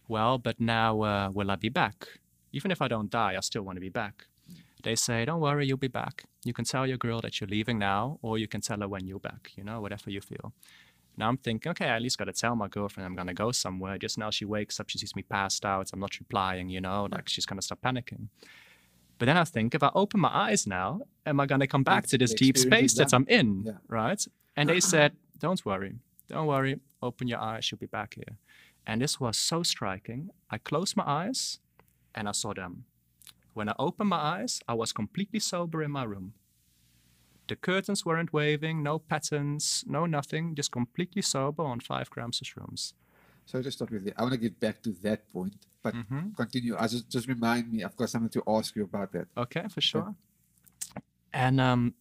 well, 0.08 0.38
but 0.38 0.60
now 0.60 1.02
uh, 1.02 1.30
will 1.32 1.50
I 1.50 1.56
be 1.56 1.68
back? 1.68 2.06
Even 2.52 2.70
if 2.70 2.80
I 2.80 2.88
don't 2.88 3.10
die, 3.10 3.34
I 3.36 3.40
still 3.40 3.62
want 3.62 3.76
to 3.76 3.80
be 3.80 3.90
back. 3.90 4.26
They 4.82 4.94
say, 4.94 5.24
don't 5.24 5.40
worry, 5.40 5.66
you'll 5.66 5.78
be 5.78 5.88
back. 5.88 6.24
You 6.44 6.52
can 6.52 6.64
tell 6.64 6.86
your 6.86 6.96
girl 6.96 7.20
that 7.20 7.40
you're 7.40 7.48
leaving 7.48 7.78
now, 7.78 8.18
or 8.22 8.38
you 8.38 8.46
can 8.46 8.60
tell 8.60 8.80
her 8.80 8.88
when 8.88 9.06
you're 9.06 9.18
back, 9.18 9.50
you 9.56 9.64
know, 9.64 9.80
whatever 9.80 10.10
you 10.10 10.20
feel. 10.20 10.52
Now 11.16 11.28
I'm 11.28 11.38
thinking, 11.38 11.70
okay, 11.70 11.86
I 11.86 11.96
at 11.96 12.02
least 12.02 12.18
got 12.18 12.26
to 12.26 12.32
tell 12.32 12.54
my 12.54 12.68
girlfriend 12.68 13.06
I'm 13.06 13.14
going 13.14 13.26
to 13.28 13.34
go 13.34 13.50
somewhere. 13.52 13.96
Just 13.98 14.18
now 14.18 14.30
she 14.30 14.44
wakes 14.44 14.78
up, 14.80 14.88
she 14.90 14.98
sees 14.98 15.16
me 15.16 15.22
passed 15.22 15.64
out, 15.64 15.90
I'm 15.92 16.00
not 16.00 16.18
replying, 16.18 16.68
you 16.68 16.80
know, 16.80 17.08
like 17.10 17.28
she's 17.28 17.46
going 17.46 17.58
to 17.58 17.62
start 17.64 17.80
panicking. 17.80 18.28
But 19.18 19.26
then 19.26 19.38
I 19.38 19.44
think, 19.44 19.74
if 19.74 19.82
I 19.82 19.90
open 19.94 20.20
my 20.20 20.28
eyes 20.30 20.66
now, 20.66 21.00
am 21.24 21.40
I 21.40 21.46
going 21.46 21.60
to 21.62 21.66
come 21.66 21.82
back 21.82 22.06
to 22.08 22.18
this 22.18 22.34
deep 22.34 22.58
space 22.58 22.92
that. 22.94 23.14
I'm 23.14 23.24
in, 23.28 23.64
Yeah. 23.66 23.72
right? 23.88 24.22
And 24.56 24.68
they 24.68 24.80
said, 24.80 25.12
don't 25.38 25.64
worry, 25.64 25.94
don't 26.28 26.46
worry, 26.46 26.80
open 27.02 27.26
your 27.28 27.38
eyes, 27.40 27.70
you'll 27.70 27.78
be 27.78 27.86
back 27.86 28.14
here. 28.14 28.36
And 28.86 29.00
this 29.00 29.18
was 29.18 29.38
so 29.38 29.62
striking. 29.62 30.28
I 30.50 30.58
closed 30.58 30.96
my 30.96 31.04
eyes 31.06 31.60
and 32.14 32.28
I 32.28 32.32
saw 32.32 32.52
them. 32.52 32.84
When 33.54 33.70
I 33.70 33.74
opened 33.78 34.10
my 34.10 34.18
eyes, 34.18 34.60
I 34.68 34.74
was 34.74 34.92
completely 34.92 35.40
sober 35.40 35.82
in 35.82 35.90
my 35.90 36.04
room. 36.04 36.34
The 37.48 37.56
curtains 37.56 38.04
weren't 38.04 38.32
waving, 38.32 38.82
no 38.82 38.98
patterns, 38.98 39.84
no 39.86 40.06
nothing, 40.06 40.54
just 40.54 40.72
completely 40.72 41.22
sober 41.22 41.62
on 41.62 41.80
five 41.80 42.10
grams 42.10 42.40
of 42.40 42.46
shrooms. 42.48 42.92
So 43.46 43.62
just 43.62 43.78
stop 43.78 43.90
with 43.90 44.04
you. 44.06 44.12
I 44.16 44.22
want 44.22 44.32
to 44.34 44.38
get 44.40 44.58
back 44.58 44.82
to 44.82 44.90
that 45.02 45.30
point, 45.32 45.54
but 45.82 45.94
Mhm. 45.94 46.34
continue. 46.36 46.76
I 46.76 46.88
just 46.88 47.08
just 47.08 47.28
remind 47.28 47.72
me. 47.72 47.84
I've 47.84 47.96
got 47.96 48.10
something 48.10 48.30
to 48.30 48.42
ask 48.48 48.74
you 48.74 48.84
about 48.84 49.12
that. 49.12 49.28
Okay, 49.36 49.68
for 49.68 49.80
sure. 49.80 50.14
And 51.32 51.60
um, 51.60 51.94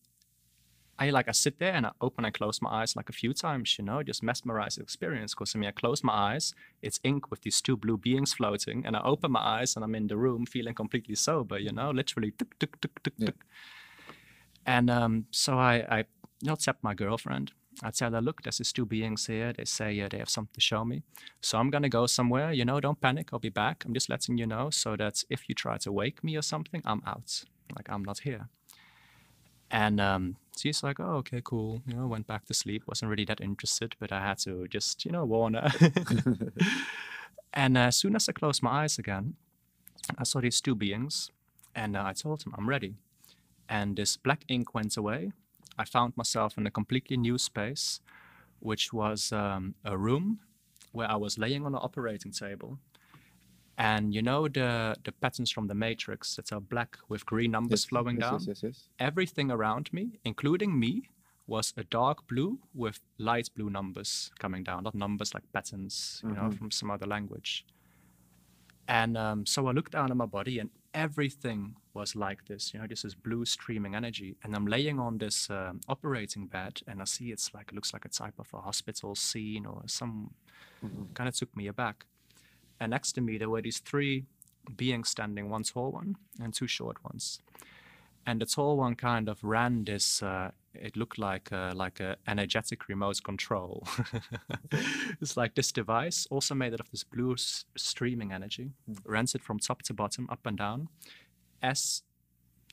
I 0.97 1.10
like 1.10 1.27
I 1.27 1.34
sit 1.34 1.60
there 1.60 1.73
and 1.73 1.86
I 1.86 1.91
open 1.99 2.23
and 2.25 2.34
close 2.34 2.62
my 2.62 2.69
eyes 2.81 2.95
like 2.95 3.10
a 3.10 3.13
few 3.13 3.34
times, 3.34 3.77
you 3.77 3.84
know, 3.86 4.01
just 4.01 4.23
mesmerized 4.23 4.79
experience. 4.79 5.36
Because 5.36 5.53
I 5.53 5.60
mean, 5.60 5.67
I 5.67 5.71
close 5.71 6.03
my 6.03 6.13
eyes, 6.13 6.53
it's 6.81 6.99
ink 7.03 7.29
with 7.29 7.41
these 7.41 7.62
two 7.62 7.75
blue 7.77 7.97
beings 7.97 8.34
floating, 8.34 8.86
and 8.86 8.95
I 8.95 9.01
open 9.03 9.31
my 9.31 9.41
eyes 9.41 9.75
and 9.75 9.84
I'm 9.84 9.93
in 9.93 10.08
the 10.08 10.17
room 10.17 10.45
feeling 10.45 10.73
completely 10.73 11.15
sober, 11.15 11.60
you 11.60 11.71
know, 11.73 11.91
literally. 11.91 12.31
Tuk, 12.31 12.58
tuk, 12.60 12.79
tuk, 12.81 13.03
tuk, 13.03 13.13
Yeah. 13.17 13.25
tuk. 13.27 13.45
And 14.65 14.89
um, 14.89 15.25
so 15.32 15.58
I, 15.60 15.75
I 15.89 16.06
not 16.41 16.60
tap 16.60 16.78
my 16.82 16.93
girlfriend. 16.93 17.51
I 17.84 17.91
tell 17.91 18.12
her, 18.12 18.21
look, 18.21 18.41
there's 18.41 18.58
these 18.58 18.71
two 18.71 18.86
beings 18.86 19.28
here. 19.28 19.51
They 19.51 19.65
say 19.65 19.99
uh, 19.99 20.08
they 20.10 20.19
have 20.19 20.30
something 20.30 20.54
to 20.54 20.62
show 20.62 20.86
me. 20.86 21.04
So 21.41 21.58
I'm 21.58 21.69
gonna 21.69 21.89
go 21.89 22.08
somewhere. 22.08 22.54
You 22.54 22.65
know, 22.65 22.80
don't 22.80 23.01
panic. 23.01 23.30
I'll 23.34 23.39
be 23.39 23.49
back. 23.49 23.84
I'm 23.86 23.93
just 23.93 24.10
letting 24.10 24.38
you 24.38 24.47
know 24.47 24.69
so 24.69 24.95
that 24.95 25.23
if 25.30 25.49
you 25.49 25.56
try 25.56 25.78
to 25.80 25.91
wake 25.91 26.23
me 26.23 26.38
or 26.38 26.41
something, 26.41 26.82
I'm 26.86 27.01
out. 27.06 27.43
Like 27.75 27.89
I'm 27.89 28.04
not 28.04 28.19
here. 28.19 28.47
And 29.71 29.99
um, 29.99 30.38
she's 30.58 30.84
like, 30.84 30.99
oh, 30.99 31.15
okay, 31.17 31.41
cool. 31.43 31.82
You 31.88 31.95
know, 31.95 32.08
went 32.08 32.28
back 32.28 32.45
to 32.45 32.54
sleep. 32.54 32.84
Wasn't 32.88 33.10
really 33.10 33.25
that 33.25 33.41
interested, 33.41 33.95
but 33.99 34.12
I 34.12 34.21
had 34.21 34.38
to 34.39 34.67
just, 34.67 35.04
you 35.06 35.12
know, 35.12 35.25
warn 35.25 35.56
her. 35.56 35.69
and 37.54 37.78
uh, 37.78 37.82
as 37.82 37.97
soon 37.97 38.15
as 38.15 38.30
I 38.30 38.32
closed 38.32 38.63
my 38.63 38.84
eyes 38.84 38.97
again, 38.97 39.36
I 40.17 40.23
saw 40.23 40.39
these 40.39 40.62
two 40.62 40.75
beings, 40.75 41.32
and 41.73 41.97
uh, 41.97 42.04
I 42.06 42.13
told 42.13 42.43
them 42.43 42.54
I'm 42.58 42.69
ready. 42.69 42.95
And 43.69 43.95
this 43.95 44.17
black 44.17 44.43
ink 44.47 44.73
went 44.73 44.97
away. 44.97 45.32
I 45.78 45.86
found 45.86 46.15
myself 46.17 46.58
in 46.58 46.67
a 46.67 46.71
completely 46.71 47.17
new 47.17 47.38
space, 47.38 47.99
which 48.60 48.93
was 48.93 49.32
um, 49.32 49.75
a 49.84 49.97
room 49.97 50.39
where 50.91 51.10
I 51.12 51.15
was 51.15 51.38
laying 51.38 51.65
on 51.65 51.73
an 51.75 51.82
operating 51.82 52.32
table. 52.32 52.80
And 53.78 54.13
you 54.13 54.21
know 54.21 54.47
the 54.47 54.95
the 55.04 55.12
patterns 55.12 55.51
from 55.51 55.67
the 55.67 55.75
matrix 55.75 56.36
that 56.36 56.51
are 56.54 56.62
black 56.62 56.97
with 57.10 57.25
green 57.25 57.51
numbers 57.51 57.82
Yes, 57.82 57.89
flowing 57.89 58.17
yes, 58.17 58.23
down? 58.23 58.34
Yes, 58.39 58.47
yes, 58.47 58.63
yes. 58.63 58.89
everything 58.99 59.51
around 59.51 59.91
me, 59.91 60.19
including 60.23 60.80
me, 60.80 61.10
was 61.47 61.73
a 61.78 61.84
dark 61.84 62.25
blue 62.28 62.60
with 62.73 62.99
light 63.17 63.49
blue 63.56 63.69
numbers 63.69 64.32
coming 64.39 64.63
down, 64.63 64.84
not 64.84 64.95
numbers 64.95 65.34
like 65.34 65.43
patterns, 65.51 66.23
you 66.23 66.34
know, 66.36 66.49
Mhm. 66.49 66.58
from 66.58 66.71
some 66.71 66.89
other 66.91 67.06
language. 67.08 67.65
And 68.88 69.17
um, 69.17 69.45
so 69.45 69.67
I 69.67 69.71
looked 69.71 69.91
down 69.93 70.12
at 70.12 70.17
my 70.17 70.25
body, 70.28 70.60
and 70.60 70.69
everything 70.95 71.75
was 71.93 72.15
like 72.15 72.45
this, 72.47 72.73
you 72.73 72.79
know, 72.79 72.88
this 72.88 73.05
is 73.05 73.13
blue 73.13 73.45
streaming 73.45 73.93
energy. 73.93 74.36
And 74.43 74.55
I'm 74.55 74.65
laying 74.65 74.99
on 74.99 75.19
this 75.19 75.49
um, 75.49 75.81
operating 75.88 76.47
bed, 76.47 76.81
and 76.88 77.01
I 77.01 77.05
see 77.05 77.31
it's 77.31 77.53
like 77.53 77.67
it 77.69 77.75
looks 77.75 77.93
like 77.93 78.05
a 78.05 78.10
type 78.10 78.34
of 78.39 78.47
a 78.53 78.62
hospital 78.62 79.13
scene 79.13 79.65
or 79.67 79.84
some 79.86 80.34
kind 81.13 81.27
of 81.27 81.36
took 81.36 81.55
me 81.55 81.67
aback. 81.67 82.05
And 82.79 82.89
next 82.89 83.13
to 83.13 83.21
me, 83.21 83.38
there 83.38 83.49
were 83.49 83.62
these 83.62 83.79
three 83.79 84.25
beings 84.75 85.10
standing, 85.10 85.49
one 85.49 85.63
tall 85.63 85.91
one 85.91 86.15
and 86.41 86.53
two 86.53 86.67
short 86.67 87.03
ones 87.03 87.39
and 88.25 88.41
the 88.41 88.45
tall 88.45 88.77
one 88.77 88.95
kind 88.95 89.29
of 89.29 89.43
ran 89.43 89.84
this 89.84 90.23
uh, 90.23 90.51
it 90.82 90.96
looked 90.98 91.18
like 91.18 91.52
a, 91.52 91.74
like 91.76 92.00
a 92.00 92.18
energetic 92.28 92.88
remote 92.90 93.22
control. 93.24 93.88
It's 95.22 95.38
like 95.38 95.56
this 95.56 95.72
device 95.72 96.28
also 96.30 96.56
made 96.56 96.74
out 96.74 96.80
of 96.80 96.92
this 96.92 97.04
blue 97.04 97.34
s- 97.34 97.66
streaming 97.78 98.32
energy 98.32 98.72
runs 99.06 99.36
it 99.36 99.42
from 99.44 99.60
top 99.60 99.82
to 99.84 99.94
bottom 99.94 100.28
up 100.30 100.46
and 100.46 100.58
down. 100.58 100.90
As 101.62 102.04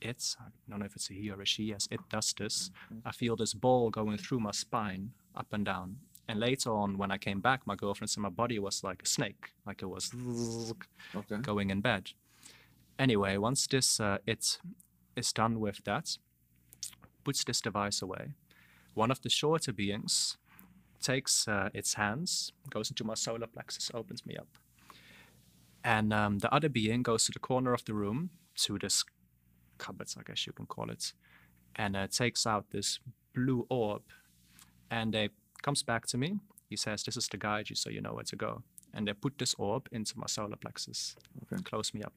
it 0.01 0.35
i 0.39 0.43
don't 0.69 0.79
know 0.79 0.85
if 0.85 0.95
it's 0.95 1.09
a 1.09 1.13
he 1.13 1.29
or 1.31 1.41
a 1.41 1.45
she 1.45 1.73
as 1.73 1.87
it 1.89 2.01
does 2.09 2.33
this 2.33 2.71
i 3.05 3.11
feel 3.11 3.37
this 3.37 3.53
ball 3.53 3.89
going 3.89 4.17
through 4.17 4.39
my 4.39 4.51
spine 4.51 5.11
up 5.35 5.47
and 5.53 5.65
down. 5.65 5.97
And 6.27 6.39
later 6.39 6.71
on 6.71 6.97
when 6.97 7.11
i 7.11 7.17
came 7.17 7.39
back 7.41 7.61
my 7.65 7.75
girlfriend 7.75 8.09
said 8.09 8.21
my 8.21 8.29
body 8.29 8.59
was 8.59 8.83
like 8.83 9.01
a 9.03 9.05
snake 9.07 9.53
like 9.65 9.81
it 9.81 9.85
was 9.89 10.11
Okay. 11.15 11.37
going 11.37 11.69
in 11.69 11.81
bed. 11.81 12.11
Anyway, 12.99 13.37
once 13.37 13.67
this 13.67 13.99
uh, 13.99 14.17
it 14.25 14.59
is 15.15 15.33
done 15.33 15.59
with 15.59 15.83
that, 15.85 16.17
puts 17.23 17.43
this 17.43 17.61
device 17.61 18.01
away. 18.01 18.33
One 18.93 19.11
of 19.11 19.21
the 19.21 19.29
shorter 19.29 19.73
beings 19.73 20.37
takes 21.01 21.47
uh, 21.47 21.69
its 21.73 21.95
hands, 21.95 22.51
goes 22.69 22.89
into 22.89 23.03
my 23.03 23.15
solar 23.15 23.47
plexus, 23.47 23.91
opens 23.93 24.25
me 24.25 24.37
up, 24.37 24.47
and 25.83 26.13
um, 26.13 26.39
the 26.39 26.53
other 26.53 26.69
being 26.69 27.03
goes 27.03 27.25
to 27.25 27.31
the 27.31 27.39
corner 27.39 27.73
of 27.73 27.83
the 27.85 27.93
room 27.93 28.29
to 28.55 28.77
this 28.79 29.03
cupboard, 29.77 30.07
I 30.17 30.21
guess 30.23 30.47
you 30.47 30.53
can 30.53 30.65
call 30.65 30.89
it, 30.89 31.13
and 31.75 31.95
uh, 31.95 32.07
takes 32.07 32.45
out 32.45 32.69
this 32.71 32.99
blue 33.33 33.65
orb, 33.69 34.03
and 34.89 35.13
they 35.13 35.29
comes 35.61 35.83
back 35.83 36.05
to 36.07 36.17
me. 36.17 36.39
He 36.69 36.75
says, 36.77 37.03
"This 37.03 37.17
is 37.17 37.27
to 37.29 37.37
guide 37.37 37.69
you, 37.69 37.75
so 37.75 37.89
you 37.89 38.01
know 38.01 38.13
where 38.13 38.23
to 38.25 38.35
go." 38.35 38.63
And 38.93 39.07
they 39.07 39.13
put 39.13 39.37
this 39.37 39.55
orb 39.57 39.87
into 39.91 40.19
my 40.19 40.27
solar 40.27 40.55
plexus, 40.55 41.15
Okay. 41.43 41.61
close 41.63 41.93
me 41.93 42.03
up. 42.03 42.13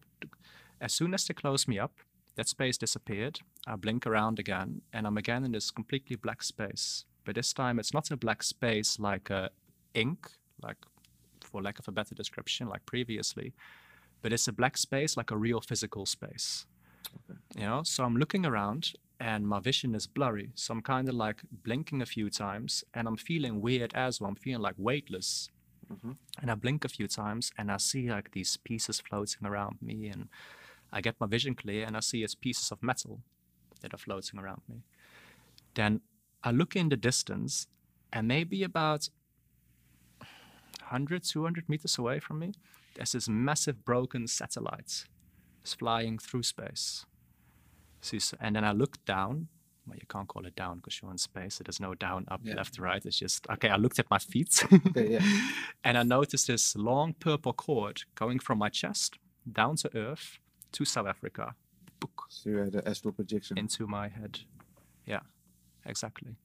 As 0.81 0.93
soon 0.93 1.15
as 1.15 1.25
they 1.27 1.35
close 1.35 1.67
me 1.67 1.79
up, 1.79 1.93
that 2.35 2.49
space 2.49 2.77
disappeared. 2.79 3.41
I 3.67 3.77
blink 3.77 4.07
around 4.07 4.39
again, 4.39 4.83
and 4.93 5.07
I'm 5.07 5.19
again 5.19 5.45
in 5.45 5.53
this 5.53 5.71
completely 5.71 6.17
black 6.17 6.43
space. 6.43 7.05
But 7.25 7.35
this 7.35 7.53
time, 7.53 7.79
it's 7.79 7.93
not 7.93 8.11
a 8.11 8.17
black 8.17 8.43
space 8.43 8.99
like 8.99 9.31
a 9.31 9.51
ink, 9.95 10.29
like 10.63 10.77
for 11.43 11.63
lack 11.63 11.79
of 11.79 11.89
a 11.89 11.93
better 11.93 12.15
description, 12.15 12.69
like 12.69 12.87
previously, 12.87 13.53
but 14.23 14.33
it's 14.33 14.49
a 14.49 14.53
black 14.53 14.77
space 14.77 15.17
like 15.17 15.31
a 15.31 15.37
real 15.37 15.61
physical 15.61 16.07
space. 16.07 16.67
You 17.57 17.63
know, 17.63 17.83
so 17.83 18.05
I'm 18.05 18.17
looking 18.17 18.45
around 18.45 18.93
and 19.19 19.47
my 19.49 19.61
vision 19.61 19.95
is 19.95 20.07
blurry. 20.07 20.51
So 20.55 20.75
I'm 20.75 20.83
kind 20.83 21.09
of 21.09 21.15
like 21.15 21.43
blinking 21.65 22.03
a 22.03 22.07
few 22.07 22.29
times 22.29 22.85
and 22.93 23.09
I'm 23.09 23.17
feeling 23.17 23.61
weird 23.61 23.95
as 23.95 24.21
well. 24.21 24.29
I'm 24.29 24.37
feeling 24.37 24.63
like 24.63 24.75
weightless. 24.77 25.51
Mhm. 25.91 26.17
And 26.41 26.51
I 26.51 26.55
blink 26.55 26.85
a 26.85 26.89
few 26.89 27.07
times 27.09 27.53
and 27.57 27.71
I 27.71 27.79
see 27.79 28.11
like 28.11 28.33
these 28.33 28.57
pieces 28.57 29.01
floating 29.01 29.47
around 29.47 29.81
me 29.81 30.09
and 30.09 30.29
I 30.93 31.01
get 31.01 31.21
my 31.21 31.27
vision 31.27 31.55
clear 31.55 31.87
and 31.87 31.97
I 31.97 32.01
see 32.01 32.23
it's 32.23 32.35
pieces 32.35 32.71
of 32.73 32.83
metal 32.83 33.23
that 33.87 33.95
are 33.95 33.99
floating 34.03 34.39
around 34.41 34.63
me. 34.69 34.83
Then 35.75 36.01
I 36.43 36.51
look 36.51 36.75
in 36.77 36.89
the 36.89 36.97
distance 36.97 37.67
and 38.13 38.27
maybe 38.29 38.63
about 38.65 39.09
100, 40.81 41.23
200 41.25 41.69
meters 41.69 41.99
away 41.99 42.21
from 42.21 42.39
me, 42.39 42.53
there's 42.95 43.13
this 43.13 43.29
massive 43.29 43.85
broken 43.85 44.27
satellite. 44.27 45.05
It's 45.63 45.75
flying 45.75 46.19
through 46.19 46.43
space. 46.45 47.05
See, 48.01 48.19
so- 48.21 48.37
And 48.41 48.57
then 48.57 48.65
I 48.65 48.73
look 48.73 49.05
down 49.05 49.49
well, 49.89 49.95
you 49.97 50.07
can't 50.09 50.27
call 50.27 50.45
it 50.47 50.57
down 50.57 50.79
because 50.79 51.01
you're 51.01 51.13
in 51.13 51.19
space. 51.19 51.55
So 51.55 51.63
there's 51.65 51.79
no 51.79 51.95
down, 51.95 52.25
up, 52.27 52.41
Yeah. 52.43 52.57
left, 52.57 52.77
right. 52.81 53.07
It's 53.07 53.21
just 53.21 53.47
okay. 53.49 53.69
I 53.69 53.77
looked 53.77 54.01
at 54.01 54.11
my 54.11 54.19
feet, 54.19 54.65
Okay, 54.73 55.13
yeah. 55.13 55.21
and 55.85 55.97
I 55.97 56.03
noticed 56.03 56.49
this 56.49 56.75
long 56.75 57.15
purple 57.15 57.53
cord 57.53 58.03
going 58.17 58.41
from 58.41 58.59
my 58.59 58.69
chest 58.69 59.17
down 59.51 59.77
to 59.77 59.97
Earth 59.97 60.41
to 60.73 60.85
South 60.85 61.07
Africa, 61.07 61.55
book, 62.01 62.25
So 62.29 62.51
you 62.51 62.57
had 62.59 62.75
an 62.75 62.83
astral 62.87 63.13
projection. 63.13 63.59
into 63.59 63.87
my 63.87 64.09
head. 64.09 64.41
Yeah, 65.07 65.21
exactly. 65.85 66.37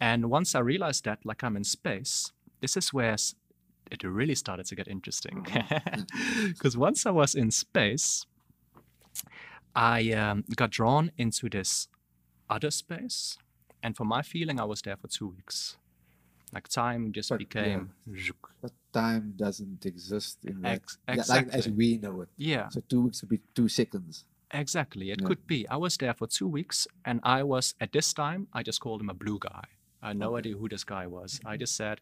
And 0.00 0.30
once 0.30 0.54
I 0.54 0.60
realized 0.60 1.04
that, 1.04 1.18
like 1.24 1.42
I'm 1.44 1.56
in 1.56 1.64
space, 1.64 2.32
this 2.60 2.76
is 2.76 2.92
where 2.92 3.16
it 3.90 4.02
really 4.02 4.34
started 4.34 4.66
to 4.66 4.74
get 4.74 4.88
interesting. 4.88 5.46
Because 6.48 6.76
once 6.76 7.06
I 7.06 7.10
was 7.10 7.34
in 7.34 7.50
space, 7.50 8.26
I 9.74 10.12
um, 10.12 10.44
got 10.56 10.70
drawn 10.70 11.10
into 11.16 11.48
this 11.48 11.88
other 12.48 12.70
space. 12.70 13.38
And 13.82 13.96
for 13.96 14.04
my 14.04 14.22
feeling, 14.22 14.58
I 14.60 14.64
was 14.64 14.82
there 14.82 14.96
for 14.96 15.08
two 15.08 15.28
weeks. 15.28 15.76
Like 16.52 16.68
time 16.68 17.12
just 17.12 17.28
But, 17.30 17.38
became. 17.38 17.90
zook. 18.16 18.52
But 18.62 18.72
time 18.92 19.34
doesn't 19.36 19.84
exist 19.86 20.38
in 20.44 20.62
that. 20.62 20.72
Ex- 20.74 20.98
yeah, 21.08 21.24
like 21.34 21.48
as 21.48 21.68
we 21.68 21.98
know 21.98 22.20
it. 22.22 22.28
Yeah, 22.36 22.68
So 22.68 22.80
two 22.88 23.02
weeks 23.02 23.20
would 23.22 23.30
be 23.30 23.40
two 23.54 23.68
seconds. 23.68 24.24
Exactly. 24.60 25.10
It 25.10 25.20
Yeah. 25.20 25.26
could 25.28 25.46
be. 25.46 25.66
I 25.68 25.76
was 25.76 25.96
there 25.96 26.14
for 26.14 26.26
two 26.26 26.48
weeks, 26.48 26.86
and 27.04 27.20
I 27.22 27.42
was 27.42 27.74
at 27.80 27.92
this 27.92 28.12
time. 28.12 28.48
I 28.52 28.62
just 28.62 28.80
called 28.80 29.00
him 29.00 29.10
a 29.10 29.14
blue 29.14 29.38
guy. 29.38 29.64
I 30.02 30.08
had 30.08 30.16
no 30.18 30.28
Okay. 30.30 30.38
idea 30.38 30.56
who 30.56 30.68
this 30.68 30.84
guy 30.84 31.06
was. 31.06 31.40
I 31.44 31.56
just 31.56 31.76
said 31.76 32.00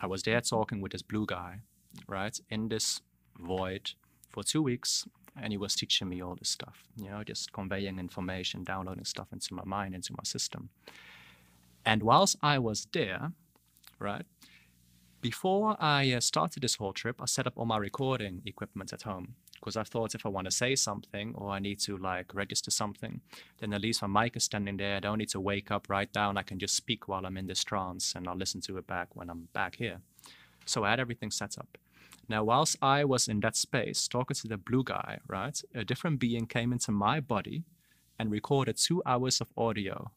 I 0.00 0.06
was 0.06 0.22
there 0.22 0.40
talking 0.40 0.80
with 0.80 0.92
this 0.92 1.02
blue 1.02 1.26
guy, 1.26 1.60
right, 2.08 2.38
in 2.48 2.68
this 2.68 3.02
void 3.38 3.92
for 4.28 4.42
two 4.42 4.62
weeks, 4.62 5.06
and 5.36 5.52
he 5.52 5.58
was 5.58 5.74
teaching 5.74 6.08
me 6.08 6.22
all 6.22 6.34
this 6.36 6.48
stuff. 6.48 6.88
You 6.96 7.10
know, 7.10 7.22
just 7.24 7.52
conveying 7.52 7.98
information, 7.98 8.64
downloading 8.64 9.04
stuff 9.04 9.32
into 9.32 9.54
my 9.54 9.64
mind, 9.64 9.94
into 9.94 10.12
my 10.12 10.24
system. 10.24 10.70
And 11.84 12.02
whilst 12.02 12.36
I 12.42 12.58
was 12.58 12.86
there, 12.92 13.32
right, 13.98 14.26
before 15.20 15.76
I 15.78 16.12
uh, 16.12 16.20
started 16.20 16.62
this 16.62 16.76
whole 16.76 16.92
trip, 16.92 17.20
I 17.20 17.26
set 17.26 17.46
up 17.46 17.54
all 17.56 17.66
my 17.66 17.76
recording 17.76 18.42
equipment 18.46 18.92
at 18.92 19.02
home 19.02 19.34
because 19.60 19.76
I 19.76 19.82
thought 19.84 20.14
if 20.14 20.24
I 20.24 20.28
want 20.30 20.46
to 20.46 20.50
say 20.50 20.74
something 20.74 21.34
or 21.36 21.50
I 21.50 21.58
need 21.58 21.78
to 21.80 21.96
like 21.98 22.34
register 22.34 22.70
something, 22.70 23.20
then 23.58 23.72
at 23.72 23.80
least 23.82 24.02
my 24.02 24.22
mic 24.22 24.36
is 24.36 24.44
standing 24.44 24.76
there. 24.78 24.96
I 24.96 25.00
don't 25.00 25.18
need 25.18 25.28
to 25.30 25.40
wake 25.40 25.70
up, 25.70 25.88
write 25.90 26.12
down. 26.12 26.36
I 26.38 26.42
can 26.42 26.58
just 26.58 26.74
speak 26.74 27.08
while 27.08 27.26
I'm 27.26 27.36
in 27.36 27.46
this 27.46 27.62
trance 27.62 28.14
and 28.14 28.26
I'll 28.26 28.36
listen 28.36 28.60
to 28.62 28.78
it 28.78 28.86
back 28.86 29.14
when 29.14 29.28
I'm 29.28 29.48
back 29.52 29.76
here. 29.76 30.00
So 30.64 30.84
I 30.84 30.90
had 30.90 31.00
everything 31.00 31.30
set 31.30 31.58
up. 31.58 31.76
Now, 32.28 32.44
whilst 32.44 32.76
I 32.80 33.04
was 33.04 33.28
in 33.28 33.40
that 33.40 33.56
space 33.56 34.08
talking 34.08 34.36
to 34.36 34.48
the 34.48 34.56
blue 34.56 34.84
guy, 34.84 35.18
right, 35.26 35.60
a 35.74 35.84
different 35.84 36.20
being 36.20 36.46
came 36.46 36.72
into 36.72 36.92
my 36.92 37.20
body 37.20 37.64
and 38.18 38.30
recorded 38.30 38.76
two 38.76 39.02
hours 39.04 39.40
of 39.40 39.48
audio 39.56 40.10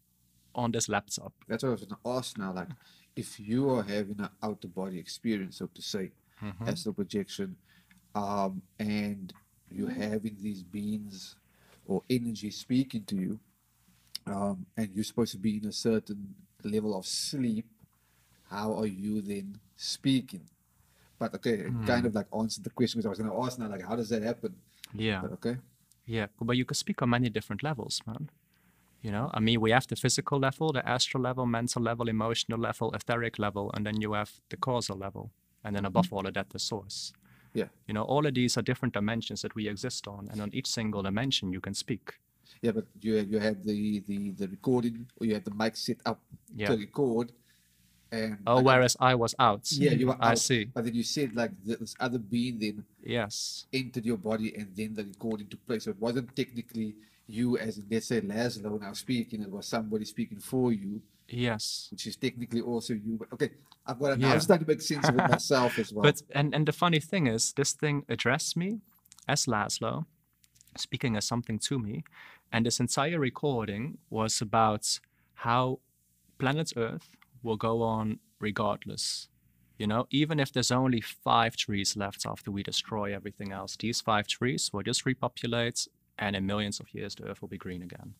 on 0.55 0.71
this 0.71 0.87
laptop. 0.87 1.33
That's 1.47 1.63
what 1.63 1.69
I 1.69 1.71
was 1.71 1.83
going 1.85 1.97
to 2.03 2.09
ask 2.09 2.37
now. 2.37 2.53
Like, 2.53 2.67
if 3.15 3.39
you 3.39 3.69
are 3.71 3.83
having 3.83 4.19
an 4.19 4.29
out 4.43 4.63
of 4.63 4.75
body 4.75 4.99
experience, 4.99 5.57
so 5.57 5.67
to 5.73 5.81
say, 5.81 6.11
Mm-hmm. 6.43 6.67
astral 6.67 6.93
projection, 6.93 7.55
um, 8.15 8.61
and 8.79 9.33
you're 9.71 9.89
having 9.91 10.37
these 10.41 10.63
beings 10.63 11.35
or 11.85 12.03
energy 12.09 12.51
speaking 12.51 13.03
to 13.05 13.15
you, 13.15 13.39
um, 14.27 14.65
and 14.77 14.89
you're 14.93 15.03
supposed 15.03 15.31
to 15.33 15.37
be 15.37 15.57
in 15.57 15.65
a 15.65 15.71
certain 15.73 16.35
level 16.63 16.97
of 16.97 17.05
sleep, 17.05 17.65
how 18.49 18.73
are 18.75 18.85
you 18.87 19.21
then 19.21 19.59
speaking? 19.75 20.41
But 21.19 21.33
okay, 21.35 21.53
it 21.53 21.73
Hmm. 21.73 21.85
kind 21.85 22.05
of 22.05 22.15
like 22.15 22.27
answered 22.37 22.63
the 22.63 22.69
question 22.69 22.99
because 22.99 23.05
I 23.07 23.09
was 23.09 23.19
going 23.19 23.31
to 23.31 23.45
ask 23.45 23.59
now, 23.59 23.69
like, 23.69 23.85
how 23.87 23.95
does 23.95 24.09
that 24.09 24.21
happen? 24.23 24.55
Yeah. 24.93 25.21
But 25.21 25.31
okay, 25.33 25.57
Yeah, 26.05 26.27
but 26.41 26.57
you 26.57 26.65
can 26.65 26.75
speak 26.75 27.01
on 27.01 27.09
many 27.09 27.29
different 27.29 27.63
levels, 27.63 28.01
man. 28.05 28.29
You 29.01 29.11
know, 29.11 29.29
I 29.33 29.39
mean, 29.39 29.61
we 29.61 29.71
have 29.71 29.87
the 29.87 29.95
physical 29.95 30.39
level, 30.39 30.73
the 30.73 30.87
astral 30.87 31.23
level, 31.23 31.45
mental 31.45 31.81
level, 31.81 32.09
emotional 32.09 32.59
level, 32.59 32.91
etheric 32.93 33.39
level, 33.39 33.71
and 33.73 33.85
then 33.85 34.01
you 34.01 34.13
have 34.13 34.31
the 34.49 34.57
causal 34.57 34.97
level. 34.97 35.31
And 35.63 35.75
then 35.75 35.85
above 35.85 36.11
all 36.13 36.27
of 36.27 36.33
that, 36.35 36.49
the 36.51 36.59
source. 36.59 37.13
Yeah, 37.53 37.67
You 37.87 37.93
know, 37.93 38.03
all 38.03 38.25
of 38.25 38.33
these 38.33 38.57
are 38.57 38.63
different 38.63 38.93
dimensions 38.95 39.41
that 39.43 39.53
we 39.55 39.67
exist 39.67 40.07
on. 40.07 40.27
And 40.31 40.41
on 40.41 40.49
each 40.53 40.67
single 40.67 41.03
dimension, 41.03 41.53
you 41.53 41.61
can 41.61 41.73
speak. 41.73 42.13
yeah. 42.61 42.71
But 42.71 42.85
you 43.01 43.13
you 43.31 43.39
have 43.39 43.63
the 43.63 43.99
the 44.07 44.31
the 44.31 44.47
recording, 44.47 45.07
or 45.17 45.25
you 45.27 45.33
have 45.35 45.43
the 45.43 45.53
mic 45.61 45.75
set 45.77 45.99
up 46.05 46.19
Yeah. 46.55 46.67
to 46.69 46.77
record, 46.77 47.31
and 48.11 48.37
Oh, 48.47 48.55
like, 48.55 48.65
whereas 48.65 48.95
I 48.99 49.13
was 49.15 49.33
out. 49.39 49.71
Yeah, 49.71 49.91
you 49.91 50.07
were 50.07 50.13
out. 50.15 50.31
I 50.33 50.35
see. 50.35 50.65
But 50.65 50.85
then 50.85 50.95
you 50.95 51.03
said 51.03 51.35
like 51.35 51.51
this 51.63 51.95
other 51.99 52.19
being 52.19 52.59
then 52.59 52.85
Yes. 53.03 53.65
entered 53.71 54.05
your 54.05 54.17
body 54.17 54.53
and 54.55 54.67
then 54.75 54.93
the 54.95 55.03
recording 55.03 55.47
took 55.47 55.65
place. 55.67 55.83
So 55.85 55.91
it 55.91 55.99
wasn't 55.99 56.35
technically 56.35 56.95
you 57.27 57.57
as 57.57 57.77
in, 57.77 57.85
let's 57.89 58.07
say 58.07 58.21
Lazlo 58.21 58.79
now 58.81 58.93
speaking, 58.93 59.41
it 59.41 59.51
was 59.51 59.65
somebody 59.67 60.05
speaking 60.05 60.39
for 60.39 60.71
you, 60.73 61.01
Yes. 61.29 61.87
which 61.91 62.07
is 62.07 62.15
technically 62.15 62.61
also 62.61 62.93
you. 62.93 63.17
But 63.17 63.33
okay, 63.33 63.51
I've 63.85 63.99
got 63.99 64.13
it 64.13 64.19
now. 64.19 64.27
Yeah. 64.27 64.33
I'm 64.33 64.39
starting 64.39 64.65
to 64.65 64.71
make 64.71 64.81
sense 64.81 65.07
of 65.07 65.15
it 65.15 65.29
myself 65.29 65.79
as 65.79 65.91
well. 65.93 66.03
But 66.03 66.21
and 66.31 66.53
and 66.53 66.65
the 66.65 66.73
funny 66.73 66.99
thing 66.99 67.27
is, 67.27 67.53
this 67.53 67.73
thing 67.73 68.05
addressed 68.09 68.55
me 68.57 68.79
as 69.27 69.45
Lazlo, 69.45 70.05
speaking 70.77 71.15
as 71.15 71.25
something 71.25 71.59
to 71.59 71.79
me, 71.79 72.03
and 72.51 72.65
this 72.65 72.79
entire 72.79 73.19
recording 73.19 73.97
was 74.09 74.41
about 74.41 74.99
how 75.35 75.79
planet 76.37 76.73
Earth 76.75 77.09
will 77.41 77.57
go 77.57 77.81
on 77.81 78.19
regardless. 78.39 79.27
You 79.77 79.87
know, 79.87 80.07
even 80.11 80.39
if 80.39 80.53
there's 80.53 80.71
only 80.71 81.01
five 81.01 81.55
trees 81.57 81.97
left 81.97 82.25
after 82.25 82.51
we 82.51 82.63
destroy 82.63 83.13
everything 83.13 83.51
else, 83.51 83.75
these 83.75 84.01
five 84.01 84.27
trees 84.27 84.69
will 84.71 84.83
just 84.83 85.05
repopulate, 85.05 85.87
and 86.19 86.35
in 86.35 86.45
millions 86.45 86.79
of 86.79 86.93
years, 86.93 87.15
the 87.15 87.23
Earth 87.25 87.41
will 87.41 87.49
be 87.49 87.57
green 87.57 87.81
again. 87.81 88.13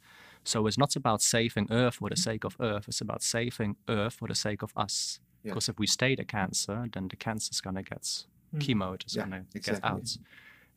So 0.44 0.68
it's 0.68 0.78
not 0.78 0.96
about 0.96 1.22
saving 1.22 1.68
Earth 1.72 1.96
for 1.96 2.10
the 2.10 2.16
sake 2.18 2.44
of 2.46 2.56
Earth; 2.60 2.88
it's 2.88 3.02
about 3.02 3.22
saving 3.24 3.76
Earth 3.88 4.16
for 4.16 4.28
the 4.28 4.36
sake 4.36 4.62
of 4.64 4.74
us. 4.76 5.20
Yeah. 5.44 5.52
Because 5.54 5.70
if 5.70 5.80
we 5.80 5.88
stay 5.88 6.16
the 6.16 6.26
cancer, 6.26 6.88
then 6.94 7.08
the 7.08 7.16
cancer's 7.16 7.62
gonna 7.62 7.84
get 7.84 8.26
chemo 8.58 8.94
It's 8.96 9.16
Yeah, 9.16 9.24
gonna 9.24 9.46
exactly. 9.56 9.82
get 9.82 9.84
out. 9.84 10.18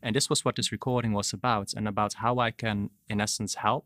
And 0.03 0.15
this 0.15 0.29
was 0.31 0.45
what 0.45 0.57
this 0.57 0.73
recording 0.73 1.13
was 1.15 1.33
about, 1.33 1.75
and 1.75 1.89
about 1.89 2.15
how 2.15 2.39
I 2.39 2.51
can, 2.53 2.91
in 3.09 3.21
essence, 3.21 3.55
help 3.57 3.85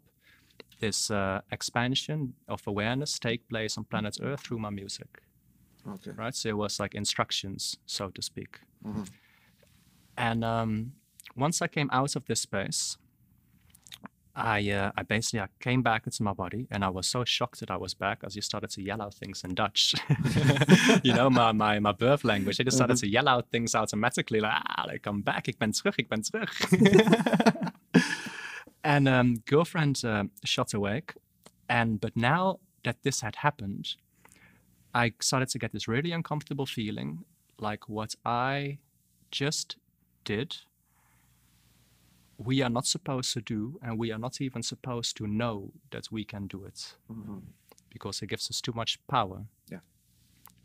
this 0.81 1.11
uh, 1.11 1.41
expansion 1.51 2.35
of 2.49 2.67
awareness 2.67 3.19
take 3.19 3.49
place 3.49 3.79
on 3.79 3.85
planet 3.85 4.19
Earth 4.23 4.41
through 4.41 4.59
my 4.59 4.71
music. 4.71 5.23
okay. 5.87 6.11
Right, 6.13 6.35
so 6.35 6.49
it 6.49 6.57
was 6.57 6.81
like 6.81 6.95
instructions, 6.95 7.79
so 7.87 8.11
to 8.11 8.23
speak. 8.23 8.61
Mhm. 8.85 9.09
And 10.17 10.45
um, 10.45 10.93
once 11.37 11.63
I 11.63 11.69
came 11.69 11.89
out 11.93 12.17
of 12.17 12.25
this 12.27 12.41
space, 12.41 12.99
I 14.35 14.71
uh, 14.71 14.93
I 14.97 15.03
basically 15.03 15.41
I 15.41 15.49
came 15.59 15.83
back 15.83 16.07
into 16.07 16.23
my 16.23 16.33
body, 16.33 16.67
and 16.71 16.85
I 16.85 16.89
was 16.89 17.07
so 17.07 17.25
shocked 17.25 17.61
that 17.61 17.71
I 17.71 17.77
was 17.77 17.95
back 17.95 18.23
as 18.25 18.37
you 18.37 18.43
started 18.43 18.71
to 18.71 18.83
yell 18.83 19.03
out 19.03 19.15
things 19.15 19.43
in 19.43 19.55
Dutch. 19.55 19.95
you 21.03 21.13
know, 21.13 21.29
my, 21.29 21.53
my 21.53 21.79
my 21.81 21.93
birth 21.93 22.25
language. 22.25 22.61
I 22.61 22.65
just 22.65 22.77
started 22.77 22.97
to 22.99 23.09
yell 23.09 23.29
out 23.29 23.51
things 23.51 23.75
automatically, 23.75 24.41
like 24.41 24.53
ah, 24.55 24.85
like 24.87 25.07
I'm 25.07 25.23
back, 25.23 25.49
ik 25.49 25.59
ben 25.59 25.73
terug, 25.73 25.97
ik 25.97 26.09
ben 26.09 26.23
terug. 26.23 26.51
and 28.85 29.09
um, 29.09 29.43
girlfriend 29.47 30.05
uh, 30.05 30.25
shot 30.45 30.75
awake, 30.75 31.15
and 31.69 32.01
but 32.01 32.17
now 32.17 32.61
that 32.85 33.03
this 33.03 33.21
had 33.23 33.37
happened, 33.37 33.97
I 34.95 35.13
started 35.21 35.49
to 35.51 35.59
get 35.59 35.73
this 35.73 35.89
really 35.89 36.13
uncomfortable 36.13 36.67
feeling, 36.67 37.25
like 37.59 37.89
what 37.89 38.15
I 38.25 38.79
just 39.31 39.77
did 40.25 40.70
we 42.43 42.63
are 42.63 42.71
not 42.71 42.87
supposed 42.87 43.33
to 43.35 43.41
do, 43.43 43.79
and 43.83 43.99
we 43.99 44.11
are 44.11 44.19
not 44.19 44.41
even 44.41 44.63
supposed 44.63 45.15
to 45.19 45.27
know 45.27 45.73
that 45.91 46.11
we 46.11 46.25
can 46.25 46.47
do 46.47 46.65
it 46.65 46.97
Mhm. 47.11 47.43
because 47.91 48.23
it 48.23 48.29
gives 48.29 48.51
us 48.51 48.61
too 48.63 48.73
much 48.73 48.99
power. 49.07 49.47
Yeah. 49.71 49.81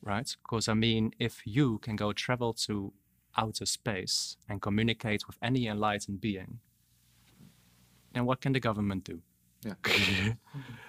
Right? 0.01 0.37
Because, 0.43 0.69
I 0.71 0.73
mean, 0.73 1.11
if 1.19 1.41
you 1.45 1.79
can 1.79 1.95
go 1.97 2.13
travel 2.13 2.53
to 2.67 2.93
outer 3.37 3.65
space 3.65 4.37
and 4.47 4.61
communicate 4.61 5.27
with 5.27 5.37
any 5.41 5.67
enlightened 5.67 6.21
being, 6.21 6.59
then 8.13 8.25
what 8.25 8.39
can 8.39 8.53
the 8.53 8.59
government 8.61 9.03
do? 9.03 9.21
Yeah. 9.65 9.75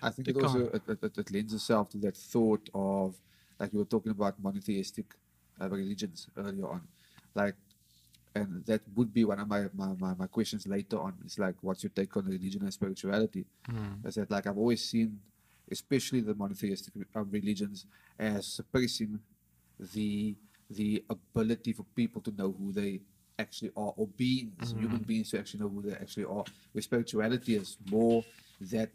I 0.03 0.11
think 0.11 0.29
it 0.29 0.37
also 0.37 0.67
it, 0.69 0.83
it, 0.89 1.03
it- 1.03 1.19
it 1.19 1.31
lends 1.33 1.53
itself 1.55 1.89
to 1.91 1.99
that 1.99 2.17
thought 2.17 2.69
of 2.75 3.21
like 3.59 3.73
you 3.73 3.79
were 3.81 3.87
talking 3.87 4.13
about 4.13 4.39
monotheistic 4.39 5.15
uh, 5.61 5.69
religions 5.71 6.29
earlier 6.37 6.69
on, 6.69 6.87
like, 7.35 7.57
and 8.37 8.49
that 8.71 8.83
would 8.97 9.11
be 9.19 9.25
one 9.33 9.41
of 9.45 9.49
my, 9.55 9.63
my, 9.81 9.91
my, 10.05 10.13
my 10.23 10.29
questions 10.37 10.63
later 10.77 10.99
on. 11.07 11.13
It's 11.25 11.39
like, 11.47 11.57
what's 11.67 11.83
your 11.85 11.95
take 11.99 12.13
on 12.19 12.25
religion 12.37 12.63
and 12.67 12.73
spirituality? 12.81 13.45
I 14.07 14.11
said 14.11 14.29
like 14.35 14.47
I've 14.47 14.59
always 14.65 14.83
seen, 14.93 15.09
especially 15.77 16.21
the 16.29 16.35
monotheistic 16.43 16.93
uh, 17.15 17.25
religions, 17.39 17.87
as 18.19 18.43
suppressing 18.59 19.13
the 19.95 20.35
the 20.79 20.91
ability 21.17 21.73
for 21.79 21.85
people 21.95 22.21
to 22.27 22.33
know 22.39 22.51
who 22.59 22.69
they 22.81 22.93
actually 23.39 23.71
are, 23.77 23.93
or 23.97 24.07
beings, 24.25 24.75
human 24.81 25.03
beings 25.11 25.31
to 25.31 25.39
actually 25.39 25.61
know 25.63 25.69
who 25.75 25.83
they 25.83 25.95
actually 26.05 26.25
are. 26.25 26.45
Where 26.73 26.83
spirituality 26.91 27.53
is 27.63 27.77
more 27.91 28.25
that 28.73 28.91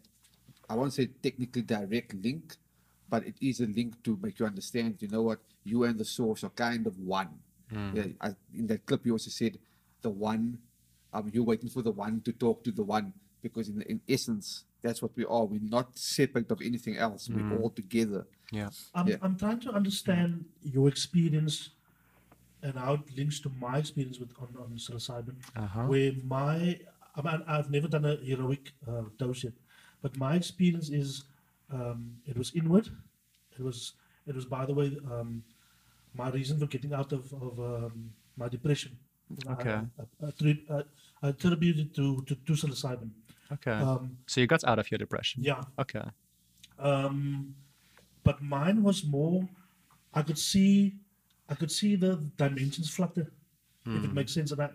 I 0.69 0.75
won't 0.75 0.93
say 0.93 1.05
technically 1.21 1.61
direct 1.61 2.13
link, 2.27 2.55
but 3.09 3.21
it 3.29 3.35
is 3.41 3.59
a 3.61 3.67
link 3.79 3.91
to 4.03 4.17
make 4.21 4.39
you 4.39 4.45
understand. 4.45 4.97
You 4.99 5.09
know 5.15 5.21
what? 5.29 5.39
You 5.63 5.83
and 5.87 5.97
the 5.97 6.05
source 6.05 6.43
are 6.43 6.49
kind 6.67 6.87
of 6.87 6.97
one. 6.99 7.29
Yeah, 7.71 8.07
I, 8.19 8.35
in 8.53 8.67
that 8.67 8.85
clip, 8.85 9.05
you 9.05 9.13
also 9.13 9.29
said 9.29 9.57
the 10.01 10.09
one. 10.09 10.57
Um, 11.13 11.29
you're 11.33 11.43
waiting 11.43 11.69
for 11.69 11.81
the 11.81 11.91
one 11.91 12.21
to 12.21 12.31
talk 12.31 12.63
to 12.65 12.71
the 12.71 12.83
one. 12.83 13.13
because 13.41 13.69
in 13.73 13.81
in 13.93 13.99
essence 14.07 14.65
that's 14.83 15.01
what 15.01 15.11
we 15.17 15.25
are. 15.25 15.45
We're 15.45 15.69
not 15.77 15.97
separate 15.97 16.49
of 16.51 16.59
anything 16.61 16.95
else. 16.97 17.29
We're 17.29 17.57
all 17.57 17.69
together. 17.81 18.21
Yeah. 18.51 18.69
I'm, 18.97 19.07
Yeah. 19.07 19.17
I'm 19.23 19.35
trying 19.43 19.59
to 19.65 19.71
understand 19.79 20.45
your 20.75 20.87
experience 20.87 21.55
and 22.63 22.73
how 22.83 22.93
it 23.01 23.05
links 23.17 23.39
to 23.45 23.49
my 23.65 23.75
experience 23.83 24.17
with 24.21 24.31
on, 24.43 24.49
on 24.63 24.69
psilocybin, 24.77 25.35
Uh-huh. 25.55 25.85
where 25.91 26.11
my 26.37 26.79
I 27.17 27.19
mean, 27.25 27.43
I've 27.55 27.69
never 27.77 27.87
done 27.95 28.05
a 28.05 28.15
heroic 28.29 28.71
uh, 28.87 29.03
dose 29.17 29.43
yet, 29.47 29.53
but 30.03 30.11
my 30.25 30.33
experience 30.41 30.89
is 31.03 31.09
um, 31.77 31.99
it 32.31 32.37
was 32.37 32.49
inward. 32.59 32.85
It 33.57 33.63
was 33.67 33.93
it 34.29 34.33
was 34.39 34.45
by 34.45 34.63
the 34.69 34.73
way 34.79 34.87
um, 35.13 35.43
my 36.13 36.29
reason 36.29 36.59
for 36.59 36.67
getting 36.67 36.93
out 36.93 37.11
of, 37.13 37.31
of 37.33 37.59
um, 37.59 38.11
my 38.37 38.47
depression. 38.49 38.97
Okay. 39.49 39.69
I, 39.71 40.25
I, 40.25 40.57
I, 40.77 40.83
I 41.23 41.29
attributed 41.29 41.95
to, 41.95 42.21
to 42.27 42.35
to 42.35 42.53
psilocybin. 42.53 43.09
Okay. 43.53 43.71
Um, 43.71 44.17
so 44.27 44.41
you 44.41 44.47
got 44.47 44.63
out 44.63 44.79
of 44.79 44.89
your 44.91 44.97
depression. 44.97 45.43
yeah, 45.43 45.61
Okay. 45.79 46.03
um, 46.79 47.55
but 48.23 48.41
mine 48.41 48.83
was 48.83 49.05
more. 49.05 49.47
I 50.13 50.21
could 50.21 50.37
see, 50.37 50.95
I 51.49 51.55
could 51.55 51.71
see 51.71 51.95
the 51.95 52.15
dimensions 52.37 52.89
flutter, 52.89 53.31
if 53.85 54.03
it 54.03 54.13
makes 54.13 54.33
sense, 54.33 54.51
and 54.51 54.61
I, 54.61 54.69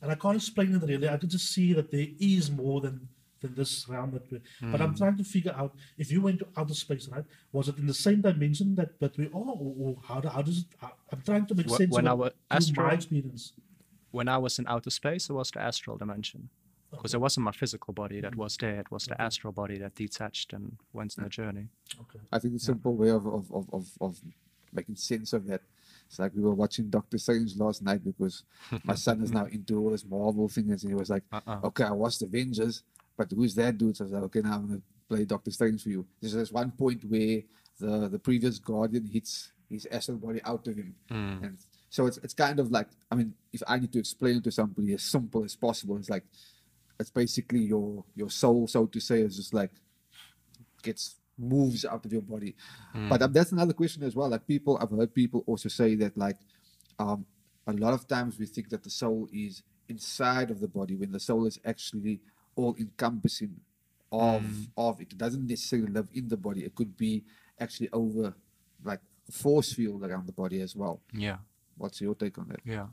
and 0.00 0.10
I 0.10 0.14
can't 0.14 0.36
explain 0.36 0.74
it 0.74 0.82
really. 0.82 1.08
I 1.08 1.16
could 1.16 1.30
just 1.30 1.52
see 1.52 1.72
that 1.74 1.90
there 1.90 2.06
is 2.18 2.50
more 2.50 2.80
than 2.80 3.08
than 3.40 3.54
this 3.54 3.88
realm 3.88 4.12
that 4.12 4.30
we. 4.30 4.40
But 4.60 4.80
I'm 4.80 4.90
hmm. 4.90 4.96
trying 4.96 5.16
to 5.16 5.24
figure 5.24 5.54
out 5.56 5.74
if 5.98 6.10
you 6.12 6.20
went 6.20 6.38
to 6.40 6.46
outer 6.56 6.74
space, 6.74 7.08
right? 7.08 7.24
Was 7.52 7.68
it 7.68 7.78
in 7.78 7.86
the 7.86 7.94
same 7.94 8.20
dimension 8.20 8.74
that 8.76 8.98
that 9.00 9.16
we 9.16 9.26
are, 9.26 9.30
or, 9.34 9.74
or 9.78 9.96
how 10.04 10.20
how 10.28 10.42
does 10.42 10.58
it? 10.58 10.66
I- 10.82 10.90
I'm 11.12 11.22
trying 11.22 11.46
to 11.46 11.54
make 11.54 11.68
Wh- 11.68 11.76
sense 11.76 11.90
when 11.90 12.06
I 12.06 12.12
of 12.12 12.18
wa- 12.18 12.30
astral- 12.50 12.86
my 12.86 12.92
experience. 12.94 13.52
When 14.12 14.28
I 14.28 14.38
was 14.38 14.58
in 14.58 14.66
outer 14.66 14.90
space, 14.90 15.30
it 15.30 15.32
was 15.32 15.50
the 15.52 15.60
astral 15.60 15.96
dimension. 15.96 16.50
Because 16.90 17.14
it 17.14 17.20
wasn't 17.20 17.44
my 17.44 17.52
physical 17.52 17.94
body 17.94 18.20
that 18.20 18.34
was 18.34 18.56
there; 18.56 18.80
it 18.80 18.90
was 18.90 19.04
the 19.06 19.20
astral 19.20 19.52
body 19.52 19.78
that 19.78 19.94
detached 19.94 20.52
and 20.52 20.76
went 20.92 21.14
on 21.18 21.24
a 21.24 21.28
journey. 21.28 21.68
Okay. 22.00 22.18
I 22.32 22.40
think 22.40 22.54
the 22.54 22.58
simple 22.58 22.96
way 22.96 23.10
of, 23.10 23.26
of, 23.26 23.52
of, 23.52 23.68
of, 23.72 23.86
of 24.00 24.20
making 24.72 24.96
sense 24.96 25.32
of 25.32 25.46
that. 25.46 25.62
It's 26.06 26.18
like 26.18 26.32
we 26.34 26.42
were 26.42 26.54
watching 26.54 26.90
Doctor 26.90 27.18
Strange 27.18 27.56
last 27.56 27.82
night 27.82 28.04
because 28.04 28.42
my 28.82 28.96
son 28.96 29.22
is 29.22 29.30
now 29.38 29.44
into 29.44 29.78
all 29.78 29.90
this 29.90 30.04
Marvel 30.04 30.48
things, 30.48 30.82
and 30.82 30.90
he 30.90 30.96
was 30.96 31.10
like, 31.10 31.22
Uh-uh. 31.32 31.60
"Okay, 31.64 31.84
I 31.84 31.92
watched 31.92 32.20
the 32.20 32.26
Avengers, 32.26 32.82
but 33.20 33.30
who's 33.36 33.54
that 33.60 33.76
dude?" 33.78 33.96
So 33.96 34.04
I 34.04 34.06
was 34.06 34.12
like, 34.16 34.22
"Okay, 34.28 34.40
now 34.40 34.54
I'm 34.56 34.66
gonna 34.68 34.82
play 35.10 35.24
Doctor 35.34 35.50
Strange 35.50 35.82
for 35.84 35.90
you." 35.96 36.02
There's 36.20 36.32
this 36.42 36.52
one 36.62 36.70
point 36.82 37.02
where 37.12 37.36
the 37.82 37.92
the 38.14 38.18
previous 38.28 38.58
Guardian 38.58 39.04
hits 39.16 39.32
his 39.68 39.86
astral 39.96 40.18
body 40.26 40.40
out 40.50 40.66
of 40.70 40.74
him, 40.76 40.94
Mm. 41.10 41.36
and 41.44 41.54
so 41.96 42.06
it's 42.08 42.18
it's 42.24 42.34
kind 42.44 42.58
of 42.62 42.66
like 42.78 42.88
I 43.10 43.14
mean, 43.18 43.30
if 43.56 43.62
I 43.72 43.78
need 43.78 43.92
to 43.96 43.98
explain 44.04 44.34
it 44.38 44.44
to 44.44 44.52
somebody 44.60 44.90
as 44.98 45.02
simple 45.16 45.44
as 45.48 45.54
possible, 45.66 45.96
it's 46.00 46.10
like 46.16 46.24
it's 47.00 47.10
basically 47.22 47.62
your 47.74 48.04
your 48.20 48.30
soul, 48.42 48.66
so 48.74 48.86
to 48.94 49.00
say, 49.08 49.18
is 49.28 49.36
just 49.36 49.52
like 49.54 49.72
gets 50.82 51.16
moves 51.38 51.84
out 51.84 52.04
of 52.06 52.12
your 52.12 52.22
body. 52.34 52.54
But 53.10 53.22
um, 53.22 53.32
that's 53.32 53.52
another 53.52 53.72
question 53.72 54.02
as 54.02 54.14
well. 54.16 54.28
Like 54.28 54.46
people, 54.46 54.78
I've 54.80 54.90
heard 54.98 55.14
people 55.14 55.42
also 55.46 55.68
say 55.68 55.94
that 56.02 56.16
like 56.26 56.38
um, 56.98 57.24
a 57.66 57.72
lot 57.72 57.94
of 57.94 58.06
times 58.06 58.38
we 58.38 58.46
think 58.46 58.68
that 58.70 58.82
the 58.82 58.90
soul 59.02 59.28
is 59.32 59.62
inside 59.88 60.50
of 60.50 60.60
the 60.60 60.68
body 60.68 60.94
when 60.96 61.12
the 61.12 61.20
soul 61.28 61.46
is 61.46 61.58
actually 61.64 62.20
all 62.60 62.76
encompassing 62.78 63.54
of 64.12 64.44
of 64.76 65.00
it. 65.00 65.12
It 65.12 65.18
doesn't 65.18 65.46
necessarily 65.46 65.90
live 65.92 66.08
in 66.12 66.28
the 66.28 66.36
body. 66.36 66.64
It 66.64 66.74
could 66.74 66.96
be 66.96 67.24
actually 67.58 67.88
over 67.92 68.34
like 68.84 69.00
a 69.28 69.32
force 69.32 69.72
field 69.72 70.04
around 70.04 70.26
the 70.26 70.32
body 70.32 70.60
as 70.60 70.74
well. 70.74 71.00
Yeah. 71.12 71.38
What's 71.76 72.00
your 72.00 72.14
take 72.14 72.36
on 72.38 72.48
that? 72.48 72.60
Yeah. 72.64 72.86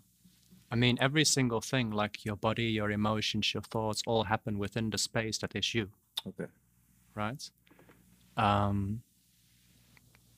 I 0.72 0.76
mean, 0.76 0.98
every 1.00 1.24
single 1.26 1.62
thing, 1.62 1.92
like 1.92 2.26
your 2.26 2.36
body, 2.36 2.66
your 2.66 2.92
emotions, 2.92 3.54
your 3.54 3.64
thoughts, 3.64 4.02
all 4.06 4.24
happen 4.26 4.60
within 4.60 4.90
the 4.90 4.98
space 4.98 5.38
that 5.40 5.56
is 5.56 5.74
you, 5.74 5.90
Okay. 6.28 6.48
right? 7.16 7.50
Um, 8.36 9.02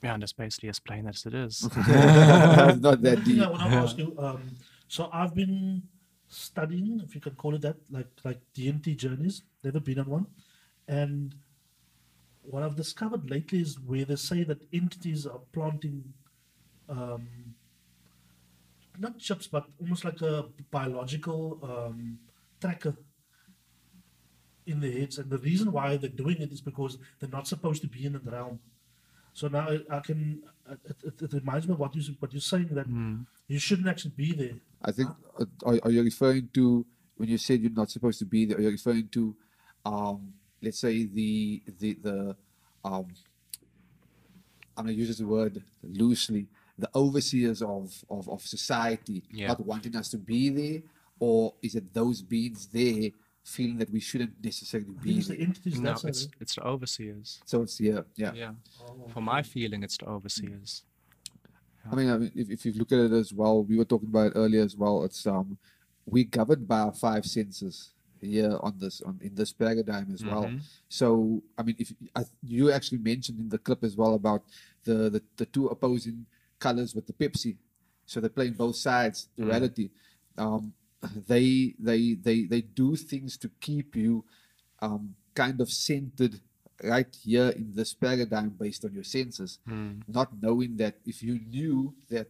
yeah, 0.03 0.13
and 0.13 0.21
that's 0.21 0.33
basically 0.33 0.69
as 0.69 0.79
plain 0.79 1.07
as 1.07 1.25
it 1.25 1.33
is. 1.33 1.63
Not 1.75 1.85
that 1.85 2.79
One 2.81 3.01
thing 3.01 3.23
deep. 3.23 3.41
I 3.41 3.49
want 3.49 3.61
to 3.71 3.77
ask 3.77 3.97
you. 3.97 4.15
Um, 4.19 4.41
so 4.87 5.09
I've 5.11 5.33
been 5.35 5.81
studying, 6.29 7.01
if 7.03 7.15
you 7.15 7.21
can 7.21 7.35
call 7.35 7.55
it 7.55 7.61
that, 7.61 7.77
like 7.91 8.07
like 8.23 8.39
DMT 8.55 8.95
journeys. 8.95 9.41
Never 9.63 9.79
been 9.79 9.99
on 9.99 10.09
one, 10.09 10.27
and 10.87 11.35
what 12.41 12.63
I've 12.63 12.75
discovered 12.75 13.29
lately 13.29 13.61
is 13.61 13.79
where 13.79 14.05
they 14.05 14.15
say 14.15 14.43
that 14.43 14.67
entities 14.73 15.25
are 15.25 15.41
planting, 15.51 16.13
um, 16.87 17.27
not 18.97 19.19
chips, 19.19 19.47
but 19.47 19.65
almost 19.79 20.03
like 20.05 20.21
a 20.21 20.45
biological 20.71 21.59
um, 21.63 22.19
tracker 22.59 22.95
in 24.65 24.79
their 24.79 24.91
heads. 24.91 25.17
And 25.17 25.29
the 25.29 25.37
reason 25.37 25.71
why 25.71 25.97
they're 25.97 26.09
doing 26.09 26.37
it 26.41 26.51
is 26.51 26.61
because 26.61 26.97
they're 27.19 27.29
not 27.29 27.47
supposed 27.47 27.81
to 27.81 27.87
be 27.87 28.05
in 28.05 28.13
the 28.13 28.19
realm. 28.19 28.59
So 29.33 29.47
now 29.47 29.67
I, 29.69 29.79
I 29.97 29.99
can. 29.99 30.41
It, 30.69 30.95
it, 31.03 31.21
it 31.21 31.33
reminds 31.33 31.67
me 31.67 31.73
of 31.73 31.79
what 31.79 31.95
you 31.95 32.03
what 32.19 32.31
you're 32.33 32.41
saying 32.41 32.69
that 32.73 32.87
you 33.47 33.59
shouldn't 33.59 33.87
actually 33.87 34.11
be 34.15 34.33
there. 34.33 34.57
I 34.83 34.91
think 34.91 35.09
uh, 35.39 35.45
are, 35.65 35.79
are 35.83 35.91
you 35.91 36.03
referring 36.03 36.49
to 36.53 36.85
when 37.15 37.29
you 37.29 37.37
said 37.37 37.61
you're 37.61 37.71
not 37.71 37.89
supposed 37.89 38.19
to 38.19 38.25
be 38.25 38.45
there? 38.45 38.57
Are 38.57 38.61
you 38.61 38.69
referring 38.69 39.07
to, 39.09 39.35
um, 39.85 40.33
let's 40.61 40.79
say 40.79 41.05
the 41.05 41.61
the 41.79 41.93
the 42.01 42.35
um, 42.83 43.07
I'm 44.77 44.85
gonna 44.85 44.91
use 44.93 45.09
this 45.09 45.21
word 45.21 45.61
loosely, 45.83 46.47
the 46.77 46.89
overseers 46.95 47.61
of 47.61 48.03
of, 48.09 48.29
of 48.29 48.41
society 48.41 49.23
Yeah. 49.31 49.47
not 49.49 49.65
wanting 49.65 49.95
us 49.95 50.09
to 50.09 50.17
be 50.17 50.49
there, 50.49 50.81
or 51.19 51.53
is 51.61 51.75
it 51.75 51.93
those 51.93 52.21
beings 52.21 52.67
there 52.67 53.11
feeling 53.49 53.77
that 53.77 53.89
we 53.91 53.99
shouldn't 53.99 54.33
necessarily 54.43 54.95
I 54.99 55.03
be 55.03 55.17
it's 55.17 55.27
the 55.27 55.35
there? 55.35 55.45
entities 55.47 55.79
no, 55.79 55.89
that's 55.89 56.03
it's 56.03 56.27
it's 56.39 56.55
the 56.55 56.63
overseers. 56.65 57.41
So 57.45 57.61
it's 57.63 57.79
yeah, 57.79 58.01
yeah. 58.15 58.33
Yeah. 58.33 58.51
Oh, 58.81 59.07
For 59.13 59.21
my 59.21 59.41
feeling, 59.43 59.83
it's 59.83 59.97
the 59.97 60.07
overseers. 60.07 60.83
I 61.91 61.95
mean, 61.95 62.09
I 62.09 62.17
mean, 62.17 62.31
if, 62.35 62.49
if 62.49 62.65
you 62.65 62.73
look 62.73 62.91
at 62.91 62.99
it 62.99 63.11
as 63.13 63.33
well, 63.33 63.63
we 63.63 63.77
were 63.77 63.85
talking 63.85 64.09
about 64.09 64.27
it 64.27 64.33
earlier 64.35 64.61
as 64.63 64.75
well. 64.75 65.03
It's 65.03 65.25
um, 65.25 65.57
we 66.05 66.23
governed 66.23 66.67
by 66.67 66.79
our 66.79 66.93
five 66.93 67.25
senses 67.25 67.91
here 68.21 68.57
on 68.61 68.73
this 68.77 69.01
on 69.01 69.17
in 69.21 69.33
this 69.33 69.53
paradigm 69.53 70.07
as 70.13 70.23
well. 70.23 70.45
Mhm. 70.45 70.61
So 70.89 71.41
I 71.57 71.63
mean, 71.63 71.75
if 71.79 71.93
I, 72.15 72.23
you 72.43 72.71
actually 72.71 72.99
mentioned 72.99 73.39
in 73.39 73.49
the 73.49 73.57
clip 73.57 73.83
as 73.83 73.95
well 73.95 74.13
about 74.15 74.43
the 74.83 75.09
the, 75.09 75.21
the 75.37 75.45
two 75.45 75.67
opposing 75.67 76.25
colors 76.59 76.93
with 76.93 77.07
the 77.07 77.13
Pepsi, 77.13 77.55
so 78.05 78.19
they're 78.19 78.29
playing 78.29 78.53
both 78.53 78.75
sides, 78.75 79.29
duality. 79.37 79.89
Um, 80.37 80.73
they 81.01 81.73
they 81.79 82.13
they 82.15 82.43
they 82.45 82.61
do 82.61 82.95
things 82.95 83.37
to 83.37 83.49
keep 83.61 83.95
you 83.95 84.25
um 84.81 85.15
kind 85.33 85.61
of 85.61 85.69
centered 85.71 86.39
right 86.83 87.15
here 87.23 87.49
in 87.49 87.71
this 87.73 87.93
paradigm 87.93 88.49
based 88.49 88.83
on 88.85 88.93
your 88.93 89.03
senses 89.03 89.59
Mm. 89.67 90.01
not 90.07 90.29
knowing 90.41 90.77
that 90.77 90.95
if 91.05 91.21
you 91.23 91.39
knew 91.39 91.93
that 92.09 92.27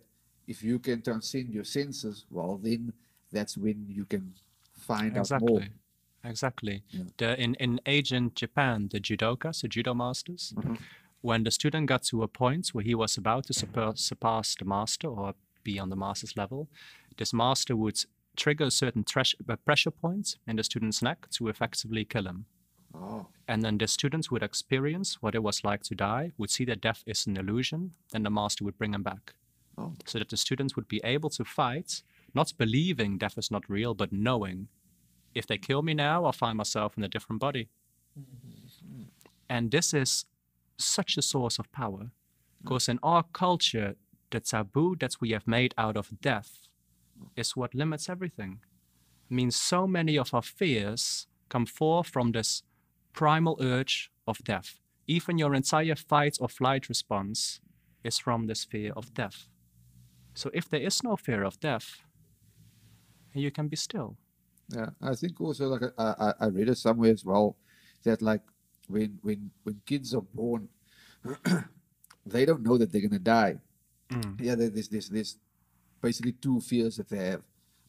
if 0.48 0.64
you 0.64 0.80
can 0.80 1.00
transcend 1.04 1.54
your 1.54 1.64
senses, 1.64 2.26
well, 2.32 2.58
then 2.58 2.92
that's 3.32 3.56
when 3.56 3.86
you 3.88 4.04
can 4.06 4.34
find 4.74 5.16
out 5.16 5.30
more. 5.42 5.60
Exactly. 5.62 5.70
Exactly. 6.24 6.84
Yeah. 6.90 7.04
The, 7.18 7.40
in, 7.44 7.54
in 7.56 7.80
ancient 7.86 8.34
Japan, 8.34 8.90
the 8.92 9.00
judokas, 9.00 9.62
the 9.62 9.68
judo 9.68 9.94
masters, 9.94 10.54
Mhm. 10.58 10.80
when 11.22 11.44
the 11.44 11.52
student 11.52 11.86
got 11.86 12.02
to 12.06 12.24
a 12.24 12.28
point 12.28 12.70
where 12.70 12.84
he 12.84 12.96
was 12.96 13.16
about 13.16 13.46
to 13.46 13.54
surpa- 13.54 14.00
surpass 14.00 14.56
the 14.56 14.66
master 14.66 15.08
or 15.08 15.36
be 15.64 15.78
on 15.78 15.90
the 15.90 15.96
master's 15.96 16.36
level, 16.36 16.68
this 17.18 17.32
master 17.32 17.76
would 17.76 18.04
trigger 18.40 18.70
certain 18.70 19.04
thresh- 19.04 19.36
uh, 19.48 19.56
pressure 19.68 19.92
points 19.92 20.38
in 20.48 20.56
the 20.56 20.64
student's 20.64 21.02
neck 21.02 21.28
to 21.32 21.48
effectively 21.48 22.06
kill 22.06 22.26
him. 22.26 22.46
Oh, 22.94 23.28
And 23.48 23.62
then 23.62 23.78
the 23.78 23.88
students 23.88 24.32
would 24.32 24.44
experience 24.44 25.22
what 25.22 25.36
it 25.36 25.44
was 25.44 25.64
like 25.64 25.84
to 25.84 25.96
die, 25.96 26.32
would 26.38 26.50
see 26.50 26.66
that 26.66 26.82
death 26.82 27.04
is 27.06 27.28
an 27.28 27.38
illusion, 27.38 27.92
then 28.12 28.24
the 28.24 28.32
master 28.32 28.64
would 28.66 28.78
bring 28.78 28.94
him 28.94 29.04
back. 29.04 29.34
Oh. 29.78 29.94
So 30.06 30.18
that 30.20 30.30
the 30.30 30.38
students 30.38 30.76
would 30.76 30.88
be 30.88 31.02
able 31.04 31.30
to 31.32 31.46
fight, 31.46 32.04
not 32.34 32.58
believing 32.58 33.18
death 33.18 33.38
is 33.38 33.52
not 33.52 33.70
real, 33.70 33.94
but 33.94 34.12
knowing 34.12 34.68
if 35.36 35.46
they 35.46 35.58
kill 35.58 35.82
me 35.82 35.94
now, 35.94 36.26
I'll 36.26 36.32
find 36.32 36.58
myself 36.58 36.98
in 36.98 37.04
a 37.04 37.08
different 37.08 37.40
body. 37.40 37.70
And 39.48 39.72
this 39.72 39.94
is 39.94 40.26
such 40.78 41.18
a 41.18 41.22
source 41.22 41.60
of 41.60 41.72
power. 41.72 42.12
Because 42.62 42.90
in 42.90 43.00
our 43.04 43.24
culture, 43.24 43.96
the 44.32 44.40
taboo 44.40 44.96
that 45.00 45.16
we 45.22 45.32
have 45.32 45.48
made 45.48 45.74
out 45.78 45.98
of 45.98 46.10
death 46.22 46.69
is 47.36 47.56
what 47.56 47.74
limits 47.76 48.10
everything. 48.10 48.60
I 49.32 49.34
mean, 49.34 49.52
so 49.52 49.88
many 49.88 50.18
of 50.18 50.34
our 50.34 50.42
fears 50.42 51.28
come 51.50 51.66
forth 51.66 52.08
from 52.08 52.32
this 52.32 52.64
primal 53.14 53.58
urge 53.62 54.12
of 54.28 54.40
death. 54.44 54.80
Even 55.08 55.38
your 55.38 55.54
entire 55.56 55.96
fight 55.96 56.38
or 56.40 56.48
flight 56.50 56.90
response 56.90 57.60
is 58.04 58.20
from 58.20 58.48
this 58.48 58.64
fear 58.66 58.94
of 58.96 59.14
death. 59.14 59.48
So 60.34 60.50
if 60.54 60.70
there 60.70 60.82
is 60.82 61.04
no 61.04 61.16
fear 61.16 61.44
of 61.44 61.60
death, 61.60 62.02
you 63.34 63.52
can 63.52 63.68
be 63.68 63.76
still. 63.76 64.18
yeah. 64.70 64.90
I 65.02 65.16
think 65.16 65.40
also 65.42 65.68
like 65.68 65.82
I, 65.98 66.04
I, 66.20 66.34
I 66.42 66.46
read 66.48 66.70
it 66.70 66.78
somewhere 66.78 67.12
as 67.12 67.26
well 67.26 67.56
that 68.04 68.22
like 68.22 68.42
when 68.88 69.20
when 69.22 69.52
when 69.64 69.82
kids 69.86 70.14
are 70.14 70.22
born, 70.34 70.70
they 72.26 72.46
don't 72.46 72.64
know 72.64 72.78
that 72.78 72.92
they're 72.92 73.02
gonna 73.08 73.20
die. 73.20 73.58
Mm. 74.12 74.40
Yeah, 74.42 74.56
there- 74.56 74.70
there's 74.70 74.88
this 74.90 75.10
there's 75.10 75.38
basically 76.02 76.34
two 76.34 76.60
fears 76.62 76.98
that 76.98 77.10
they 77.10 77.26
have: 77.32 77.44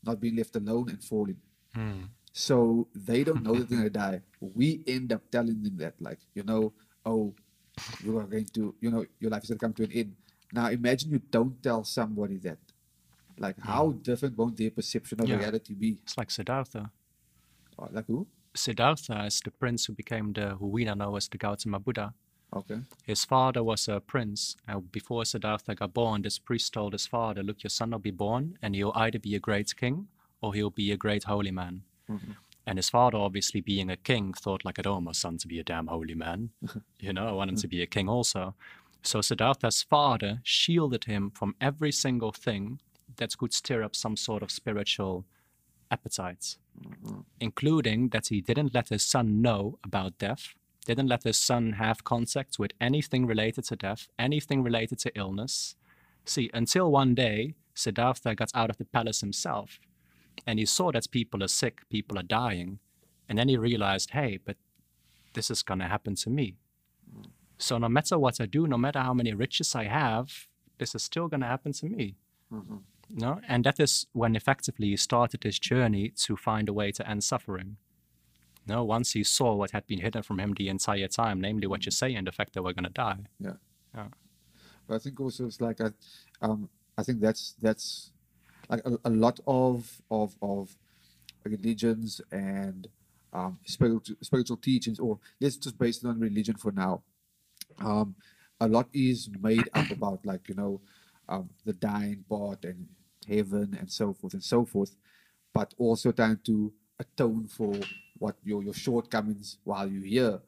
not 0.04 0.20
being 0.20 0.36
left 0.36 0.56
alone 0.56 0.88
and 0.90 1.02
falling. 1.02 1.36
Mm. 1.76 2.08
So 2.32 2.88
they 2.94 3.24
don't 3.24 3.42
know 3.42 3.54
that 3.54 3.68
they're 3.68 3.78
gonna 3.78 3.90
die. 4.06 4.22
We 4.40 4.82
end 4.86 5.12
up 5.12 5.22
telling 5.30 5.62
them 5.62 5.76
that, 5.78 5.94
like, 6.00 6.18
you 6.34 6.42
know, 6.42 6.72
oh, 7.04 7.34
you 8.02 8.16
are 8.18 8.24
going 8.24 8.46
to, 8.54 8.74
you 8.80 8.90
know, 8.90 9.04
your 9.18 9.30
life 9.30 9.42
is 9.44 9.50
gonna 9.50 9.58
come 9.58 9.72
to 9.74 9.84
an 9.84 9.92
end. 9.92 10.14
Now 10.52 10.68
imagine 10.68 11.10
you 11.10 11.18
don't 11.30 11.62
tell 11.62 11.84
somebody 11.84 12.38
that. 12.38 12.58
Like, 13.38 13.58
how 13.58 13.92
different 13.92 14.36
won't 14.36 14.56
their 14.56 14.70
perception 14.70 15.20
of 15.20 15.28
Yeah. 15.28 15.38
reality 15.38 15.74
be? 15.74 15.98
It's 16.02 16.16
like 16.18 16.30
Siddhartha. 16.30 16.90
Oh, 17.78 17.88
Like 17.90 18.06
who? 18.06 18.26
Siddhartha 18.54 19.24
is 19.26 19.40
the 19.40 19.50
prince 19.50 19.86
who 19.86 19.94
became 19.94 20.32
the 20.32 20.56
who 20.56 20.66
we 20.66 20.84
now 20.84 20.94
know 20.94 21.16
as 21.16 21.28
the 21.28 21.38
Gautama 21.38 21.78
Buddha. 21.80 22.12
Okay. 22.54 22.80
His 23.04 23.24
father 23.24 23.62
was 23.62 23.88
a 23.88 24.00
prince. 24.00 24.56
Uh, 24.68 24.80
before 24.80 25.24
Siddhartha 25.24 25.74
got 25.74 25.94
born, 25.94 26.22
this 26.22 26.38
priest 26.38 26.72
told 26.72 26.92
his 26.92 27.06
father, 27.06 27.42
Look, 27.42 27.62
your 27.62 27.70
son 27.70 27.92
will 27.92 27.98
be 28.00 28.10
born, 28.10 28.58
and 28.60 28.74
he'll 28.74 28.92
either 28.94 29.18
be 29.18 29.34
a 29.34 29.40
great 29.40 29.76
king 29.76 30.08
or 30.40 30.54
he'll 30.54 30.70
be 30.70 30.90
a 30.90 30.96
great 30.96 31.24
holy 31.24 31.50
man. 31.50 31.82
And 32.66 32.78
his 32.78 32.90
father, 32.90 33.18
obviously 33.18 33.60
being 33.60 33.90
a 33.90 33.96
king, 33.96 34.32
thought, 34.34 34.64
like, 34.64 34.78
I 34.78 34.82
don't 34.82 34.94
want 34.94 35.04
my 35.06 35.12
son 35.12 35.38
to 35.38 35.48
be 35.48 35.58
a 35.58 35.64
damn 35.64 35.86
holy 35.86 36.14
man. 36.14 36.50
you 37.00 37.12
know, 37.12 37.28
I 37.28 37.32
want 37.32 37.50
him 37.50 37.56
to 37.56 37.68
be 37.68 37.82
a 37.82 37.86
king 37.86 38.08
also. 38.08 38.54
So 39.02 39.20
Siddhartha's 39.20 39.82
father 39.82 40.40
shielded 40.42 41.04
him 41.04 41.30
from 41.30 41.54
every 41.60 41.92
single 41.92 42.32
thing 42.32 42.80
that 43.16 43.36
could 43.38 43.52
stir 43.52 43.82
up 43.82 43.96
some 43.96 44.16
sort 44.16 44.42
of 44.42 44.50
spiritual 44.50 45.24
appetites, 45.90 46.58
including 47.40 48.10
that 48.10 48.28
he 48.28 48.40
didn't 48.40 48.74
let 48.74 48.88
his 48.88 49.02
son 49.02 49.40
know 49.42 49.78
about 49.84 50.18
death, 50.18 50.54
didn't 50.94 51.08
let 51.08 51.24
his 51.24 51.38
son 51.38 51.72
have 51.72 52.04
contact 52.04 52.58
with 52.58 52.72
anything 52.80 53.26
related 53.26 53.64
to 53.64 53.76
death, 53.76 54.08
anything 54.18 54.62
related 54.62 54.98
to 55.00 55.12
illness. 55.14 55.76
See, 56.24 56.50
until 56.52 56.90
one 56.90 57.14
day, 57.14 57.54
Siddhartha 57.74 58.34
got 58.34 58.50
out 58.54 58.70
of 58.70 58.76
the 58.76 58.84
palace 58.84 59.20
himself 59.20 59.78
and 60.46 60.58
he 60.58 60.66
saw 60.66 60.92
that 60.92 61.10
people 61.10 61.42
are 61.42 61.48
sick, 61.48 61.88
people 61.88 62.18
are 62.18 62.24
dying. 62.24 62.78
And 63.28 63.38
then 63.38 63.48
he 63.48 63.56
realized, 63.56 64.10
hey, 64.10 64.38
but 64.44 64.56
this 65.34 65.50
is 65.50 65.62
going 65.62 65.80
to 65.80 65.86
happen 65.86 66.16
to 66.16 66.30
me. 66.30 66.56
So 67.58 67.78
no 67.78 67.88
matter 67.88 68.18
what 68.18 68.40
I 68.40 68.46
do, 68.46 68.66
no 68.66 68.78
matter 68.78 69.00
how 69.00 69.14
many 69.14 69.32
riches 69.34 69.74
I 69.74 69.84
have, 69.84 70.48
this 70.78 70.94
is 70.94 71.02
still 71.02 71.28
going 71.28 71.42
to 71.42 71.46
happen 71.46 71.72
to 71.74 71.86
me. 71.86 72.16
Mm-hmm. 72.52 72.76
No, 73.12 73.40
and 73.48 73.64
that 73.64 73.78
is 73.80 74.06
when 74.12 74.36
effectively 74.36 74.88
he 74.88 74.96
started 74.96 75.44
his 75.44 75.58
journey 75.58 76.10
to 76.24 76.36
find 76.36 76.68
a 76.68 76.72
way 76.72 76.92
to 76.92 77.08
end 77.08 77.24
suffering. 77.24 77.76
No, 78.70 78.84
once 78.84 79.12
he 79.14 79.24
saw 79.24 79.56
what 79.56 79.72
had 79.72 79.84
been 79.88 80.00
hidden 80.00 80.22
from 80.22 80.38
him 80.38 80.54
the 80.54 80.68
entire 80.68 81.08
time, 81.08 81.40
namely 81.40 81.66
what 81.66 81.84
you 81.84 81.90
say 81.90 82.14
and 82.14 82.24
the 82.24 82.30
fact 82.30 82.54
that 82.54 82.62
we're 82.62 82.72
going 82.72 82.84
to 82.84 82.90
die. 82.90 83.18
Yeah. 83.40 83.58
Yeah. 83.92 84.06
But 84.86 84.94
I 84.94 84.98
think 84.98 85.18
also 85.18 85.46
it's 85.46 85.60
like 85.60 85.80
I, 85.80 85.90
um, 86.40 86.68
I 86.96 87.02
think 87.02 87.20
that's 87.20 87.56
that's 87.60 88.12
like 88.68 88.82
a, 88.84 88.96
a 89.04 89.10
lot 89.10 89.40
of 89.44 90.00
of 90.08 90.36
of 90.40 90.76
religions 91.42 92.20
and 92.30 92.86
um, 93.32 93.58
spiritual 93.64 94.16
spiritual 94.22 94.56
teachings, 94.56 95.00
or 95.00 95.18
let's 95.40 95.56
just 95.56 95.76
base 95.76 96.04
it 96.04 96.06
on 96.06 96.20
religion 96.20 96.54
for 96.56 96.70
now. 96.70 97.02
Um, 97.78 98.14
a 98.60 98.68
lot 98.68 98.88
is 98.92 99.28
made 99.40 99.68
up 99.74 99.90
about 99.98 100.24
like 100.24 100.48
you 100.48 100.54
know 100.54 100.80
um, 101.28 101.50
the 101.64 101.72
dying 101.72 102.24
part 102.28 102.64
and 102.64 102.86
heaven 103.26 103.76
and 103.80 103.90
so 103.90 104.14
forth 104.14 104.34
and 104.34 104.44
so 104.44 104.64
forth, 104.64 104.94
but 105.52 105.74
also 105.76 106.12
trying 106.12 106.38
to 106.44 106.72
atone 107.00 107.48
for 107.48 107.74
what 108.20 108.36
your 108.44 108.62
your 108.62 108.74
shortcomings 108.74 109.58
while 109.64 109.88
you're 109.88 110.04
here. 110.04 110.38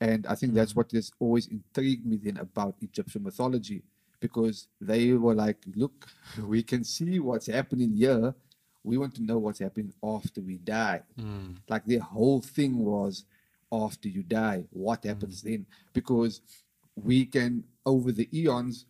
And 0.00 0.26
I 0.26 0.34
think 0.34 0.54
that's 0.54 0.70
mm-hmm. 0.70 0.80
what 0.80 0.92
has 0.92 1.12
always 1.18 1.46
intrigued 1.48 2.06
me 2.06 2.16
then 2.16 2.38
about 2.38 2.76
Egyptian 2.80 3.22
mythology, 3.22 3.82
because 4.18 4.68
they 4.80 5.12
were 5.12 5.34
like, 5.34 5.58
look, 5.74 6.08
we 6.42 6.62
can 6.62 6.82
see 6.84 7.18
what's 7.18 7.48
happening 7.48 7.92
here. 7.94 8.34
We 8.82 8.96
want 8.96 9.14
to 9.16 9.22
know 9.22 9.38
what's 9.38 9.58
happening 9.58 9.92
after 10.02 10.40
we 10.40 10.56
die. 10.56 11.02
Mm. 11.20 11.56
Like 11.68 11.84
the 11.84 11.98
whole 11.98 12.40
thing 12.40 12.78
was 12.78 13.26
after 13.70 14.08
you 14.08 14.22
die, 14.22 14.64
what 14.70 15.04
happens 15.04 15.42
mm. 15.42 15.44
then? 15.44 15.66
Because 15.92 16.40
we 16.96 17.26
can, 17.26 17.64
over 17.84 18.10
the 18.10 18.28
eons, 18.32 18.86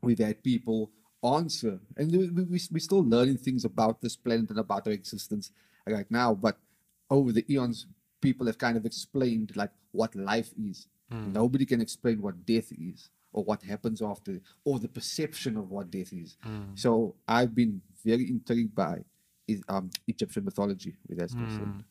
we've 0.00 0.20
had 0.20 0.44
people 0.44 0.90
answer, 1.24 1.80
and 1.96 2.10
we, 2.12 2.28
we, 2.28 2.42
we- 2.44 2.68
we're 2.70 2.78
still 2.78 3.04
learning 3.04 3.38
things 3.38 3.64
about 3.64 4.00
this 4.00 4.14
planet 4.14 4.50
and 4.50 4.60
about 4.60 4.86
our 4.86 4.92
existence 4.92 5.50
right 5.86 6.08
now. 6.10 6.34
But 6.34 6.56
over 7.10 7.32
the 7.32 7.44
eons, 7.52 7.86
people 8.20 8.46
have 8.46 8.58
kind 8.58 8.76
of 8.76 8.84
explained 8.86 9.56
like 9.56 9.70
what 9.92 10.14
life 10.14 10.52
is. 10.70 10.86
Nobody 11.10 11.66
can 11.66 11.80
explain 11.80 12.22
what 12.22 12.46
death 12.46 12.70
is, 12.70 13.10
or 13.32 13.42
what 13.42 13.62
happens 13.62 14.00
after, 14.00 14.40
or 14.64 14.78
the 14.78 14.86
perception 14.88 15.56
of 15.56 15.68
what 15.70 15.90
death 15.90 16.12
is. 16.12 16.36
So 16.76 17.16
I've 17.26 17.54
been 17.54 17.82
very 18.04 18.28
intrigued 18.28 18.74
by 18.74 18.98
is 19.48 19.60
um, 19.68 19.90
Egyptian 20.06 20.44
mythology 20.44 20.94
with 21.08 21.18
that 21.18 21.30
concerned. 21.30 21.82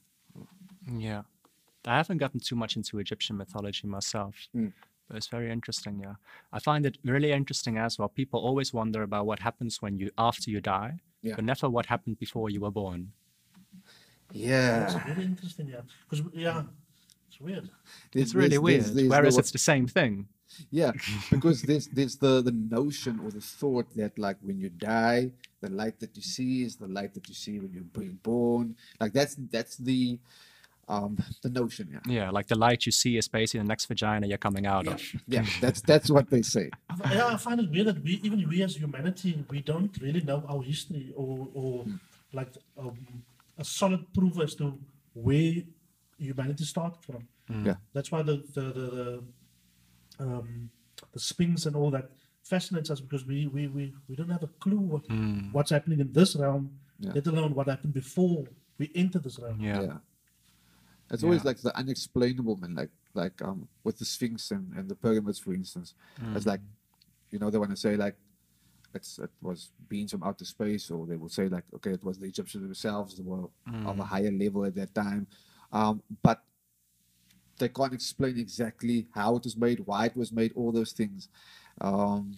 Yeah. 0.98 1.24
I 1.86 1.98
haven't 1.98 2.18
gotten 2.20 2.40
too 2.40 2.56
much 2.56 2.76
into 2.78 3.00
Egyptian 3.00 3.36
mythology 3.38 3.88
myself, 3.88 4.36
Mm. 4.56 4.72
but 5.08 5.18
it's 5.18 5.28
very 5.28 5.52
interesting. 5.52 6.00
Yeah. 6.00 6.16
I 6.54 6.60
find 6.60 6.86
it 6.86 6.98
really 7.04 7.32
interesting 7.32 7.78
as 7.78 7.98
well. 8.00 8.08
People 8.10 8.40
always 8.40 8.74
wonder 8.74 9.04
about 9.04 9.26
what 9.26 9.40
happens 9.40 9.82
when 9.82 9.98
you, 9.98 10.12
after 10.18 10.50
you 10.52 10.62
die, 10.62 11.00
Yeah. 11.22 11.36
but 11.36 11.44
never 11.44 11.70
what 11.70 11.88
happened 11.88 12.18
before 12.20 12.50
you 12.50 12.62
were 12.62 12.72
born. 12.72 13.12
Yeah, 14.32 14.80
That's 14.80 15.08
really 15.08 15.26
interesting, 15.26 15.68
yeah. 15.68 15.82
Because 16.10 16.26
yeah, 16.34 16.64
it's 17.28 17.40
weird. 17.40 17.70
It's 18.14 18.34
really 18.36 18.58
weird. 18.58 18.86
Whereas 19.10 19.38
it's 19.38 19.52
the 19.52 19.58
same 19.58 19.88
thing. 19.88 20.28
Yeah, 20.72 20.92
because 21.32 21.62
there's 21.62 21.88
there's 21.88 22.18
the 22.18 22.42
the 22.42 22.52
notion 22.52 23.20
or 23.24 23.30
the 23.32 23.42
thought 23.42 23.88
that 23.96 24.18
like 24.18 24.38
when 24.42 24.60
you 24.60 24.70
die, 24.70 25.32
the 25.62 25.70
light 25.70 26.00
that 26.00 26.16
you 26.16 26.24
see 26.24 26.64
is 26.64 26.76
the 26.78 26.88
light 26.88 27.14
that 27.14 27.28
you 27.30 27.36
see 27.36 27.60
when 27.60 27.72
you're 27.74 27.84
being 27.84 28.20
born. 28.24 28.76
Like 29.00 29.14
that's 29.14 29.36
that's 29.36 29.78
the 29.78 30.20
um 30.88 31.18
the 31.44 31.50
notion. 31.50 31.88
Yeah, 31.94 32.14
Yeah. 32.14 32.30
Like 32.32 32.48
the 32.48 32.58
light 32.58 32.86
you 32.88 32.92
see 32.92 33.16
is 33.18 33.28
basically 33.28 33.60
the 33.62 33.68
next 33.68 33.86
vagina 33.86 34.26
you're 34.26 34.40
coming 34.40 34.66
out 34.66 34.88
of. 34.88 35.00
yeah, 35.28 35.46
that's 35.62 35.82
that's 35.82 36.10
what 36.10 36.30
they 36.32 36.42
say. 36.42 36.72
I 36.90 36.94
f- 36.94 37.12
Yeah, 37.14 37.28
I 37.28 37.38
find 37.38 37.60
it 37.60 37.70
weird 37.70 37.88
that 37.88 38.04
we, 38.04 38.20
even 38.24 38.48
we 38.50 38.64
as 38.64 38.76
humanity, 38.76 39.46
we 39.52 39.62
don't 39.62 39.96
really 40.02 40.22
know 40.22 40.44
our 40.50 40.64
history 40.64 41.14
or, 41.16 41.48
or 41.54 41.86
like 42.34 42.50
um, 42.78 42.98
a 43.60 43.64
solid 43.80 44.04
proof 44.14 44.40
as 44.46 44.56
to 44.56 44.66
where 45.14 45.54
humanity 46.18 46.64
started 46.66 47.02
from. 47.08 47.28
Yeah. 47.68 47.76
That's 47.94 48.10
why 48.12 48.22
the 48.30 48.36
the 48.56 48.62
the, 48.80 48.88
the, 49.00 49.24
um, 50.26 50.70
the 51.14 51.20
Sphinx 51.20 51.66
and 51.68 51.76
all 51.76 51.92
that 51.92 52.10
fascinates 52.44 52.90
us 52.94 53.00
because 53.06 53.26
we 53.26 53.48
we, 53.48 53.68
we, 53.68 53.94
we 54.08 54.16
don't 54.16 54.30
have 54.30 54.44
a 54.44 54.52
clue 54.64 54.80
what, 54.80 55.04
what's 55.56 55.72
happening 55.72 56.00
in 56.00 56.12
this 56.14 56.36
realm, 56.36 56.64
Yeah. 57.00 57.12
let 57.16 57.28
alone 57.28 57.54
what 57.54 57.68
happened 57.68 57.94
before 57.94 58.46
we 58.78 58.86
enter 58.96 59.20
this 59.20 59.38
realm. 59.40 59.60
Yeah. 59.60 59.82
Yeah. 59.82 59.98
It's 61.12 61.24
always 61.24 61.44
like 61.44 61.60
the 61.62 61.76
unexplainable, 61.76 62.58
man. 62.58 62.76
Like 62.76 62.92
like 63.16 63.42
um 63.42 63.68
with 63.84 63.98
the 63.98 64.06
Sphinx 64.06 64.52
and, 64.52 64.66
and 64.78 64.88
the 64.88 64.96
pyramids, 64.96 65.40
for 65.40 65.54
instance. 65.54 65.96
It's 66.36 66.46
like, 66.46 66.62
you 67.32 67.40
know, 67.40 67.50
they 67.50 67.58
want 67.58 67.72
to 67.72 67.78
say 67.78 67.96
like 68.06 68.16
it's 68.94 69.20
it 69.20 69.30
was 69.42 69.72
beings 69.88 70.12
from 70.12 70.24
outer 70.24 70.46
space, 70.46 70.90
or 70.92 71.06
they 71.06 71.16
would 71.16 71.32
say 71.32 71.48
like, 71.48 71.66
okay, 71.76 71.92
it 71.92 72.04
was 72.04 72.18
the 72.20 72.28
Egyptians 72.28 72.64
themselves 72.64 73.16
that 73.16 73.26
were 73.26 73.50
of 73.86 74.00
a 74.00 74.04
higher 74.04 74.32
level 74.32 74.66
at 74.66 74.76
that 74.76 74.94
time. 74.94 75.28
Um, 75.72 76.02
but 76.24 76.44
they 77.60 77.70
can't 77.70 77.94
explain 77.94 78.38
exactly 78.40 79.08
how 79.14 79.36
it 79.36 79.44
was 79.44 79.58
made, 79.58 79.80
why 79.82 80.06
it 80.06 80.16
was 80.16 80.32
made, 80.32 80.54
all 80.56 80.72
those 80.72 80.94
things. 80.94 81.28
Um, 81.82 82.36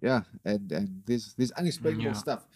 yeah, 0.00 0.22
and 0.44 0.70
and 0.72 1.02
there's 1.06 1.34
there's 1.34 1.52
unexplainable 1.52 2.04
Yeah. 2.04 2.12
stuff. 2.14 2.46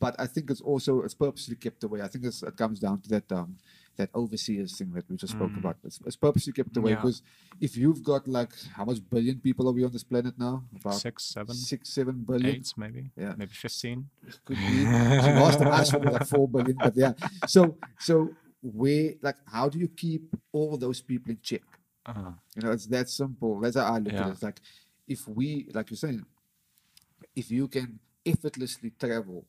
But 0.00 0.16
I 0.18 0.26
think 0.26 0.50
it's 0.50 0.60
also 0.60 1.02
it's 1.02 1.14
purposely 1.14 1.56
kept 1.56 1.84
away. 1.84 2.02
I 2.02 2.08
think 2.08 2.24
it's, 2.24 2.42
it 2.42 2.56
comes 2.56 2.80
down 2.80 3.00
to 3.02 3.08
that 3.10 3.30
um 3.32 3.56
that 3.96 4.10
overseers 4.14 4.76
thing 4.78 4.92
that 4.92 5.08
we 5.08 5.16
just 5.16 5.32
spoke 5.34 5.52
about. 5.56 5.76
It's, 5.84 6.00
it's 6.04 6.16
purposely 6.16 6.52
kept 6.52 6.76
away 6.76 6.90
Yeah. 6.92 6.96
because 6.96 7.22
if 7.60 7.76
you've 7.76 8.02
got 8.02 8.26
like 8.26 8.50
how 8.76 8.84
much 8.84 8.98
billion 9.08 9.38
people 9.40 9.68
are 9.68 9.72
we 9.72 9.84
on 9.84 9.92
this 9.92 10.02
planet 10.04 10.34
now? 10.38 10.64
About 10.80 10.94
Six, 10.94 11.24
seven, 11.24 11.54
six, 11.54 11.88
seven 11.90 12.24
billion. 12.26 12.56
eight, 12.56 12.72
maybe. 12.76 13.10
Yeah. 13.16 13.34
Maybe 13.36 13.52
15. 13.52 14.08
Could 14.44 14.56
be. 14.56 14.84
Last 14.84 15.58
time 15.58 15.68
I 15.68 15.82
saw 15.84 15.98
was 15.98 16.12
like 16.12 16.26
four 16.26 16.48
billion, 16.48 16.76
but 16.76 16.96
yeah. 16.96 17.12
So 17.46 17.76
so 17.98 18.30
where 18.62 19.14
like 19.22 19.36
how 19.46 19.68
do 19.68 19.78
you 19.78 19.88
keep 19.88 20.34
all 20.52 20.76
those 20.76 21.00
people 21.02 21.30
in 21.30 21.38
check? 21.42 21.62
Uh, 22.06 22.32
You 22.56 22.62
know, 22.62 22.72
it's 22.72 22.86
that 22.86 23.08
simple. 23.08 23.60
That's 23.60 23.76
how 23.76 23.94
I 23.94 23.98
look 23.98 24.12
at 24.14 24.26
it. 24.28 24.32
It's 24.32 24.42
like 24.42 24.60
if 25.06 25.28
we, 25.28 25.68
like 25.72 25.90
you're 25.90 25.96
saying, 25.98 26.24
if 27.36 27.50
you 27.50 27.68
can 27.68 27.98
effortlessly 28.26 28.90
travel 28.98 29.44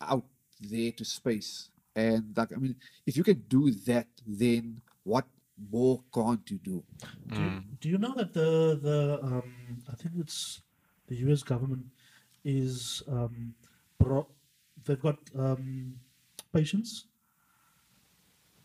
out 0.00 0.24
there 0.60 0.90
to 0.92 1.04
space, 1.04 1.70
and 1.96 2.36
like 2.36 2.52
I 2.52 2.56
mean, 2.56 2.76
if 3.06 3.16
you 3.16 3.24
can 3.24 3.42
do 3.48 3.70
that, 3.86 4.08
then 4.26 4.80
what 5.04 5.26
more 5.70 6.02
can't 6.14 6.48
you 6.50 6.58
do? 6.58 6.84
Do 7.28 7.40
you, 7.40 7.62
do 7.80 7.88
you 7.88 7.98
know 7.98 8.14
that 8.16 8.32
the 8.32 8.78
the 8.80 9.18
um, 9.22 9.82
I 9.90 9.94
think 9.94 10.14
it's 10.18 10.62
the 11.06 11.16
U.S. 11.26 11.42
government 11.42 11.84
is 12.44 13.02
um, 13.08 13.54
pro- 13.98 14.28
they've 14.84 15.00
got 15.00 15.18
um, 15.38 15.94
patients 16.52 17.06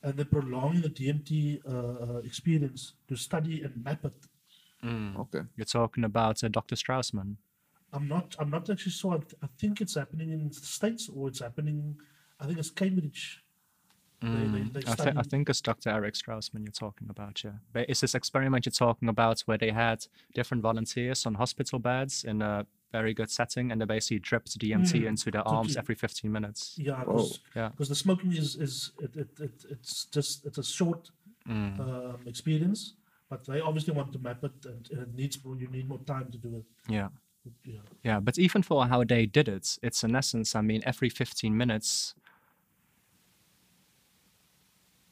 and 0.04 0.14
they're 0.16 0.26
prolonging 0.26 0.82
the 0.82 0.90
DMT 0.90 1.62
uh, 1.68 1.70
uh, 2.16 2.18
experience 2.20 2.94
to 3.08 3.16
study 3.16 3.62
and 3.64 3.84
map 3.84 4.06
it. 4.06 4.14
Okay. 5.20 5.42
you're 5.56 5.66
talking 5.66 6.04
about 6.04 6.44
uh, 6.44 6.48
Dr. 6.48 6.76
Strassman. 6.76 7.36
I'm 7.92 8.08
not 8.08 8.36
I'm 8.40 8.50
not 8.50 8.70
actually 8.70 8.92
sure. 8.92 9.14
I, 9.14 9.18
th- 9.18 9.36
I 9.44 9.48
think 9.58 9.82
it's 9.82 9.96
happening 9.96 10.32
in 10.32 10.50
the 10.50 10.54
states 10.54 11.10
or 11.14 11.30
it's 11.30 11.40
happening. 11.40 11.96
I 12.40 12.46
think 12.46 12.60
it's 12.60 12.70
Cambridge. 12.70 13.44
They, 14.22 14.28
they, 14.30 14.48
they 14.48 14.80
Mm, 14.82 14.90
I, 14.90 14.96
th- 14.96 15.16
I 15.16 15.22
think 15.22 15.48
it's 15.48 15.62
Dr. 15.62 15.90
Eric 15.92 16.16
Strassman 16.16 16.64
you're 16.64 16.72
talking 16.72 17.08
about, 17.10 17.44
yeah. 17.44 17.52
But 17.72 17.88
it's 17.88 18.02
this 18.02 18.16
experiment 18.16 18.66
you're 18.66 18.72
talking 18.72 19.10
about 19.10 19.42
where 19.42 19.60
they 19.60 19.70
had 19.70 20.06
different 20.34 20.64
volunteers 20.64 21.26
on 21.28 21.36
hospital 21.36 21.78
beds 21.78 22.24
in 22.24 22.42
a 22.42 22.66
very 22.92 23.14
good 23.14 23.30
setting 23.30 23.72
and 23.72 23.80
they 23.80 23.86
basically 23.86 24.18
dripped 24.20 24.58
DMT 24.58 25.02
Mm, 25.04 25.08
into 25.08 25.30
their 25.30 25.44
to 25.44 25.48
arms 25.48 25.70
keep- 25.70 25.78
every 25.78 25.96
15 25.96 26.32
minutes. 26.32 26.76
yeah, 26.80 27.00
because 27.02 27.40
Yeah. 27.56 27.70
the 27.78 27.94
smoking 27.94 28.32
is 28.34 28.56
is 28.56 28.92
it, 29.00 29.16
it, 29.16 29.30
it, 29.40 29.66
it's 29.70 30.06
just 30.06 30.46
it's 30.46 30.58
a 30.58 30.64
short 30.64 31.12
Mm. 31.48 31.80
um, 31.80 32.18
experience, 32.26 32.96
but 33.30 33.46
they 33.46 33.62
obviously 33.62 33.94
want 33.94 34.12
to 34.12 34.20
map 34.20 34.44
it, 34.44 34.52
and, 34.66 34.90
and 34.92 35.02
it 35.04 35.14
needs 35.16 35.42
more, 35.46 35.56
you 35.56 35.68
need 35.70 35.88
more 35.88 36.00
time 36.00 36.30
to 36.32 36.38
do 36.38 36.58
it. 36.58 36.66
Yeah. 36.92 37.08
Yeah. 37.64 37.80
Yeah, 38.04 38.20
but 38.20 38.38
even 38.38 38.64
for 38.64 38.86
how 38.88 39.06
they 39.06 39.26
did 39.28 39.48
it, 39.48 39.78
it's 39.82 40.04
in 40.04 40.14
essence, 40.14 40.56
I 40.56 40.62
mean, 40.62 40.82
every 40.86 41.08
15 41.10 41.56
minutes. 41.56 42.16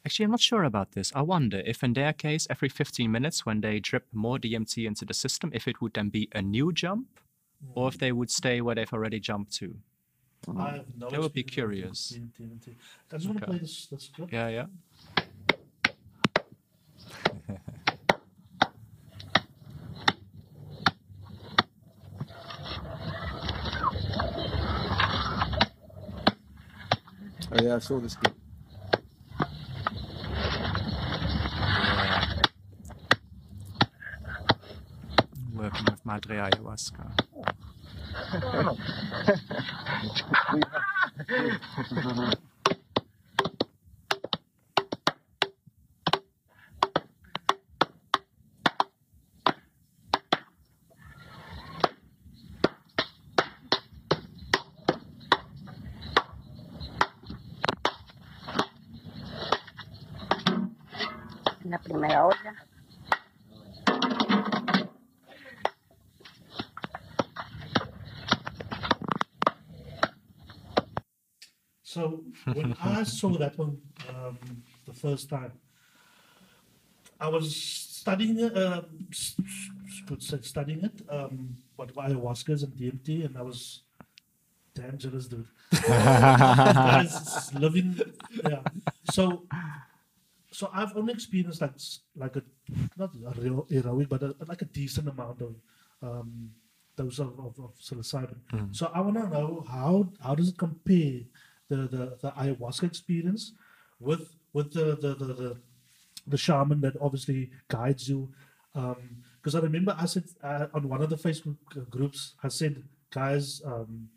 Actually, 0.06 0.26
I'm 0.26 0.32
not 0.32 0.40
sure 0.40 0.64
about 0.64 0.92
this. 0.92 1.12
I 1.16 1.24
wonder 1.24 1.64
if 1.66 1.84
in 1.84 1.94
their 1.94 2.14
case, 2.14 2.46
every 2.48 2.70
15 2.70 3.12
minutes, 3.12 3.44
when 3.44 3.62
they 3.62 3.80
drip 3.80 4.06
more 4.14 4.38
DMT 4.38 4.86
into 4.86 5.04
the 5.04 5.16
system, 5.16 5.50
if 5.52 5.68
it 5.68 5.82
would 5.82 5.96
then 5.96 6.10
be 6.10 6.30
a 6.36 6.44
new 6.44 6.72
jump 6.72 7.20
or 7.74 7.88
if 7.88 7.96
mm. 7.96 8.00
they 8.02 8.12
would 8.12 8.30
stay 8.30 8.62
where 8.62 8.76
they've 8.76 8.94
already 8.94 9.20
jumped 9.20 9.52
to. 9.56 9.76
I 10.48 10.52
mm. 10.52 10.74
have 10.74 10.86
no 10.96 11.10
That 11.10 11.20
would 11.22 11.34
be 11.34 11.42
curious. 11.42 12.12
with 12.12 12.38
DMT. 12.38 12.76
I 13.12 13.18
just 13.18 13.28
want 13.28 13.40
to 13.40 13.46
play 13.48 13.58
this. 13.58 13.88
This 13.88 14.12
clip. 14.16 14.32
Yeah, 14.32 14.50
yeah. 14.50 14.66
Oh 27.52 27.64
yeah, 27.64 27.76
I 27.76 27.80
saw 27.80 28.00
this 28.00 28.16
clip. 28.16 28.36
Madre 36.06 36.40
Ayahuasca. 36.40 37.04
So 71.96 72.24
when 72.52 72.76
I 72.82 73.04
saw 73.04 73.30
that 73.44 73.58
one 73.58 73.78
um, 74.10 74.38
the 74.86 74.94
first 74.94 75.30
time, 75.30 75.54
I 77.22 77.30
was 77.30 77.56
studying 77.56 78.38
s- 79.12 79.36
could 80.08 80.22
say 80.22 80.40
studying 80.42 80.84
it, 80.84 80.98
um, 81.10 81.56
what 81.78 81.96
ayahuasca 81.96 82.54
and 82.64 82.74
DMT, 82.80 83.26
and 83.26 83.38
I 83.38 83.44
was 83.44 83.60
damn 84.74 84.98
jealous, 84.98 85.28
dude. 85.32 85.48
Living, 87.64 87.90
yeah. 88.44 88.62
So, 89.16 89.24
so 90.52 90.70
I've 90.74 90.96
only 90.98 91.14
experienced 91.14 91.62
like 91.62 91.80
like 92.24 92.36
a 92.36 92.44
not 92.98 93.12
a 93.16 93.42
real 93.42 93.66
heroic, 93.70 94.10
but 94.10 94.22
a, 94.22 94.36
like 94.46 94.62
a 94.62 94.70
decent 94.82 95.08
amount 95.08 95.40
of 95.48 95.56
um, 96.04 96.52
dose 96.98 97.20
of, 97.20 97.40
of, 97.40 97.58
of 97.66 97.72
psilocybin. 97.80 98.36
So 98.76 98.92
I 98.94 99.00
want 99.00 99.16
to 99.16 99.30
know 99.30 99.64
how 99.76 100.12
how 100.22 100.36
does 100.36 100.50
it 100.50 100.58
compare 100.58 101.22
the, 101.70 101.76
the, 101.76 102.18
the 102.22 102.32
ayahuasca 102.32 102.84
experience 102.84 103.54
with 104.00 104.36
with 104.54 104.74
the 104.74 104.96
the, 104.96 105.16
the, 105.16 105.34
the 105.34 105.58
the 106.28 106.38
shaman 106.38 106.82
that 106.82 106.96
obviously 107.02 107.52
guides 107.68 108.10
you. 108.10 108.30
Because 108.74 109.56
I 109.56 109.60
remember 109.60 109.96
I 109.98 110.06
said 110.06 110.26
uh, 110.44 110.68
on 110.74 110.90
one 110.90 111.02
of 111.02 111.10
the 111.10 111.16
Facebook 111.16 111.58
groups, 111.90 112.34
I 112.44 112.50
said, 112.50 112.84
guys, 113.10 113.62
um, 113.66 114.10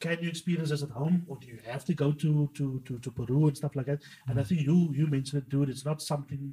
can 0.00 0.18
you 0.22 0.28
experience 0.28 0.70
this 0.70 0.82
at 0.82 0.90
home, 0.90 1.24
or 1.26 1.36
do 1.40 1.46
you 1.46 1.58
have 1.66 1.84
to 1.86 1.94
go 1.94 2.12
to 2.12 2.50
to 2.54 2.80
to, 2.86 2.98
to 2.98 3.10
Peru 3.10 3.48
and 3.48 3.56
stuff 3.56 3.76
like 3.76 3.86
that? 3.86 4.02
And 4.28 4.38
I 4.40 4.44
think 4.44 4.62
you 4.62 4.92
you 4.94 5.06
mentioned 5.06 5.42
it, 5.42 5.48
dude. 5.48 5.68
It's 5.68 5.84
not 5.84 6.00
something 6.02 6.52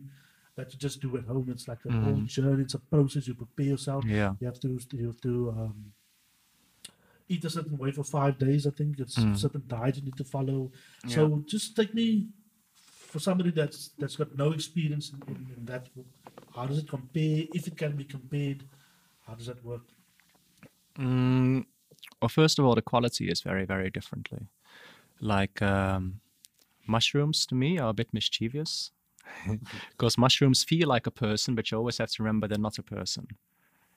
that 0.55 0.71
you 0.71 0.79
just 0.79 1.01
do 1.01 1.17
at 1.17 1.25
home. 1.25 1.47
It's 1.49 1.67
like 1.67 1.79
a 1.85 1.91
whole 1.91 2.21
journey. 2.25 2.63
It's 2.63 2.73
a 2.73 2.79
process. 2.79 3.27
You 3.27 3.35
prepare 3.35 3.65
yourself. 3.65 4.05
Yeah. 4.05 4.33
You 4.39 4.47
have 4.47 4.59
to 4.61 4.79
you 4.91 5.07
have 5.07 5.21
to 5.21 5.49
um, 5.49 5.93
eat 7.27 7.43
a 7.45 7.49
certain 7.49 7.77
way 7.77 7.91
for 7.91 8.03
five 8.03 8.37
days. 8.37 8.67
I 8.67 8.71
think 8.71 8.99
it's 8.99 9.17
a 9.17 9.35
certain 9.35 9.63
diet 9.67 9.97
you 9.97 10.03
need 10.03 10.17
to 10.17 10.23
follow. 10.23 10.71
So 11.07 11.43
just 11.47 11.75
take 11.75 11.93
me 11.93 12.27
for 12.85 13.19
somebody 13.19 13.51
that's 13.51 13.91
that's 13.99 14.15
got 14.15 14.35
no 14.35 14.51
experience 14.51 15.11
in, 15.13 15.35
in, 15.35 15.47
in 15.57 15.65
that. 15.65 15.87
How 16.55 16.65
does 16.65 16.79
it 16.79 16.87
compare? 16.89 17.43
If 17.53 17.67
it 17.67 17.77
can 17.77 17.95
be 17.95 18.03
compared, 18.03 18.63
how 19.27 19.35
does 19.35 19.47
that 19.47 19.63
work? 19.63 19.81
Mm, 20.97 21.65
well, 22.21 22.29
first 22.29 22.59
of 22.59 22.65
all, 22.65 22.75
the 22.75 22.81
quality 22.81 23.29
is 23.29 23.41
very, 23.41 23.65
very 23.65 23.89
differently. 23.89 24.47
Like 25.19 25.61
um, 25.61 26.21
mushrooms 26.87 27.45
to 27.47 27.55
me 27.55 27.79
are 27.79 27.89
a 27.89 27.93
bit 27.93 28.13
mischievous 28.13 28.91
because 29.91 30.17
mushrooms 30.17 30.63
feel 30.63 30.87
like 30.87 31.07
a 31.07 31.11
person, 31.11 31.55
but 31.55 31.71
you 31.71 31.77
always 31.77 31.97
have 31.97 32.11
to 32.11 32.23
remember 32.23 32.47
they're 32.47 32.57
not 32.57 32.77
a 32.77 32.83
person. 32.83 33.27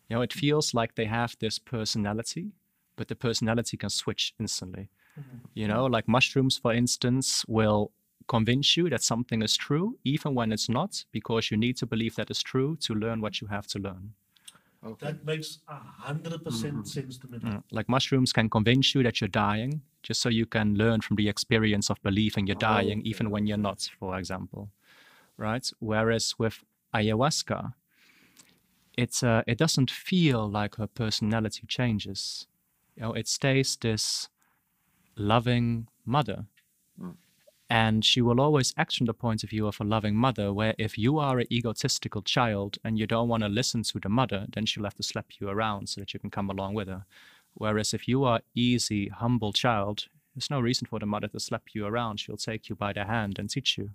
You 0.08 0.16
know, 0.16 0.22
it 0.22 0.32
feels 0.32 0.72
like 0.72 0.94
they 0.94 1.06
have 1.06 1.36
this 1.40 1.58
personality, 1.58 2.52
but 2.96 3.08
the 3.08 3.14
personality 3.16 3.76
can 3.76 3.90
switch 3.90 4.34
instantly. 4.38 4.88
You 5.54 5.68
know, 5.68 5.86
like 5.86 6.06
mushrooms, 6.08 6.58
for 6.58 6.72
instance, 6.72 7.44
will 7.48 7.92
convince 8.28 8.76
you 8.76 8.90
that 8.90 9.02
something 9.02 9.42
is 9.42 9.56
true, 9.56 9.98
even 10.04 10.34
when 10.34 10.52
it's 10.52 10.68
not, 10.68 11.04
because 11.12 11.50
you 11.50 11.56
need 11.56 11.76
to 11.78 11.86
believe 11.86 12.16
that 12.16 12.30
is 12.30 12.42
true 12.42 12.76
to 12.76 12.94
learn 12.94 13.20
what 13.20 13.40
you 13.40 13.46
have 13.48 13.66
to 13.68 13.78
learn. 13.78 14.12
Okay. 14.84 15.06
That 15.06 15.24
makes 15.24 15.58
a 15.68 15.74
hundred 15.74 16.44
percent 16.44 16.86
sense 16.86 17.18
to 17.18 17.28
me. 17.28 17.38
Mm, 17.38 17.62
Like 17.72 17.88
mushrooms 17.88 18.32
can 18.32 18.48
convince 18.50 18.94
you 18.94 19.02
that 19.02 19.20
you're 19.20 19.28
dying, 19.28 19.82
just 20.02 20.20
so 20.20 20.28
you 20.28 20.46
can 20.46 20.74
learn 20.74 21.00
from 21.00 21.16
the 21.16 21.28
experience 21.28 21.90
of 21.90 22.00
believing 22.02 22.46
you're 22.46 22.56
dying, 22.56 23.02
even 23.02 23.30
when 23.30 23.46
you're 23.46 23.56
not, 23.56 23.88
for 23.98 24.18
example. 24.18 24.70
Right? 25.38 25.70
Whereas 25.80 26.34
with 26.38 26.64
ayahuasca, 26.94 27.72
it's 28.96 29.22
uh, 29.22 29.42
it 29.46 29.58
doesn't 29.58 29.90
feel 29.90 30.48
like 30.48 30.76
her 30.76 30.86
personality 30.86 31.66
changes. 31.66 32.46
You 32.96 33.02
know, 33.02 33.12
it 33.12 33.28
stays 33.28 33.76
this 33.76 34.28
loving 35.16 35.88
mother. 36.04 36.46
Hmm. 36.98 37.10
And 37.68 38.04
she 38.04 38.20
will 38.22 38.40
always 38.40 38.72
act 38.76 38.96
from 38.96 39.06
the 39.06 39.14
point 39.14 39.42
of 39.42 39.50
view 39.50 39.66
of 39.66 39.80
a 39.80 39.84
loving 39.84 40.14
mother, 40.14 40.52
where 40.52 40.74
if 40.78 40.96
you 40.96 41.18
are 41.18 41.40
an 41.40 41.52
egotistical 41.52 42.22
child 42.22 42.78
and 42.84 42.96
you 42.96 43.06
don't 43.06 43.28
want 43.28 43.42
to 43.42 43.48
listen 43.48 43.82
to 43.82 43.98
the 43.98 44.08
mother, 44.08 44.46
then 44.52 44.66
she'll 44.66 44.84
have 44.84 44.94
to 44.94 45.02
slap 45.02 45.26
you 45.40 45.48
around 45.48 45.88
so 45.88 46.00
that 46.00 46.14
you 46.14 46.20
can 46.20 46.30
come 46.30 46.48
along 46.48 46.74
with 46.74 46.86
her. 46.86 47.04
Whereas 47.54 47.92
if 47.92 48.06
you 48.06 48.22
are 48.24 48.40
easy, 48.54 49.08
humble 49.08 49.52
child, 49.52 50.06
there's 50.34 50.50
no 50.50 50.60
reason 50.60 50.86
for 50.86 51.00
the 51.00 51.06
mother 51.06 51.28
to 51.28 51.40
slap 51.40 51.62
you 51.72 51.86
around. 51.86 52.20
She'll 52.20 52.36
take 52.36 52.68
you 52.68 52.76
by 52.76 52.92
the 52.92 53.04
hand 53.04 53.38
and 53.38 53.50
teach 53.50 53.76
you. 53.78 53.90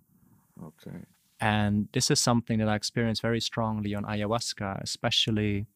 Okay. 0.62 0.98
And 1.40 1.88
this 1.94 2.12
is 2.12 2.20
something 2.20 2.60
that 2.60 2.68
I 2.68 2.76
experienced 2.76 3.22
very 3.22 3.40
strongly 3.40 3.96
on 3.96 4.04
ayahuasca, 4.04 4.82
especially 4.82 5.68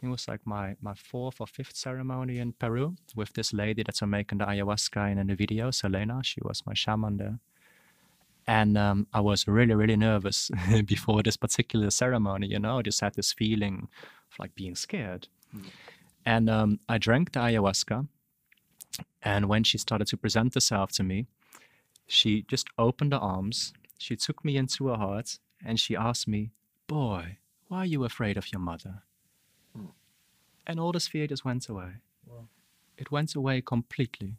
think 0.00 0.10
it 0.10 0.12
was 0.12 0.28
like 0.28 0.46
my, 0.46 0.76
my 0.80 0.94
fourth 0.94 1.40
or 1.40 1.46
fifth 1.46 1.76
ceremony 1.76 2.38
in 2.38 2.52
Peru 2.52 2.96
with 3.14 3.32
this 3.32 3.52
lady 3.52 3.82
that's 3.82 4.02
making 4.02 4.38
the 4.38 4.44
ayahuasca 4.44 5.10
in, 5.10 5.18
in 5.18 5.26
the 5.28 5.34
video, 5.34 5.70
Selena. 5.70 6.22
She 6.22 6.40
was 6.42 6.62
my 6.66 6.74
shaman 6.74 7.16
there. 7.16 7.38
And 8.46 8.78
um, 8.78 9.06
I 9.12 9.20
was 9.20 9.48
really, 9.48 9.74
really 9.74 9.96
nervous 9.96 10.50
before 10.86 11.22
this 11.22 11.36
particular 11.36 11.90
ceremony, 11.90 12.48
you 12.48 12.58
know, 12.58 12.78
I 12.78 12.82
just 12.82 13.00
had 13.00 13.14
this 13.14 13.32
feeling 13.32 13.88
of 14.30 14.38
like 14.38 14.54
being 14.54 14.76
scared. 14.76 15.28
And 16.24 16.50
um, 16.50 16.78
I 16.88 16.98
drank 16.98 17.32
the 17.32 17.40
ayahuasca. 17.40 18.06
And 19.22 19.48
when 19.48 19.64
she 19.64 19.78
started 19.78 20.06
to 20.08 20.16
present 20.16 20.54
herself 20.54 20.92
to 20.92 21.02
me, 21.02 21.26
she 22.06 22.42
just 22.42 22.68
opened 22.78 23.12
her 23.12 23.18
arms, 23.18 23.72
she 23.98 24.14
took 24.14 24.44
me 24.44 24.56
into 24.56 24.88
her 24.88 24.96
heart, 24.96 25.38
and 25.64 25.80
she 25.80 25.96
asked 25.96 26.28
me, 26.28 26.50
Boy, 26.86 27.38
why 27.66 27.78
are 27.78 27.86
you 27.86 28.04
afraid 28.04 28.36
of 28.36 28.52
your 28.52 28.60
mother? 28.60 29.02
And 30.66 30.80
all 30.80 30.92
this 30.92 31.08
fear 31.08 31.26
just 31.26 31.44
went 31.44 31.68
away. 31.68 31.92
Wow. 32.26 32.48
It 32.98 33.10
went 33.10 33.34
away 33.34 33.60
completely. 33.60 34.36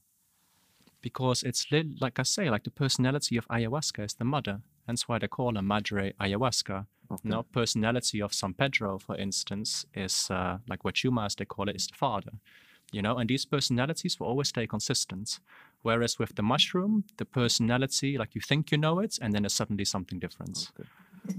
Because 1.02 1.44
it's 1.44 1.72
li- 1.72 1.96
like 2.02 2.20
I 2.20 2.24
say, 2.24 2.50
like 2.50 2.64
the 2.64 2.72
personality 2.72 3.38
of 3.38 3.48
ayahuasca 3.48 4.04
is 4.06 4.16
the 4.16 4.26
mother. 4.26 4.62
Hence 4.88 5.08
why 5.08 5.20
they 5.20 5.28
call 5.28 5.56
her 5.56 5.62
Madre 5.62 6.14
Ayahuasca. 6.20 6.86
Okay. 7.12 7.30
No 7.30 7.44
personality 7.44 8.22
of 8.22 8.34
San 8.34 8.54
Pedro, 8.54 8.98
for 9.00 9.16
instance, 9.16 9.86
is 9.94 10.30
uh, 10.30 10.58
like 10.68 10.84
Wachuma, 10.84 11.26
as 11.26 11.36
they 11.36 11.46
call 11.46 11.70
it, 11.70 11.76
is 11.76 11.88
the 11.88 11.96
father. 11.96 12.32
You 12.92 13.02
know, 13.02 13.18
and 13.18 13.30
these 13.30 13.46
personalities 13.46 14.20
will 14.20 14.28
always 14.28 14.50
stay 14.50 14.66
consistent. 14.66 15.40
Whereas 15.82 16.20
with 16.20 16.36
the 16.36 16.42
mushroom, 16.42 17.04
the 17.18 17.26
personality, 17.26 18.18
like 18.18 18.34
you 18.34 18.42
think 18.42 18.72
you 18.72 18.78
know 18.78 19.00
it, 19.00 19.20
and 19.22 19.34
then 19.34 19.46
it's 19.46 19.54
suddenly 19.56 19.86
something 19.86 20.20
different. 20.20 20.72
Okay. 20.80 20.90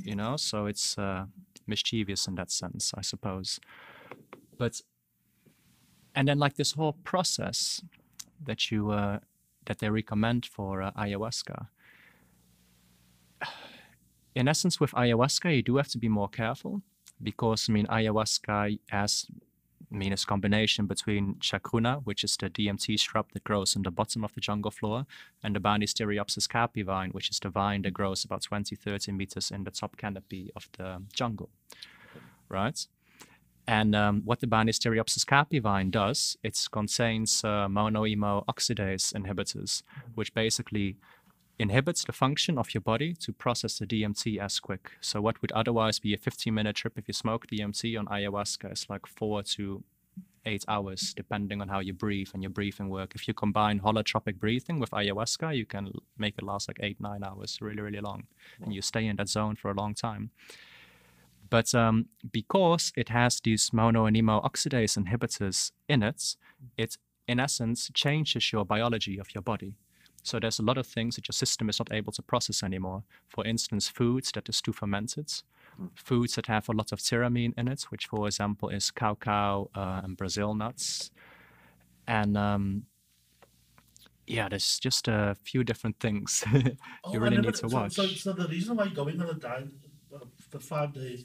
You 0.05 0.15
know, 0.15 0.37
so 0.37 0.67
it's 0.67 0.99
uh, 0.99 1.25
mischievous 1.67 2.27
in 2.29 2.35
that 2.37 2.51
sense, 2.51 2.93
I 2.97 3.03
suppose. 3.03 3.61
But 4.59 4.83
and 6.15 6.27
then 6.29 6.39
like 6.39 6.57
this 6.57 6.73
whole 6.73 6.95
process 7.05 7.83
that 8.45 8.71
you 8.71 8.91
uh, 8.91 9.21
that 9.67 9.79
they 9.79 9.91
recommend 9.91 10.47
for 10.47 10.83
uh, 10.83 10.91
ayahuasca. 10.93 11.69
In 14.35 14.49
essence, 14.49 14.81
with 14.81 14.93
ayahuasca, 14.93 15.55
you 15.55 15.63
do 15.63 15.77
have 15.77 15.89
to 15.89 15.99
be 15.99 16.09
more 16.09 16.29
careful 16.29 16.83
because 17.23 17.69
I 17.69 17.73
mean 17.73 17.87
ayahuasca 17.87 18.79
has 18.89 19.27
I 19.93 19.97
mean 19.97 20.13
it's 20.13 20.25
combination 20.25 20.87
between 20.87 21.37
chacruna, 21.37 22.03
which 22.05 22.25
is 22.25 22.37
the 22.37 22.51
DMT 22.51 22.99
shrub 23.01 23.27
that 23.33 23.45
grows 23.45 23.77
in 23.77 23.83
the 23.83 23.91
bottom 23.91 24.25
of 24.25 24.35
the 24.35 24.41
jungle 24.41 24.71
floor, 24.71 25.07
and 25.43 25.55
the 25.57 25.61
Banisteriopsis 25.61 26.47
caapi 26.47 26.85
vine, 26.85 27.11
which 27.11 27.31
is 27.31 27.39
the 27.39 27.49
vine 27.49 27.83
that 27.83 27.95
grows 27.95 28.25
about 28.25 28.43
20, 28.43 28.77
30 28.77 29.13
meters 29.13 29.51
in 29.51 29.65
the 29.65 29.71
top 29.71 29.97
canopy 29.97 30.51
of 30.55 30.69
the 30.77 31.03
jungle. 31.13 31.51
Right? 32.49 32.87
And 33.69 33.95
um, 33.95 34.23
what 34.25 34.41
the 34.41 34.47
Banisteriopsis 34.47 35.27
caapi 35.27 35.61
vine 35.61 35.91
does, 35.91 36.39
it 36.43 36.59
contains 36.73 37.45
uh, 37.45 37.69
monoamine 37.69 38.47
oxidase 38.47 39.13
inhibitors, 39.13 39.83
which 40.15 40.33
basically 40.33 40.97
inhibits 41.59 42.03
the 42.03 42.13
function 42.13 42.57
of 42.57 42.73
your 42.73 42.81
body 42.81 43.13
to 43.13 43.31
process 43.31 43.79
the 43.79 43.87
DMT 43.87 44.39
as 44.39 44.59
quick. 44.59 44.93
So 45.03 45.21
what 45.21 45.43
would 45.43 45.53
otherwise 45.53 45.99
be 45.99 46.15
a 46.15 46.17
15 46.17 46.55
minute 46.55 46.77
trip 46.77 46.95
if 46.97 47.09
you 47.09 47.13
smoke 47.13 47.47
DMT 47.47 47.99
on 47.99 48.07
ayahuasca 48.07 48.73
is 48.73 48.87
like 48.89 49.07
four 49.07 49.43
to 49.43 49.85
eight 50.47 50.65
hours, 50.67 51.13
depending 51.13 51.61
on 51.61 51.69
how 51.69 51.81
you 51.81 51.93
breathe 51.93 52.31
and 52.33 52.43
your 52.43 52.51
breathing 52.51 52.89
work. 52.89 53.15
If 53.15 53.29
you 53.29 53.35
combine 53.35 53.81
holotropic 53.81 54.39
breathing 54.39 54.81
with 54.81 54.93
ayahuasca, 54.93 55.55
you 55.55 55.67
can 55.67 55.93
make 56.17 56.37
it 56.39 56.45
last 56.45 56.69
like 56.69 56.79
eight, 56.81 57.03
nine 57.03 57.23
hours, 57.23 57.59
really, 57.61 57.83
really 57.83 58.01
long. 58.01 58.29
And 58.63 58.73
you 58.73 58.81
stay 58.81 59.07
in 59.07 59.17
that 59.17 59.29
zone 59.29 59.57
for 59.57 59.71
a 59.71 59.75
long 59.75 59.93
time. 59.93 60.31
But 61.51 61.75
um, 61.75 62.07
because 62.31 62.93
it 62.97 63.09
has 63.09 63.41
these 63.41 63.71
monoamine 63.71 64.43
oxidase 64.45 64.99
inhibitors 65.03 65.73
in 65.89 66.03
it, 66.03 66.37
it 66.77 66.97
in 67.27 67.41
essence 67.41 67.91
changes 67.95 68.53
your 68.53 68.65
biology 68.65 69.19
of 69.19 69.35
your 69.35 69.43
body. 69.43 69.75
So 70.23 70.39
there's 70.41 70.59
a 70.59 70.63
lot 70.63 70.77
of 70.79 70.87
things 70.87 71.17
that 71.17 71.29
your 71.29 71.33
system 71.33 71.69
is 71.71 71.79
not 71.79 71.93
able 71.93 72.13
to 72.13 72.23
process 72.23 72.63
anymore. 72.63 73.03
For 73.29 73.47
instance, 73.47 73.89
foods 73.89 74.31
that 74.33 74.49
is 74.49 74.61
too 74.61 74.73
fermented, 74.73 75.33
foods 75.95 76.35
that 76.35 76.47
have 76.47 76.69
a 76.69 76.73
lot 76.73 76.93
of 76.93 76.99
tyramine 76.99 77.55
in 77.57 77.69
it, 77.69 77.83
which 77.91 78.07
for 78.07 78.27
example 78.27 78.69
is 78.69 78.91
cacao 78.91 79.71
uh, 79.75 80.01
and 80.05 80.17
Brazil 80.17 80.55
nuts, 80.55 81.11
and 82.07 82.37
um, 82.37 82.83
yeah, 84.27 84.49
there's 84.49 84.79
just 84.79 85.09
a 85.09 85.37
few 85.43 85.65
different 85.65 85.99
things 86.01 86.45
you 86.53 86.77
Oh, 87.05 87.19
really 87.19 87.39
need 87.39 87.55
to 87.55 87.69
so- 87.69 87.77
watch. 87.77 87.95
So, 87.95 88.07
so 88.09 88.33
the 88.33 88.49
reason 88.49 88.77
why 88.77 88.89
going 88.89 89.21
on 89.23 89.29
a 89.31 89.35
diet, 89.35 89.69
for 90.51 90.59
five 90.59 90.93
days, 90.93 91.25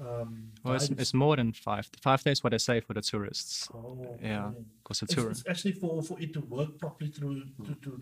um, 0.00 0.50
well, 0.64 0.74
it's, 0.74 0.88
it's 0.90 1.14
more 1.14 1.36
than 1.36 1.52
five. 1.52 1.88
Five 2.00 2.22
days, 2.22 2.42
what 2.42 2.50
they 2.50 2.58
say 2.58 2.80
for 2.80 2.94
the 2.94 3.00
tourists, 3.02 3.68
Oh, 3.74 4.16
yeah, 4.22 4.46
okay. 4.46 4.58
because 4.82 5.00
the 5.00 5.04
It's, 5.06 5.14
tourists. 5.14 5.40
it's 5.46 5.50
actually 5.50 5.72
for, 5.72 6.02
for 6.02 6.18
it 6.20 6.32
to 6.34 6.40
work 6.40 6.78
properly 6.78 7.10
through 7.10 7.44
to, 7.64 7.74
to 7.82 8.00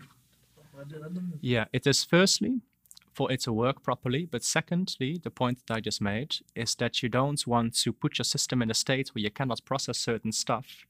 I 0.75 0.83
don't- 0.89 1.03
I 1.03 1.07
don't. 1.09 1.33
Yeah, 1.41 1.65
it 1.71 1.85
is 1.85 2.03
firstly 2.03 2.61
for 3.13 3.31
it 3.31 3.41
to 3.41 3.53
work 3.53 3.83
properly, 3.83 4.25
but 4.25 4.43
secondly, 4.43 5.19
the 5.21 5.29
point 5.29 5.59
that 5.67 5.75
I 5.75 5.79
just 5.81 6.01
made 6.01 6.37
is 6.55 6.73
that 6.75 7.03
you 7.03 7.09
don't 7.09 7.45
want 7.45 7.75
to 7.83 7.93
put 7.93 8.17
your 8.17 8.25
system 8.25 8.61
in 8.63 8.71
a 8.71 8.73
state 8.73 9.09
where 9.13 9.21
you 9.21 9.29
cannot 9.29 9.63
process 9.65 9.99
certain 9.99 10.31
stuff 10.31 10.87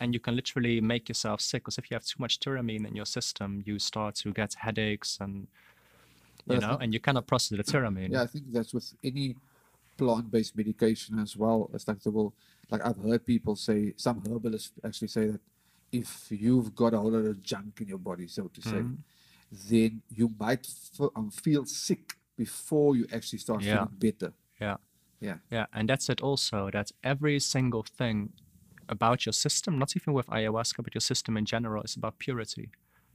and 0.00 0.14
you 0.14 0.20
can 0.20 0.34
literally 0.34 0.80
make 0.80 1.06
yourself 1.10 1.42
sick 1.42 1.62
because 1.64 1.76
if 1.76 1.90
you 1.90 1.94
have 1.96 2.04
too 2.06 2.16
much 2.18 2.40
tyramine 2.40 2.86
in 2.88 2.96
your 2.96 3.04
system, 3.04 3.62
you 3.66 3.78
start 3.78 4.14
to 4.14 4.32
get 4.32 4.54
headaches 4.54 5.18
and 5.20 5.48
you 6.48 6.56
I 6.56 6.58
know, 6.60 6.68
think- 6.70 6.82
and 6.84 6.94
you 6.94 7.00
cannot 7.00 7.26
process 7.26 7.58
the 7.58 7.64
tyramine. 7.64 8.12
Yeah, 8.12 8.22
I 8.22 8.26
think 8.26 8.44
that's 8.52 8.72
with 8.72 8.94
any 9.04 9.36
plant-based 9.96 10.56
medication 10.56 11.18
as 11.18 11.36
well. 11.36 11.70
It's 11.74 11.86
like 11.88 12.00
the 12.00 12.10
will, 12.10 12.34
like 12.70 12.84
I've 12.84 12.98
heard 12.98 13.24
people 13.24 13.56
say, 13.56 13.94
some 13.96 14.22
herbalists 14.30 14.72
actually 14.84 15.08
say 15.08 15.26
that 15.28 15.40
if 15.92 16.26
you've 16.30 16.74
got 16.74 16.94
a 16.94 16.98
whole 16.98 17.10
lot 17.12 17.24
of 17.24 17.42
junk 17.42 17.80
in 17.80 17.88
your 17.88 17.98
body, 17.98 18.26
so 18.26 18.48
to 18.48 18.60
say, 18.62 18.82
Mhm. 18.82 18.98
then 19.70 20.02
you 20.14 20.34
might 20.38 20.66
f- 20.66 21.10
um, 21.14 21.30
feel 21.30 21.64
sick 21.64 22.14
before 22.36 22.96
you 22.96 23.06
actually 23.12 23.38
start 23.38 23.62
Yeah. 23.62 23.84
feeling 23.86 23.98
better. 23.98 24.34
Yeah. 24.60 24.76
Yeah. 25.20 25.38
Yeah, 25.50 25.66
and 25.72 25.88
that's 25.88 26.08
it 26.10 26.20
also 26.20 26.70
that 26.70 26.92
every 27.02 27.38
single 27.40 27.82
thing 27.82 28.32
about 28.88 29.24
your 29.26 29.32
system, 29.32 29.78
not 29.78 29.96
even 29.96 30.12
with 30.12 30.26
ayahuasca, 30.26 30.82
but 30.84 30.94
your 30.94 31.00
system 31.00 31.36
in 31.36 31.44
general, 31.46 31.82
is 31.82 31.96
about 31.96 32.18
purity. 32.18 32.70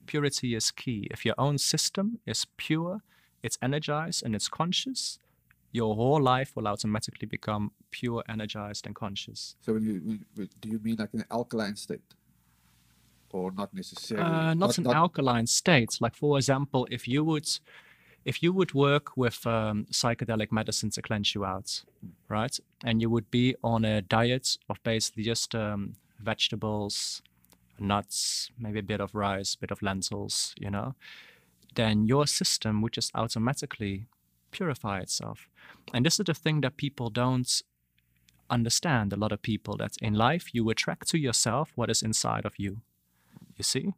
Purity 0.08 0.56
is 0.56 0.72
key. 0.72 1.08
If 1.12 1.26
your 1.26 1.36
own 1.38 1.58
system 1.60 2.20
is 2.26 2.46
pure, 2.58 3.02
it's 3.44 3.58
energized 3.62 4.24
and 4.24 4.36
it's 4.36 4.50
conscious, 4.50 5.20
your 5.72 5.96
whole 5.96 6.22
life 6.22 6.56
will 6.56 6.68
automatically 6.68 7.28
become 7.28 7.72
pure, 7.92 8.24
energized, 8.28 8.86
and 8.86 8.96
conscious. 8.96 9.56
So 9.62 9.74
when 9.74 9.84
you, 9.84 10.20
when- 10.36 10.50
do 10.60 10.70
you 10.70 10.80
mean 10.80 10.98
like 10.98 11.14
an 11.14 11.26
alkaline 11.32 11.76
state? 11.76 12.02
Or 13.34 13.50
not 13.52 13.74
necessarily? 13.74 14.30
Uh, 14.30 14.54
not, 14.54 14.78
an 14.78 14.88
alkaline 14.88 15.48
state. 15.48 15.98
Like 16.02 16.16
for 16.16 16.38
example, 16.38 16.86
if 16.92 17.08
you 17.08 17.24
would, 17.24 17.48
if 18.26 18.44
you 18.44 18.52
would 18.52 18.74
work 18.74 19.16
with 19.16 19.48
um, 19.48 19.86
psychedelic 19.90 20.52
medicine 20.52 20.90
to 20.92 21.02
cleanse 21.02 21.34
you 21.34 21.46
out, 21.46 21.84
right, 22.28 22.60
and 22.84 23.02
you 23.02 23.10
would 23.10 23.32
be 23.32 23.56
on 23.64 23.86
a 23.86 24.02
diet 24.02 24.58
of 24.70 24.84
basically 24.84 25.24
just 25.24 25.56
um, 25.56 25.94
vegetables, 26.20 27.22
nuts, 27.80 28.52
maybe 28.60 28.80
a 28.80 28.84
bit 28.84 29.00
of 29.00 29.16
rice, 29.16 29.56
a 29.56 29.60
bit 29.60 29.72
of 29.72 29.82
lentils, 29.82 30.54
you 30.60 30.70
know, 30.70 30.94
then 31.76 32.06
your 32.06 32.28
system 32.28 32.82
would 32.82 32.92
just 32.92 33.12
automatically 33.16 34.08
purify 34.52 35.00
itself. 35.00 35.48
And 35.94 36.06
this 36.06 36.20
is 36.20 36.26
the 36.26 36.34
thing 36.34 36.62
that 36.62 36.78
people 36.78 37.10
don't 37.10 37.62
understand. 38.50 39.14
A 39.14 39.16
lot 39.16 39.32
of 39.32 39.42
people 39.42 39.78
that 39.78 39.98
in 40.02 40.14
life 40.14 40.54
you 40.54 40.70
attract 40.70 41.08
to 41.10 41.18
yourself 41.18 41.72
what 41.76 41.90
is 41.90 42.02
inside 42.02 42.46
of 42.46 42.54
you. 42.58 42.82
You 43.58 43.64
see, 43.64 43.94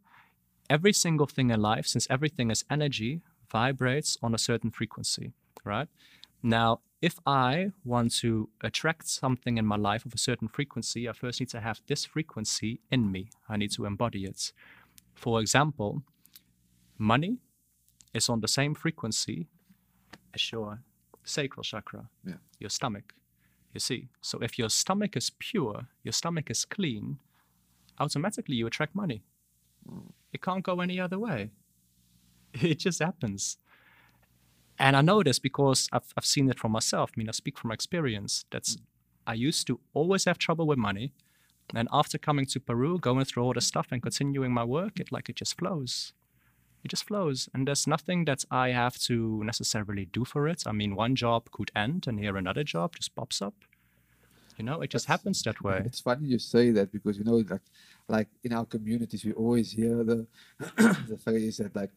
every 0.69 0.93
single 0.93 1.27
thing 1.27 1.49
in 1.49 1.61
life, 1.61 1.87
since 1.87 2.07
everything 2.09 2.51
is 2.51 2.63
energy, 2.69 3.21
vibrates 3.51 4.17
on 4.21 4.33
a 4.33 4.37
certain 4.37 4.71
frequency, 4.71 5.33
right? 5.63 5.87
Now, 6.41 6.81
if 7.01 7.19
I 7.25 7.71
want 7.83 8.15
to 8.17 8.49
attract 8.61 9.07
something 9.07 9.57
in 9.57 9.65
my 9.65 9.75
life 9.75 10.05
of 10.05 10.13
a 10.13 10.17
certain 10.17 10.47
frequency, 10.47 11.07
I 11.09 11.13
first 11.13 11.39
need 11.39 11.49
to 11.49 11.59
have 11.59 11.81
this 11.87 12.05
frequency 12.05 12.79
in 12.91 13.11
me. 13.11 13.29
I 13.49 13.57
need 13.57 13.71
to 13.71 13.85
embody 13.85 14.23
it. 14.25 14.53
For 15.13 15.39
example, 15.41 16.03
money 16.97 17.37
is 18.13 18.29
on 18.29 18.41
the 18.41 18.47
same 18.47 18.73
frequency 18.73 19.47
your 20.51 20.79
sacral 21.23 21.63
chakra, 21.63 22.09
Yeah. 22.25 22.37
your 22.59 22.69
stomach. 22.69 23.13
You 23.73 23.79
see, 23.79 24.09
so 24.21 24.39
if 24.39 24.59
your 24.59 24.69
stomach 24.69 25.17
is 25.17 25.31
pure, 25.39 25.87
your 26.03 26.11
stomach 26.13 26.49
is 26.49 26.65
clean, 26.65 27.19
automatically 27.99 28.55
you 28.55 28.67
attract 28.67 28.95
money. 28.95 29.23
Mm. 29.89 30.11
It 30.31 30.41
can't 30.41 30.63
go 30.63 30.79
any 30.81 30.99
other 30.99 31.19
way. 31.19 31.51
It 32.61 32.79
just 32.79 32.99
happens. 32.99 33.57
And 34.77 34.95
I 34.95 35.01
know 35.01 35.23
this 35.23 35.39
because 35.39 35.89
I've, 35.91 36.13
I've 36.15 36.25
seen 36.25 36.49
it 36.49 36.59
for 36.59 36.69
myself. 36.69 37.11
I 37.15 37.17
mean, 37.17 37.29
I 37.29 37.31
speak 37.31 37.57
from 37.57 37.71
experience. 37.71 38.45
That's 38.51 38.75
mm. 38.75 38.81
I 39.25 39.33
used 39.33 39.67
to 39.67 39.79
always 39.93 40.25
have 40.25 40.37
trouble 40.37 40.67
with 40.67 40.77
money. 40.77 41.13
And 41.73 41.87
after 41.91 42.17
coming 42.17 42.45
to 42.47 42.59
Peru, 42.59 42.99
going 42.99 43.25
through 43.25 43.43
all 43.43 43.53
the 43.53 43.61
stuff 43.61 43.87
and 43.91 44.01
continuing 44.01 44.53
my 44.53 44.63
work, 44.63 44.99
it 44.99 45.11
like 45.11 45.29
it 45.29 45.37
just 45.37 45.57
flows. 45.57 46.13
It 46.83 46.89
just 46.89 47.07
flows. 47.07 47.49
And 47.53 47.67
there's 47.67 47.87
nothing 47.87 48.25
that 48.25 48.43
I 48.51 48.69
have 48.69 48.97
to 48.99 49.43
necessarily 49.43 50.05
do 50.05 50.25
for 50.25 50.47
it. 50.47 50.63
I 50.65 50.73
mean, 50.73 50.95
one 50.95 51.15
job 51.15 51.49
could 51.51 51.71
end 51.75 52.05
and 52.07 52.19
here 52.19 52.35
another 52.35 52.63
job 52.63 52.95
just 52.97 53.15
pops 53.15 53.41
up. 53.41 53.53
You 54.57 54.65
know, 54.65 54.81
it 54.81 54.89
just 54.91 55.07
That's- 55.07 55.21
happens 55.21 55.41
that 55.43 55.61
way. 55.63 55.81
It's 55.85 56.01
funny 56.01 56.27
you 56.27 56.39
say 56.39 56.71
that 56.71 56.91
because 56.91 57.17
you 57.17 57.23
know, 57.23 57.37
like, 57.37 57.61
like 58.07 58.27
in 58.43 58.53
our 58.53 58.65
communities, 58.65 59.25
we 59.25 59.33
always 59.33 59.71
hear 59.71 60.03
the 60.03 60.27
the 61.09 61.17
phrase 61.23 61.57
that 61.57 61.75
like 61.75 61.91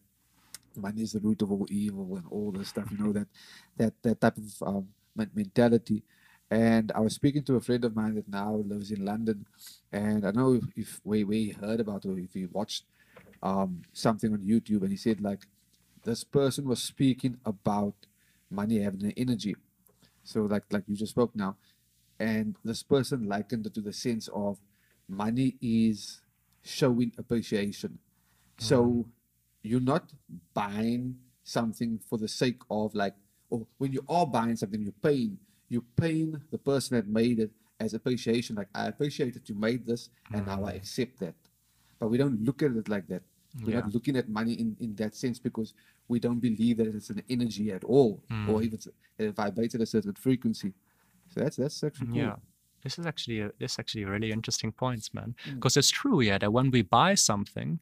money 0.77 1.03
is 1.03 1.13
the 1.13 1.21
root 1.21 1.43
of 1.43 1.51
all 1.51 1.67
evil 1.69 2.17
and 2.17 2.25
all 2.31 2.53
this 2.53 2.69
stuff. 2.69 2.91
You 2.91 2.99
know 2.99 3.13
that 3.13 3.29
that 3.77 3.95
that 4.03 4.21
type 4.21 4.37
of 4.39 4.63
um, 4.63 4.89
mentality. 5.35 6.03
And 6.49 6.93
I 6.95 7.01
was 7.01 7.15
speaking 7.15 7.43
to 7.45 7.57
a 7.57 7.61
friend 7.61 7.85
of 7.85 7.97
mine 7.97 8.15
that 8.15 8.29
now 8.29 8.55
lives 8.55 8.93
in 8.93 9.05
London, 9.05 9.47
and 9.91 10.25
I 10.25 10.31
know 10.31 10.55
if, 10.55 10.65
if 10.77 11.01
we 11.05 11.25
we 11.25 11.51
heard 11.51 11.81
about 11.81 12.07
or 12.07 12.19
if 12.19 12.33
he 12.35 12.47
watched 12.47 12.85
um, 13.47 13.83
something 13.93 14.33
on 14.33 14.41
YouTube, 14.41 14.83
and 14.83 14.91
he 14.91 14.97
said 14.97 15.21
like 15.21 15.43
this 16.03 16.25
person 16.25 16.67
was 16.67 16.83
speaking 16.83 17.39
about 17.45 17.95
money 18.51 18.81
having 18.81 19.05
an 19.05 19.15
energy. 19.17 19.55
So 20.25 20.43
like 20.43 20.65
like 20.71 20.85
you 20.89 20.97
just 20.97 21.13
spoke 21.13 21.35
now, 21.35 21.57
and 22.19 22.57
this 22.65 22.83
person 22.83 23.29
likened 23.29 23.67
it 23.67 23.75
to 23.75 23.81
the 23.81 23.93
sense 23.93 24.29
of 24.33 24.59
money 25.09 25.57
is 25.63 26.21
showing 26.63 27.13
appreciation. 27.17 27.99
So 28.59 29.07
you're 29.63 29.81
not 29.95 30.11
buying 30.55 31.19
something 31.45 32.01
for 32.09 32.19
the 32.19 32.29
sake 32.29 32.63
of 32.71 32.95
like, 32.95 33.15
or 33.51 33.67
when 33.79 33.93
you 33.93 34.03
are 34.09 34.27
buying 34.27 34.57
something, 34.57 34.83
you're 34.83 35.03
paying, 35.03 35.39
you're 35.69 35.91
paying 35.97 36.41
the 36.51 36.59
person 36.59 36.97
that 36.97 37.07
made 37.07 37.39
it 37.39 37.53
as 37.79 37.95
appreciation. 37.95 38.57
Like 38.57 38.71
I 38.75 38.87
appreciate 38.89 39.35
that 39.35 39.49
you 39.49 39.55
made 39.55 39.87
this, 39.87 40.09
and 40.33 40.47
now 40.47 40.65
I 40.65 40.73
accept 40.73 41.21
that. 41.21 41.35
But 42.01 42.09
we 42.09 42.19
don't 42.19 42.43
look 42.43 42.63
at 42.63 42.73
it 42.73 42.89
like 42.89 43.07
that. 43.09 43.23
We're 43.63 43.71
Yeah. 43.73 43.81
not 43.81 43.95
looking 43.95 44.17
at 44.17 44.29
money 44.29 44.55
in, 44.55 44.77
in 44.81 44.95
that 44.97 45.15
sense 45.15 45.39
because 45.39 45.73
we 46.09 46.19
don't 46.21 46.41
believe 46.41 46.77
that 46.79 46.89
it's 46.89 47.11
an 47.11 47.23
energy 47.29 47.73
at 47.73 47.85
all, 47.85 48.23
Mm. 48.31 48.49
or 48.49 48.63
if 48.63 48.73
it's 48.75 48.89
it 49.19 49.35
vibrates 49.35 49.75
at 49.75 49.81
a 49.81 49.87
certain 49.87 50.15
frequency. 50.15 50.73
So 51.29 51.41
that's 51.41 51.57
that's 51.57 51.83
actually 51.85 52.09
cool. 52.09 52.17
Yeah. 52.17 52.37
This 52.83 52.99
is 52.99 53.07
actually 53.07 53.41
a, 53.41 53.51
this 53.59 53.73
is 53.73 53.79
actually 53.79 54.03
a 54.05 54.11
really 54.11 54.31
interesting 54.31 54.73
points, 54.73 55.13
man. 55.15 55.35
Mm. 55.49 55.55
Because 55.55 55.77
it's 55.77 55.91
true, 55.91 56.21
yeah, 56.21 56.39
that 56.39 56.53
when 56.53 56.71
we 56.71 56.83
buy 56.83 57.15
something, 57.17 57.81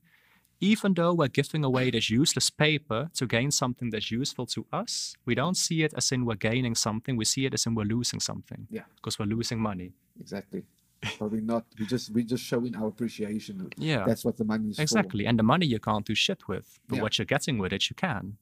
even 0.61 0.95
though 0.95 1.13
we're 1.13 1.29
giving 1.29 1.65
away 1.65 1.91
this 1.91 2.09
useless 2.09 2.49
paper 2.49 3.11
to 3.15 3.27
gain 3.27 3.51
something 3.51 3.91
that's 3.91 4.11
useful 4.11 4.47
to 4.47 4.65
us, 4.73 5.15
we 5.27 5.35
don't 5.35 5.57
see 5.57 5.83
it 5.83 5.93
as 5.95 6.13
in 6.13 6.25
we're 6.25 6.37
gaining 6.51 6.75
something. 6.77 7.17
We 7.19 7.25
see 7.25 7.45
it 7.45 7.53
as 7.55 7.67
in 7.67 7.75
we're 7.75 7.85
losing 7.97 8.21
something. 8.21 8.67
Yeah. 8.71 8.85
Because 8.97 9.19
we're 9.19 9.27
losing 9.37 9.61
money. 9.61 9.93
Exactly. 10.21 10.63
Probably 11.19 11.41
not. 11.41 11.65
We 11.79 11.87
just 11.87 12.11
we 12.13 12.25
just 12.25 12.45
showing 12.45 12.75
our 12.77 12.89
appreciation. 12.89 13.69
Yeah. 13.77 14.05
That's 14.07 14.25
what 14.25 14.37
the 14.37 14.45
money 14.45 14.71
is 14.71 14.79
Exactly. 14.79 15.27
And 15.27 15.39
the 15.39 15.43
money 15.43 15.67
you 15.67 15.79
can't 15.81 16.07
do 16.07 16.15
shit 16.15 16.49
with. 16.49 16.79
But 16.89 16.97
Yeah. 16.97 17.03
what 17.03 17.19
you're 17.19 17.27
getting 17.27 17.59
with 17.59 17.73
it, 17.73 17.91
you 17.91 17.97
can. 17.97 18.37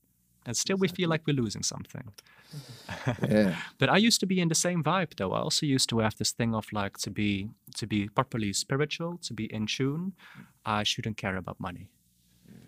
And 0.45 0.57
still 0.57 0.77
we 0.77 0.89
feel 0.89 1.09
like 1.09 1.23
we're 1.27 1.37
losing 1.43 1.63
something. 1.63 2.13
Yeah. 3.29 3.57
But 3.79 3.89
I 3.89 3.97
used 3.97 4.21
to 4.21 4.27
be 4.27 4.39
in 4.41 4.49
the 4.49 4.55
same 4.55 4.83
vibe 4.83 5.17
though. 5.17 5.33
I 5.33 5.39
also 5.41 5.65
used 5.67 5.89
to 5.91 6.01
have 6.01 6.17
this 6.17 6.33
thing 6.33 6.55
of 6.55 6.67
like 6.73 6.99
to 6.99 7.11
be 7.11 7.49
to 7.77 7.87
be 7.87 8.09
properly 8.09 8.53
spiritual, 8.53 9.19
to 9.23 9.35
be 9.35 9.45
in 9.45 9.67
tune, 9.67 10.13
I 10.67 10.83
shouldn't 10.85 11.17
care 11.17 11.37
about 11.37 11.59
money. 11.61 11.89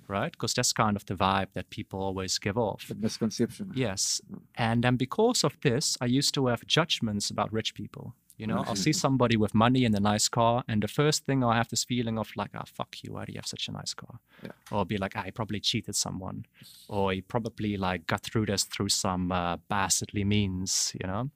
Right? 0.09 0.33
Because 0.33 0.55
that's 0.55 0.73
kind 0.73 0.97
of 0.97 1.05
the 1.07 1.15
vibe 1.15 1.53
that 1.55 1.71
people 1.71 1.99
always 2.01 2.39
give 2.39 2.59
off. 2.59 2.89
The 2.89 2.95
misconception. 2.95 3.73
Yes. 3.75 4.21
Mm. 4.31 4.41
And 4.55 4.85
then 4.85 4.97
because 4.97 5.45
of 5.45 5.57
this, 5.63 5.97
I 6.01 6.07
used 6.07 6.35
to 6.35 6.47
have 6.49 6.67
judgments 6.67 7.31
about 7.31 7.53
rich 7.53 7.75
people. 7.75 8.15
You 8.37 8.49
know, 8.49 8.65
I'll 8.67 8.75
see 8.75 8.93
somebody 8.93 9.37
with 9.37 9.55
money 9.55 9.85
and 9.85 9.95
a 9.95 10.01
nice 10.01 10.29
car, 10.29 10.65
and 10.67 10.83
the 10.83 10.89
first 10.89 11.25
thing 11.25 11.45
I 11.45 11.57
have 11.57 11.69
this 11.69 11.85
feeling 11.85 12.19
of 12.19 12.29
like, 12.35 12.51
ah, 12.55 12.65
fuck 12.67 12.97
you, 13.03 13.13
why 13.13 13.25
do 13.27 13.33
you 13.33 13.39
have 13.39 13.47
such 13.47 13.69
a 13.69 13.73
nice 13.73 13.95
car? 13.95 14.19
Yeah. 14.43 14.51
Or 14.73 14.85
be 14.85 14.99
like, 14.99 15.13
ah, 15.15 15.23
he 15.23 15.31
probably 15.31 15.61
cheated 15.61 15.95
someone, 15.95 16.45
or 16.89 17.13
he 17.13 17.21
probably 17.21 17.77
like 17.77 18.09
got 18.09 18.23
through 18.23 18.47
this 18.47 18.65
through 18.65 18.89
some 18.89 19.31
uh, 19.31 19.59
bastardly 19.69 20.25
means, 20.25 20.93
you 21.01 21.07
know. 21.07 21.31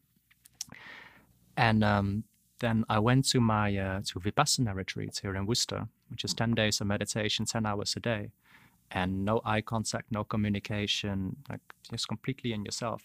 And 1.56 1.84
um, 1.84 2.24
then 2.58 2.84
I 2.88 2.98
went 2.98 3.28
to 3.28 3.40
my 3.40 3.76
uh, 3.76 4.00
to 4.06 4.18
Vipassana 4.18 4.74
retreat 4.74 5.20
here 5.22 5.36
in 5.36 5.46
Worcester, 5.46 5.86
which 6.10 6.24
is 6.24 6.34
ten 6.34 6.52
days 6.52 6.80
of 6.80 6.88
meditation, 6.88 7.44
ten 7.44 7.64
hours 7.64 7.94
a 7.96 8.00
day, 8.00 8.32
and 8.90 9.24
no 9.24 9.40
eye 9.44 9.60
contact, 9.60 10.10
no 10.10 10.24
communication, 10.24 11.36
like 11.48 11.60
just 11.90 12.08
completely 12.08 12.52
in 12.52 12.64
yourself. 12.64 13.02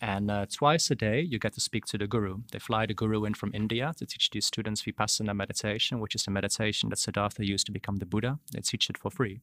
And 0.00 0.30
uh, 0.30 0.46
twice 0.52 0.90
a 0.90 0.94
day, 0.94 1.20
you 1.20 1.38
get 1.38 1.54
to 1.54 1.60
speak 1.60 1.86
to 1.86 1.98
the 1.98 2.06
guru. 2.06 2.38
They 2.52 2.58
fly 2.58 2.84
the 2.86 2.94
guru 2.94 3.24
in 3.24 3.34
from 3.34 3.52
India 3.54 3.94
to 3.96 4.04
teach 4.04 4.30
these 4.30 4.46
students 4.46 4.82
Vipassana 4.82 5.34
meditation, 5.34 6.00
which 6.00 6.14
is 6.14 6.24
the 6.24 6.30
meditation 6.30 6.90
that 6.90 6.98
Siddhartha 6.98 7.46
used 7.46 7.66
to 7.66 7.72
become 7.72 7.96
the 7.96 8.06
Buddha. 8.06 8.38
They 8.52 8.60
teach 8.60 8.90
it 8.90 8.98
for 8.98 9.10
free. 9.10 9.40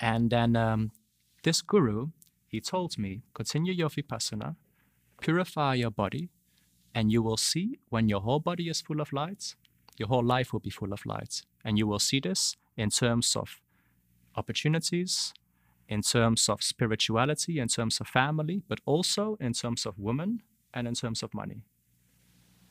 And 0.00 0.30
then 0.30 0.56
um, 0.56 0.90
this 1.42 1.62
guru, 1.62 2.08
he 2.48 2.60
told 2.60 2.98
me, 2.98 3.22
continue 3.34 3.72
your 3.72 3.88
Vipassana, 3.88 4.56
purify 5.20 5.74
your 5.74 5.90
body, 5.90 6.28
and 6.94 7.12
you 7.12 7.22
will 7.22 7.36
see 7.36 7.78
when 7.88 8.08
your 8.08 8.22
whole 8.22 8.40
body 8.40 8.68
is 8.68 8.80
full 8.80 9.00
of 9.00 9.12
light, 9.12 9.54
your 9.96 10.08
whole 10.08 10.24
life 10.24 10.52
will 10.52 10.60
be 10.60 10.70
full 10.70 10.92
of 10.92 11.06
light. 11.06 11.42
And 11.64 11.78
you 11.78 11.86
will 11.86 11.98
see 11.98 12.20
this 12.20 12.56
in 12.76 12.90
terms 12.90 13.36
of 13.36 13.60
opportunities, 14.34 15.32
in 15.88 16.02
terms 16.02 16.48
of 16.48 16.62
spirituality, 16.62 17.58
in 17.58 17.68
terms 17.68 18.00
of 18.00 18.08
family, 18.08 18.62
but 18.68 18.80
also 18.86 19.36
in 19.40 19.52
terms 19.52 19.86
of 19.86 19.98
women 19.98 20.42
and 20.74 20.88
in 20.88 20.94
terms 20.94 21.22
of 21.22 21.32
money. 21.32 21.62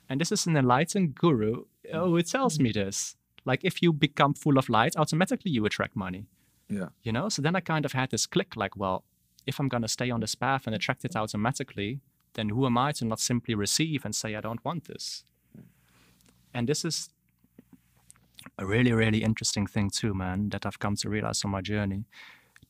And 0.10 0.22
this 0.22 0.32
is 0.32 0.46
an 0.46 0.58
enlightened 0.58 1.16
guru 1.16 1.64
uh, 1.92 2.06
who 2.06 2.22
tells 2.22 2.60
me 2.60 2.72
this. 2.72 3.16
Like, 3.46 3.64
if 3.64 3.82
you 3.82 3.94
become 3.94 4.34
full 4.34 4.58
of 4.58 4.70
light, 4.70 4.96
automatically 4.98 5.52
you 5.52 5.66
attract 5.66 5.96
money. 5.96 6.26
Yeah. 6.70 6.90
You 7.04 7.12
know? 7.12 7.30
So 7.30 7.42
then 7.42 7.56
I 7.56 7.60
kind 7.60 7.86
of 7.86 7.94
had 7.94 8.12
this 8.12 8.26
click 8.26 8.56
like, 8.56 8.76
well, 8.76 9.04
if 9.48 9.60
I'm 9.60 9.68
going 9.68 9.84
to 9.84 9.88
stay 9.88 10.10
on 10.10 10.20
this 10.20 10.36
path 10.36 10.66
and 10.66 10.76
attract 10.76 11.06
it 11.06 11.16
automatically, 11.16 12.02
then 12.34 12.50
who 12.50 12.66
am 12.66 12.78
I 12.78 12.92
to 12.94 13.06
not 13.06 13.20
simply 13.20 13.56
receive 13.56 14.04
and 14.04 14.16
say, 14.16 14.36
I 14.36 14.42
don't 14.42 14.64
want 14.66 14.86
this? 14.86 15.24
And 16.54 16.68
this 16.68 16.84
is 16.84 17.10
a 18.58 18.66
really, 18.66 18.94
really 18.94 19.24
interesting 19.24 19.68
thing, 19.68 19.90
too, 19.90 20.14
man, 20.14 20.50
that 20.50 20.66
I've 20.66 20.80
come 20.80 20.96
to 20.98 21.10
realize 21.10 21.44
on 21.46 21.52
my 21.52 21.62
journey 21.62 22.06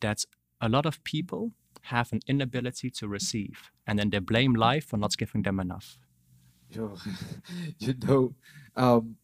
that 0.01 0.25
a 0.61 0.69
lot 0.69 0.85
of 0.85 1.03
people 1.03 1.51
have 1.83 2.11
an 2.13 2.19
inability 2.27 2.89
to 2.89 3.07
receive 3.07 3.71
and 3.85 3.99
then 3.99 4.09
they 4.09 4.19
blame 4.19 4.53
life 4.55 4.85
for 4.87 4.97
not 4.97 5.15
giving 5.17 5.43
them 5.43 5.59
enough. 5.59 5.97
Yo, 6.71 6.95
you 7.79 7.93
know, 8.07 8.33
um, 8.75 9.15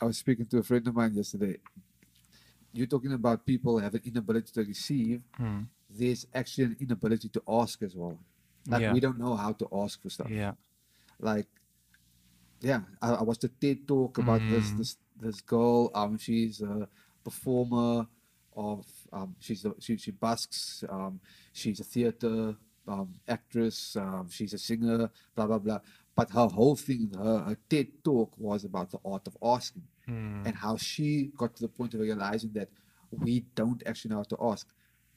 I 0.00 0.06
was 0.06 0.16
speaking 0.18 0.46
to 0.46 0.58
a 0.58 0.62
friend 0.62 0.86
of 0.88 0.94
mine 0.94 1.14
yesterday. 1.14 1.58
You're 2.72 2.86
talking 2.86 3.12
about 3.12 3.44
people 3.46 3.78
have 3.78 3.94
an 3.94 4.02
inability 4.04 4.50
to 4.52 4.62
receive. 4.64 5.22
Hmm. 5.36 5.62
There's 5.88 6.26
actually 6.34 6.64
an 6.64 6.76
inability 6.80 7.28
to 7.30 7.42
ask 7.48 7.82
as 7.82 7.94
well. 7.94 8.18
Like 8.68 8.82
Yeah. 8.82 8.92
we 8.92 9.00
don't 9.00 9.18
know 9.18 9.36
how 9.36 9.52
to 9.52 9.68
ask 9.72 10.02
for 10.02 10.10
stuff. 10.10 10.28
Yeah. 10.30 10.52
Like, 11.20 11.46
yeah, 12.60 12.80
I, 13.00 13.12
I 13.14 13.22
watched 13.22 13.44
a 13.44 13.48
TED 13.48 13.86
talk 13.86 14.18
about 14.18 14.40
this 14.40 14.70
Mm. 14.70 14.78
this 14.78 14.96
this 15.20 15.40
girl. 15.40 15.90
Um, 15.94 16.18
she's 16.18 16.60
a 16.60 16.88
performer 17.24 18.06
of 18.54 18.86
um, 19.12 19.34
she's 19.40 19.64
a, 19.64 19.72
she 19.80 19.96
she 19.96 20.10
busks. 20.12 20.84
Um, 20.88 21.20
she's 21.52 21.80
a 21.80 21.84
theater 21.84 22.56
um 22.88 23.14
actress. 23.28 23.96
Um, 23.96 24.28
she's 24.30 24.54
a 24.54 24.58
singer. 24.58 25.10
Blah 25.34 25.46
blah 25.46 25.58
blah. 25.58 25.80
But 26.14 26.30
her 26.30 26.46
whole 26.46 26.76
thing, 26.76 27.10
her, 27.16 27.38
her 27.40 27.56
TED 27.68 27.88
talk 28.04 28.32
was 28.38 28.64
about 28.64 28.90
the 28.90 28.98
art 29.04 29.26
of 29.26 29.36
asking 29.42 29.82
Hmm. 30.06 30.42
and 30.46 30.54
how 30.54 30.76
she 30.76 31.32
got 31.36 31.56
to 31.56 31.62
the 31.62 31.68
point 31.68 31.92
of 31.94 32.00
realizing 32.00 32.52
that 32.52 32.68
we 33.10 33.40
don't 33.56 33.82
actually 33.84 34.10
know 34.10 34.18
how 34.18 34.22
to 34.34 34.36
ask. 34.40 34.68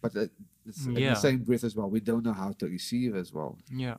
But 0.01 0.15
uh, 0.17 0.25
it's 0.65 0.85
in 0.87 0.95
the 0.95 1.13
same 1.15 1.39
breath 1.43 1.63
as 1.63 1.75
well, 1.75 1.89
we 1.91 1.99
don't 1.99 2.23
know 2.25 2.33
how 2.33 2.51
to 2.53 2.65
receive 2.65 3.15
as 3.15 3.31
well. 3.31 3.57
Yeah. 3.71 3.97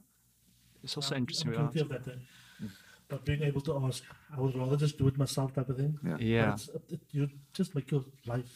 It's 0.83 0.97
also 0.97 1.15
I'm- 1.15 1.23
interesting. 1.23 1.55
I'm 1.55 1.67
with 1.67 1.75
guilty 1.75 1.95
art. 1.95 2.05
that. 2.05 2.15
uh, 2.15 2.69
Not 3.11 3.25
being 3.25 3.43
able 3.43 3.61
to 3.63 3.73
ask. 3.87 4.03
I 4.37 4.41
would 4.41 4.57
rather 4.57 4.77
just 4.77 4.99
do 4.99 5.07
it 5.09 5.17
myself, 5.17 5.55
type 5.55 5.69
of 5.69 5.77
thing. 5.77 5.97
Yeah. 6.05 6.17
Yeah. 6.19 6.53
it's, 6.55 6.69
it, 6.89 7.01
you 7.13 7.29
just 7.53 7.75
make 7.77 7.89
your 7.93 8.05
life 8.27 8.51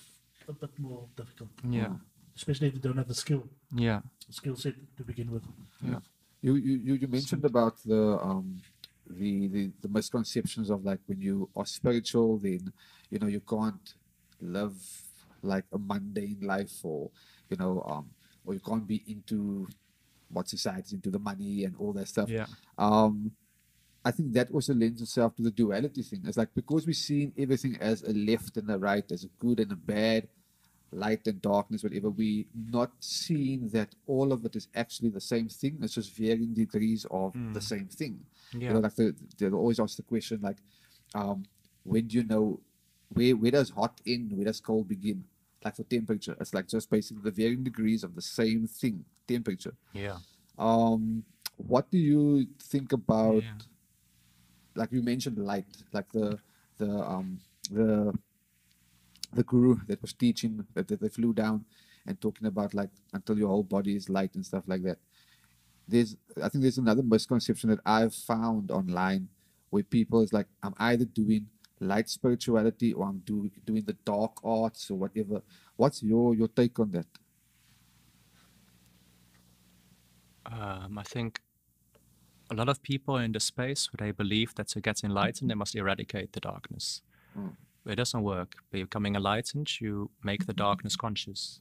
a 0.49 0.53
bit 0.53 0.79
more 0.79 1.09
difficult, 1.17 1.51
Yeah. 1.69 1.95
especially 2.37 2.69
if 2.69 2.75
you 2.75 2.81
don't 2.81 2.97
have 2.97 3.09
the 3.09 3.15
skill, 3.15 3.49
Yeah. 3.75 4.01
skill 4.31 4.57
set 4.57 4.75
to 4.97 5.05
begin 5.05 5.31
with. 5.31 5.45
You 6.43 6.57
you 6.57 6.77
you, 6.77 6.95
you 6.95 7.09
mentioned 7.09 7.45
about 7.45 7.83
the 7.85 8.19
um 8.21 8.61
the, 9.09 9.49
the 9.49 9.71
the 9.81 9.89
misconceptions 9.89 10.69
of 10.71 10.85
like 10.85 11.01
when 11.07 11.21
you 11.21 11.49
are 11.57 11.65
spiritual, 11.67 12.39
then 12.39 12.73
you 13.11 13.19
know 13.19 13.27
you 13.29 13.41
can't 13.41 13.95
live 14.41 14.77
like 15.43 15.65
a 15.73 15.79
mundane 15.79 16.41
life, 16.43 16.85
or 16.85 17.11
you 17.49 17.57
know 17.57 17.83
um 17.87 18.11
or 18.45 18.53
you 18.55 18.61
can't 18.61 18.87
be 18.87 19.03
into 19.07 19.67
what 20.29 20.49
society's 20.49 20.93
into 20.93 21.11
the 21.11 21.19
money 21.19 21.65
and 21.65 21.77
all 21.79 21.93
that 21.95 22.09
stuff. 22.09 22.29
Yeah. 22.29 22.47
um 22.77 23.33
I 24.05 24.11
think 24.11 24.35
that 24.35 24.51
also 24.51 24.75
lends 24.75 25.01
itself 25.01 25.35
to 25.37 25.43
the 25.43 25.51
duality 25.51 26.03
thing. 26.03 26.23
It's 26.27 26.37
like 26.37 26.53
because 26.55 26.87
we're 26.87 26.93
seeing 26.93 27.33
everything 27.39 27.79
as 27.81 28.03
a 28.03 28.13
left 28.13 28.59
and 28.59 28.71
a 28.71 28.79
right, 28.79 29.11
as 29.11 29.25
a 29.25 29.29
good 29.39 29.61
and 29.61 29.73
a 29.73 29.77
bad, 29.77 30.29
light 30.95 31.27
and 31.27 31.43
darkness, 31.43 31.83
whatever, 31.83 32.11
we 32.11 32.47
not 32.71 32.93
seeing 33.01 33.69
that 33.71 33.95
all 34.07 34.33
of 34.33 34.45
it 34.45 34.55
is 34.57 34.69
actually 34.75 35.11
the 35.11 35.21
same 35.21 35.49
thing. 35.49 35.79
It's 35.83 35.95
just 35.95 36.13
varying 36.17 36.55
degrees 36.55 37.05
of 37.11 37.35
the 37.53 37.61
same 37.61 37.87
thing. 37.89 38.21
You 38.69 38.75
know, 38.75 38.81
like 38.81 38.95
the, 38.95 39.15
they'll 39.39 39.55
always 39.57 39.81
ask 39.81 39.97
the 39.97 40.03
question 40.03 40.41
like, 40.43 40.59
um, 41.15 41.45
when 41.85 42.07
do 42.07 42.17
you 42.19 42.25
know 42.25 42.61
where 43.13 43.37
where 43.37 43.51
does 43.51 43.71
hot 43.71 44.01
end, 44.07 44.33
where 44.33 44.45
does 44.47 44.61
cold 44.61 44.89
begin? 44.89 45.25
Like 45.65 45.77
for 45.77 45.85
temperature, 45.85 46.37
it's 46.41 46.53
like 46.55 46.69
just 46.69 46.91
basically 46.91 47.23
the 47.23 47.31
varying 47.31 47.65
degrees 47.65 48.05
of 48.05 48.15
the 48.15 48.23
same 48.23 48.67
thing, 48.67 49.05
temperature. 49.27 49.75
Yeah. 49.93 50.19
Um, 50.59 51.25
what 51.57 51.91
do 51.91 51.99
you 51.99 52.47
think 52.63 52.93
about 52.93 53.43
Yeah. 53.43 53.53
like 54.75 54.93
you 54.93 55.03
mentioned 55.03 55.39
light, 55.39 55.67
like 55.93 56.11
the 56.13 56.39
the 56.79 56.91
um 56.91 57.41
the 57.71 58.13
the 59.35 59.45
guru 59.45 59.77
that 59.87 60.01
was 60.03 60.13
teaching 60.13 60.65
that, 60.75 60.89
that 60.89 61.01
they 61.01 61.09
flew 61.09 61.33
down 61.33 61.65
and 62.07 62.21
talking 62.21 62.47
about 62.47 62.75
like 62.75 62.91
until 63.13 63.39
your 63.39 63.49
whole 63.49 63.63
body 63.63 63.97
is 63.97 64.09
light 64.09 64.35
and 64.35 64.45
stuff 64.45 64.65
like 64.67 64.83
that. 64.83 64.99
There's 65.87 66.17
I 66.43 66.49
think 66.49 66.63
there's 66.63 66.79
another 66.79 67.03
misconception 67.03 67.71
that 67.71 67.81
I've 67.85 68.15
found 68.15 68.71
online 68.71 69.29
where 69.71 69.83
people 69.83 70.23
is 70.23 70.33
like 70.33 70.47
I'm 70.63 70.75
either 70.79 71.05
doing 71.05 71.47
light 71.81 72.09
spirituality 72.09 72.93
or 72.93 73.07
I'm 73.07 73.19
do, 73.25 73.51
doing 73.65 73.85
the 73.85 73.97
dark 74.05 74.39
arts 74.45 74.91
or 74.91 74.99
whatever. 74.99 75.43
What's 75.77 76.03
your 76.03 76.35
your 76.35 76.49
take 76.49 76.79
on 76.79 76.91
that? 76.93 77.07
Um, 80.47 80.99
I 80.99 81.03
think 81.03 81.41
a 82.51 82.55
lot 82.55 82.69
of 82.69 82.83
people 82.83 83.17
in 83.17 83.33
the 83.33 83.41
space 83.41 83.89
they 83.99 84.11
believe 84.11 84.55
that 84.57 84.69
to 84.69 84.81
get 84.81 85.03
enlightened 85.03 85.51
they 85.51 85.55
must 85.55 85.75
eradicate 85.75 86.33
the 86.33 86.41
darkness. 86.41 87.03
Mm. 87.39 87.57
It 87.87 87.97
doesn't 87.97 88.23
work. 88.23 88.57
By 88.73 88.81
becoming 88.81 89.15
enlightened, 89.15 89.81
you 89.81 90.11
make 90.23 90.47
the 90.47 90.53
mm-hmm. 90.53 90.63
darkness 90.63 90.97
conscious. 90.97 91.61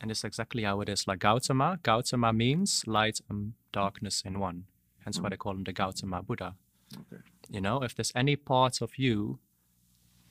And 0.00 0.10
it's 0.10 0.24
exactly 0.24 0.62
how 0.62 0.80
it 0.82 0.88
is. 0.88 1.08
Like 1.08 1.20
Gautama, 1.20 1.78
Gautama 1.82 2.32
means 2.32 2.84
light 2.86 3.20
and 3.28 3.54
darkness 3.72 4.22
in 4.24 4.38
one. 4.38 4.64
Hence 5.04 5.18
why 5.18 5.24
mm-hmm. 5.24 5.30
they 5.30 5.36
call 5.36 5.52
him 5.52 5.64
the 5.64 5.72
Gautama 5.72 6.22
Buddha. 6.22 6.54
Okay. 6.94 7.22
You 7.50 7.60
know, 7.60 7.82
if 7.82 7.94
there's 7.94 8.12
any 8.14 8.36
part 8.36 8.80
of 8.82 8.98
you 8.98 9.38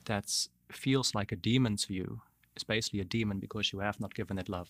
that 0.05 0.47
feels 0.71 1.15
like 1.15 1.31
a 1.31 1.35
demon 1.35 1.77
to 1.77 1.93
you 1.93 2.21
is 2.55 2.63
basically 2.63 2.99
a 2.99 3.05
demon 3.05 3.39
because 3.39 3.73
you 3.73 3.79
have 3.79 3.99
not 3.99 4.13
given 4.13 4.37
it 4.37 4.49
love, 4.49 4.69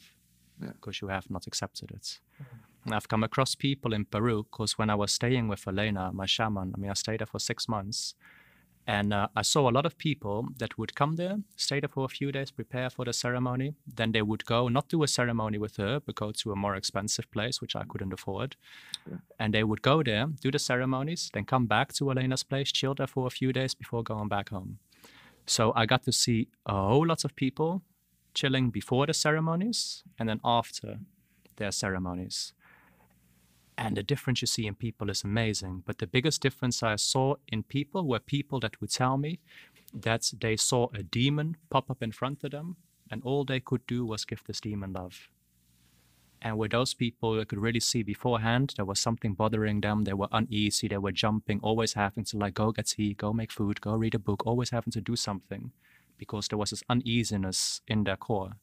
Yeah. 0.62 0.72
because 0.74 1.02
you 1.02 1.10
have 1.10 1.30
not 1.30 1.48
accepted 1.48 1.92
it. 1.92 2.20
Mm-hmm. 2.42 2.58
And 2.86 2.94
I've 2.94 3.08
come 3.08 3.24
across 3.24 3.56
people 3.56 3.94
in 3.94 4.06
Peru 4.06 4.44
because 4.44 4.78
when 4.78 4.90
I 4.90 4.96
was 4.96 5.12
staying 5.12 5.48
with 5.48 5.68
Elena, 5.68 6.12
my 6.14 6.26
shaman, 6.26 6.74
I 6.76 6.80
mean, 6.80 6.92
I 6.92 6.94
stayed 6.94 7.20
there 7.20 7.28
for 7.28 7.40
six 7.40 7.68
months. 7.68 8.16
And 8.88 9.14
uh, 9.14 9.30
I 9.36 9.42
saw 9.42 9.68
a 9.68 9.72
lot 9.72 9.86
of 9.86 9.98
people 9.98 10.48
that 10.58 10.78
would 10.78 10.94
come 10.94 11.16
there, 11.16 11.38
stay 11.56 11.80
there 11.80 11.90
for 11.90 12.06
a 12.06 12.08
few 12.08 12.32
days, 12.32 12.52
prepare 12.52 12.90
for 12.92 13.04
the 13.04 13.14
ceremony. 13.14 13.74
Then 13.88 14.12
they 14.12 14.22
would 14.22 14.46
go, 14.46 14.68
not 14.68 14.90
do 14.90 15.02
a 15.02 15.08
ceremony 15.08 15.58
with 15.58 15.78
her, 15.78 16.00
but 16.00 16.16
go 16.16 16.32
to 16.32 16.52
a 16.52 16.56
more 16.56 16.76
expensive 16.76 17.30
place, 17.32 17.62
which 17.62 17.76
I 17.76 17.84
couldn't 17.88 18.14
afford. 18.14 18.56
And 19.40 19.54
they 19.54 19.64
would 19.64 19.82
go 19.82 20.04
there, 20.04 20.28
do 20.40 20.52
the 20.52 20.60
ceremonies, 20.60 21.32
then 21.34 21.46
come 21.46 21.66
back 21.66 21.94
to 21.94 22.12
Elena's 22.12 22.44
place, 22.44 22.72
chill 22.72 22.94
there 22.94 23.08
for 23.08 23.26
a 23.26 23.32
few 23.32 23.52
days 23.52 23.74
before 23.74 24.04
going 24.04 24.28
back 24.28 24.50
home. 24.50 24.78
So 25.48 25.74
I 25.76 25.86
got 25.86 26.04
to 26.04 26.12
see 26.12 26.48
a 26.66 26.74
whole 26.74 27.08
lot 27.08 27.26
of 27.26 27.36
people 27.36 27.82
chilling 28.36 28.70
before 28.70 29.08
the 29.08 29.14
ceremonies 29.14 30.04
and 30.20 30.30
then 30.30 30.42
after 30.44 31.00
their 31.56 31.72
ceremonies. 31.72 32.54
And 33.78 33.98
the 33.98 34.04
difference 34.04 34.42
you 34.42 34.48
see 34.48 34.68
in 34.68 34.76
people 34.76 35.10
is 35.10 35.24
amazing. 35.24 35.84
But 35.86 35.98
the 35.98 36.08
biggest 36.08 36.42
difference 36.42 36.82
I 36.82 36.96
saw 36.96 37.36
in 37.48 37.64
people 37.64 38.08
were 38.08 38.20
people 38.20 38.60
that 38.62 38.80
would 38.80 38.92
tell 38.92 39.18
me 39.18 39.40
that 39.94 40.32
they 40.40 40.56
saw 40.56 40.88
a 40.94 41.04
demon 41.04 41.58
pop 41.70 41.90
up 41.90 42.02
in 42.02 42.12
front 42.12 42.44
of 42.44 42.52
them, 42.52 42.78
and 43.12 43.22
all 43.24 43.44
they 43.44 43.60
could 43.60 43.86
do 43.86 44.06
was 44.06 44.26
give 44.26 44.44
this 44.46 44.62
demon 44.62 44.94
love. 44.94 45.30
And 46.42 46.58
with 46.58 46.72
those 46.72 46.94
people, 46.94 47.40
I 47.40 47.46
could 47.46 47.60
really 47.60 47.80
see 47.80 48.04
beforehand 48.04 48.74
there 48.76 48.86
was 48.86 49.00
something 49.00 49.34
bothering 49.34 49.82
them. 49.82 50.04
They 50.04 50.14
were 50.14 50.28
uneasy. 50.32 50.88
They 50.88 50.98
were 50.98 51.12
jumping, 51.12 51.60
always 51.62 51.94
having 51.94 52.24
to 52.26 52.38
like 52.38 52.54
go 52.54 52.72
get 52.72 52.88
tea, 52.88 53.14
go 53.14 53.34
make 53.34 53.52
food, 53.52 53.82
go 53.82 53.96
read 53.96 54.16
a 54.16 54.20
book, 54.20 54.46
always 54.46 54.70
having 54.70 54.92
to 54.92 55.02
do 55.02 55.16
something, 55.16 55.72
because 56.18 56.48
there 56.48 56.58
was 56.58 56.70
this 56.70 56.84
uneasiness 56.90 57.82
in 57.88 58.04
their 58.04 58.18
core. 58.18 58.54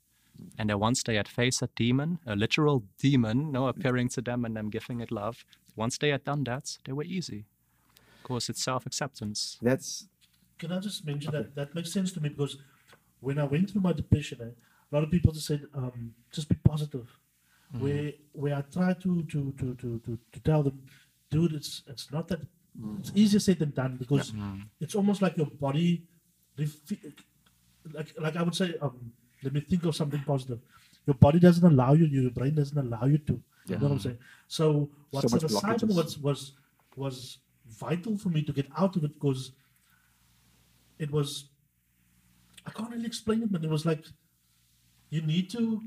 And 0.59 0.71
then 0.71 0.79
once 0.79 1.03
they 1.03 1.17
had 1.17 1.29
faced 1.29 1.61
that 1.61 1.75
demon, 1.75 2.19
a 2.27 2.37
literal 2.37 2.85
demon, 2.99 3.53
no, 3.53 3.69
appearing 3.69 4.09
to 4.11 4.21
them 4.21 4.45
and 4.45 4.57
them 4.57 4.71
giving 4.71 5.01
it 5.01 5.11
love, 5.11 5.45
once 5.77 5.99
they 5.99 6.11
had 6.11 6.25
done 6.25 6.45
that, 6.45 6.79
they 6.85 6.93
were 6.93 7.05
easy. 7.05 7.45
Of 8.19 8.25
course, 8.25 8.49
it's 8.49 8.63
self 8.63 8.87
acceptance. 8.87 9.59
That's 9.63 10.09
Can 10.59 10.73
I 10.73 10.79
just 10.79 11.05
mention 11.05 11.33
that 11.33 11.55
that 11.55 11.75
makes 11.75 11.93
sense 11.93 12.13
to 12.13 12.21
me 12.21 12.29
because 12.29 12.57
when 13.21 13.39
I 13.39 13.45
went 13.45 13.71
through 13.71 13.83
my 13.83 13.93
depression, 13.93 14.39
eh, 14.43 14.55
a 14.91 14.95
lot 14.95 15.05
of 15.05 15.11
people 15.11 15.33
just 15.33 15.47
said, 15.47 15.63
um, 15.75 16.15
just 16.31 16.49
be 16.49 16.57
positive. 16.57 17.09
Where 17.79 18.13
where 18.33 18.55
I 18.57 18.63
try 18.63 18.93
to 18.93 19.23
to 19.23 19.53
to 19.59 19.75
to 19.75 19.99
to, 20.05 20.19
to 20.33 20.41
tell 20.41 20.63
them, 20.63 20.83
dude, 21.31 21.55
it's 21.55 21.83
it's 21.87 22.13
not 22.13 22.29
that 22.29 22.41
it's 23.01 23.13
easier 23.15 23.41
said 23.41 23.59
than 23.59 23.71
done 23.71 23.97
because 23.97 24.33
it's 24.81 24.95
almost 24.95 25.23
like 25.23 25.37
your 25.39 25.47
body, 25.47 26.05
like 27.95 28.13
like 28.19 28.37
I 28.37 28.43
would 28.43 28.55
say, 28.55 28.75
um, 28.83 29.13
let 29.43 29.53
me 29.53 29.61
think 29.61 29.85
of 29.85 29.97
something 29.97 30.23
positive. 30.23 30.61
Your 31.07 31.15
body 31.15 31.41
doesn't 31.41 31.65
allow 31.65 31.95
you, 31.95 32.07
your 32.07 32.31
brain 32.31 32.55
doesn't 32.55 32.79
allow 32.79 33.07
you 33.07 33.19
to. 33.19 33.41
You 33.67 33.77
know 33.79 33.85
what 33.85 33.93
I'm 33.93 33.99
saying? 34.01 34.19
So 34.49 34.91
what 35.11 35.31
much 35.31 35.43
psilocybin 35.43 35.91
blockages. 35.91 35.97
was 35.97 36.19
was 36.19 36.53
was 36.97 37.39
vital 37.67 38.19
for 38.19 38.29
me 38.29 38.43
to 38.43 38.53
get 38.53 38.67
out 38.77 38.97
of 38.97 39.05
it 39.05 39.15
because 39.15 39.53
it 40.99 41.11
was 41.11 41.49
I 42.67 42.71
can't 42.71 42.91
really 42.91 43.07
explain 43.07 43.43
it, 43.43 43.53
but 43.53 43.65
it 43.65 43.71
was 43.71 43.87
like 43.87 44.05
you 45.11 45.23
need 45.23 45.51
to 45.51 45.83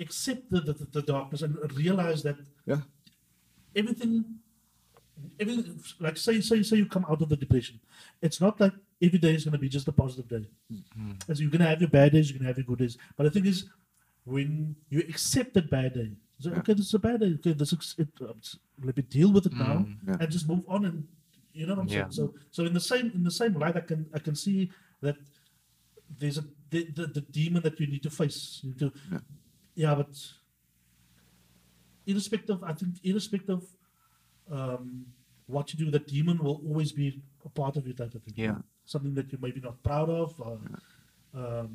accept 0.00 0.50
the, 0.50 0.60
the, 0.60 0.72
the 0.90 1.02
darkness 1.02 1.42
and 1.42 1.56
realize 1.72 2.22
that 2.22 2.36
yeah. 2.66 2.80
everything 3.76 4.24
everything 5.38 5.80
like 6.00 6.16
say 6.16 6.40
say 6.40 6.62
say 6.62 6.76
you 6.76 6.86
come 6.86 7.06
out 7.08 7.22
of 7.22 7.28
the 7.28 7.36
depression. 7.36 7.80
It's 8.20 8.40
not 8.40 8.60
like 8.60 8.72
every 9.02 9.18
day 9.18 9.34
is 9.34 9.44
gonna 9.44 9.58
be 9.58 9.68
just 9.68 9.88
a 9.88 9.92
positive 9.92 10.28
day. 10.28 10.48
As 11.28 11.40
you're 11.40 11.50
gonna 11.50 11.66
have 11.68 11.80
your 11.80 11.90
bad 11.90 12.12
days, 12.12 12.30
you're 12.30 12.38
gonna 12.38 12.48
have 12.48 12.58
your 12.58 12.64
good 12.66 12.78
days. 12.78 12.96
But 13.16 13.24
the 13.24 13.30
thing 13.30 13.46
is 13.46 13.66
when 14.24 14.76
you 14.88 15.00
accept 15.00 15.54
that 15.54 15.68
bad 15.70 15.94
day, 15.94 16.10
you 16.38 16.42
say, 16.44 16.50
Yeah. 16.50 16.58
okay, 16.58 16.74
this 16.74 16.86
is 16.86 16.94
a 16.94 16.98
bad 16.98 17.20
day. 17.20 17.32
Okay, 17.34 17.52
this 17.52 17.72
is 17.72 17.94
it. 17.98 18.08
Uh, 18.20 18.32
let 18.82 18.96
me 18.96 19.02
deal 19.02 19.32
with 19.32 19.46
it 19.46 19.54
now 19.54 19.86
Yeah. 20.06 20.16
and 20.20 20.30
just 20.30 20.48
move 20.48 20.64
on. 20.68 20.84
And 20.84 21.08
you 21.52 21.66
know 21.66 21.74
what 21.74 21.82
I'm 21.82 21.88
Yeah. 21.88 22.08
saying. 22.08 22.12
So, 22.12 22.34
so 22.50 22.64
in 22.64 22.72
the 22.74 22.80
same 22.92 23.10
in 23.14 23.22
the 23.24 23.30
same 23.30 23.54
light, 23.54 23.76
I 23.76 23.80
can 23.80 24.06
I 24.14 24.18
can 24.20 24.34
see 24.36 24.70
that 25.00 25.16
there's 26.18 26.38
a 26.38 26.44
the, 26.70 26.84
the, 26.98 27.06
the 27.06 27.20
demon 27.20 27.62
that 27.62 27.78
you 27.80 27.86
need 27.86 28.02
to 28.04 28.10
face. 28.10 28.60
You 28.62 28.70
need 28.70 28.78
to, 28.78 28.92
Yeah. 29.10 29.18
yeah, 29.74 29.94
but 29.94 30.14
irrespective, 32.06 32.62
I 32.64 32.72
think 32.72 32.94
irrespective 33.04 33.62
um, 34.50 35.06
what 35.46 35.72
you 35.72 35.84
do, 35.84 35.90
the 35.90 35.98
demon 35.98 36.38
will 36.38 36.60
always 36.66 36.92
be 36.92 37.22
a 37.44 37.48
part 37.48 37.76
of 37.76 37.86
you 37.86 37.92
type 37.94 38.14
of 38.14 38.22
thing. 38.22 38.34
Yeah. 38.36 38.58
Something 38.92 39.14
that 39.18 39.26
you're 39.32 39.40
maybe 39.46 39.60
not 39.68 39.82
proud 39.82 40.10
of. 40.10 40.28
Or, 40.46 40.58
um, 41.42 41.70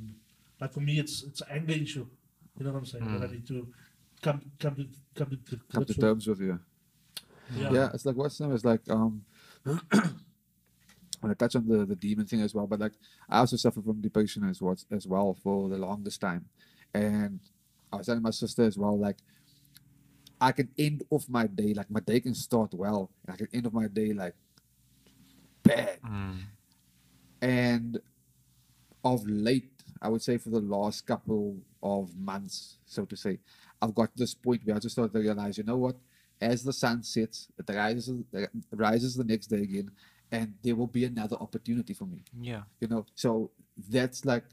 like 0.61 0.71
for 0.75 0.81
me, 0.89 0.99
it's 1.03 1.23
it's 1.23 1.41
an 1.41 1.47
anger 1.57 1.73
issue. 1.85 2.05
You 2.57 2.63
know 2.65 2.71
what 2.73 2.79
I'm 2.79 2.85
saying? 2.93 3.09
That 3.13 3.29
I 3.29 3.31
need 3.33 3.47
to 3.53 3.59
come 4.25 4.39
come 4.63 4.75
to 4.75 4.85
come 5.19 5.29
to, 5.31 5.37
Mm. 5.37 5.61
come 5.73 5.85
to 5.85 5.93
grips 5.93 5.97
with. 5.97 6.05
terms 6.05 6.27
with 6.27 6.41
you. 6.41 6.59
Yeah. 7.55 7.71
Yeah, 7.77 7.89
it's 7.93 8.05
like 8.05 8.17
what's 8.19 8.39
name 8.39 8.51
is 8.59 8.65
like 8.65 8.83
um 8.89 9.13
when 11.21 11.31
I 11.31 11.33
touch 11.33 11.55
on 11.55 11.67
the, 11.67 11.85
the 11.85 11.95
demon 11.95 12.25
thing 12.27 12.41
as 12.41 12.53
well, 12.53 12.67
but 12.67 12.79
like 12.79 12.93
I 13.29 13.39
also 13.39 13.57
suffer 13.57 13.81
from 13.81 14.01
depression 14.01 14.47
as 14.49 14.61
well 14.61 14.77
as 14.91 15.07
well 15.07 15.29
for 15.43 15.69
the 15.69 15.77
longest 15.77 16.21
time. 16.21 16.43
And 16.93 17.39
I 17.91 17.97
was 17.97 18.05
telling 18.07 18.21
my 18.21 18.31
sister 18.43 18.63
as 18.63 18.77
well, 18.77 18.97
like 19.07 19.17
I 20.39 20.51
can 20.51 20.69
end 20.77 21.03
off 21.09 21.25
my 21.29 21.47
day, 21.47 21.73
like 21.73 21.89
my 21.89 21.99
day 22.01 22.19
can 22.19 22.35
start 22.35 22.73
well, 22.73 23.09
and 23.25 23.33
I 23.33 23.37
can 23.37 23.47
end 23.53 23.65
off 23.67 23.73
my 23.73 23.87
day 23.87 24.13
like 24.13 24.35
bad. 25.63 25.99
And 27.41 27.99
of 29.03 29.27
late, 29.27 29.71
I 30.01 30.09
would 30.09 30.21
say 30.21 30.37
for 30.37 30.49
the 30.49 30.59
last 30.59 31.05
couple 31.05 31.57
of 31.81 32.15
months, 32.15 32.77
so 32.85 33.05
to 33.05 33.15
say, 33.15 33.39
I've 33.81 33.95
got 33.95 34.15
this 34.15 34.33
point 34.33 34.61
where 34.65 34.75
I 34.75 34.79
just 34.79 34.93
started 34.93 35.13
to 35.13 35.19
realize, 35.19 35.57
you 35.57 35.63
know 35.63 35.77
what? 35.77 35.95
As 36.39 36.63
the 36.63 36.73
sun 36.73 37.03
sets, 37.03 37.47
it 37.57 37.73
rises, 37.73 38.23
it 38.33 38.49
rises 38.71 39.15
the 39.15 39.23
next 39.23 39.47
day 39.47 39.61
again, 39.61 39.91
and 40.31 40.53
there 40.63 40.75
will 40.75 40.87
be 40.87 41.05
another 41.05 41.35
opportunity 41.37 41.93
for 41.93 42.05
me. 42.05 42.23
Yeah. 42.39 42.63
You 42.79 42.87
know, 42.87 43.05
so 43.15 43.51
that's 43.89 44.25
like 44.25 44.43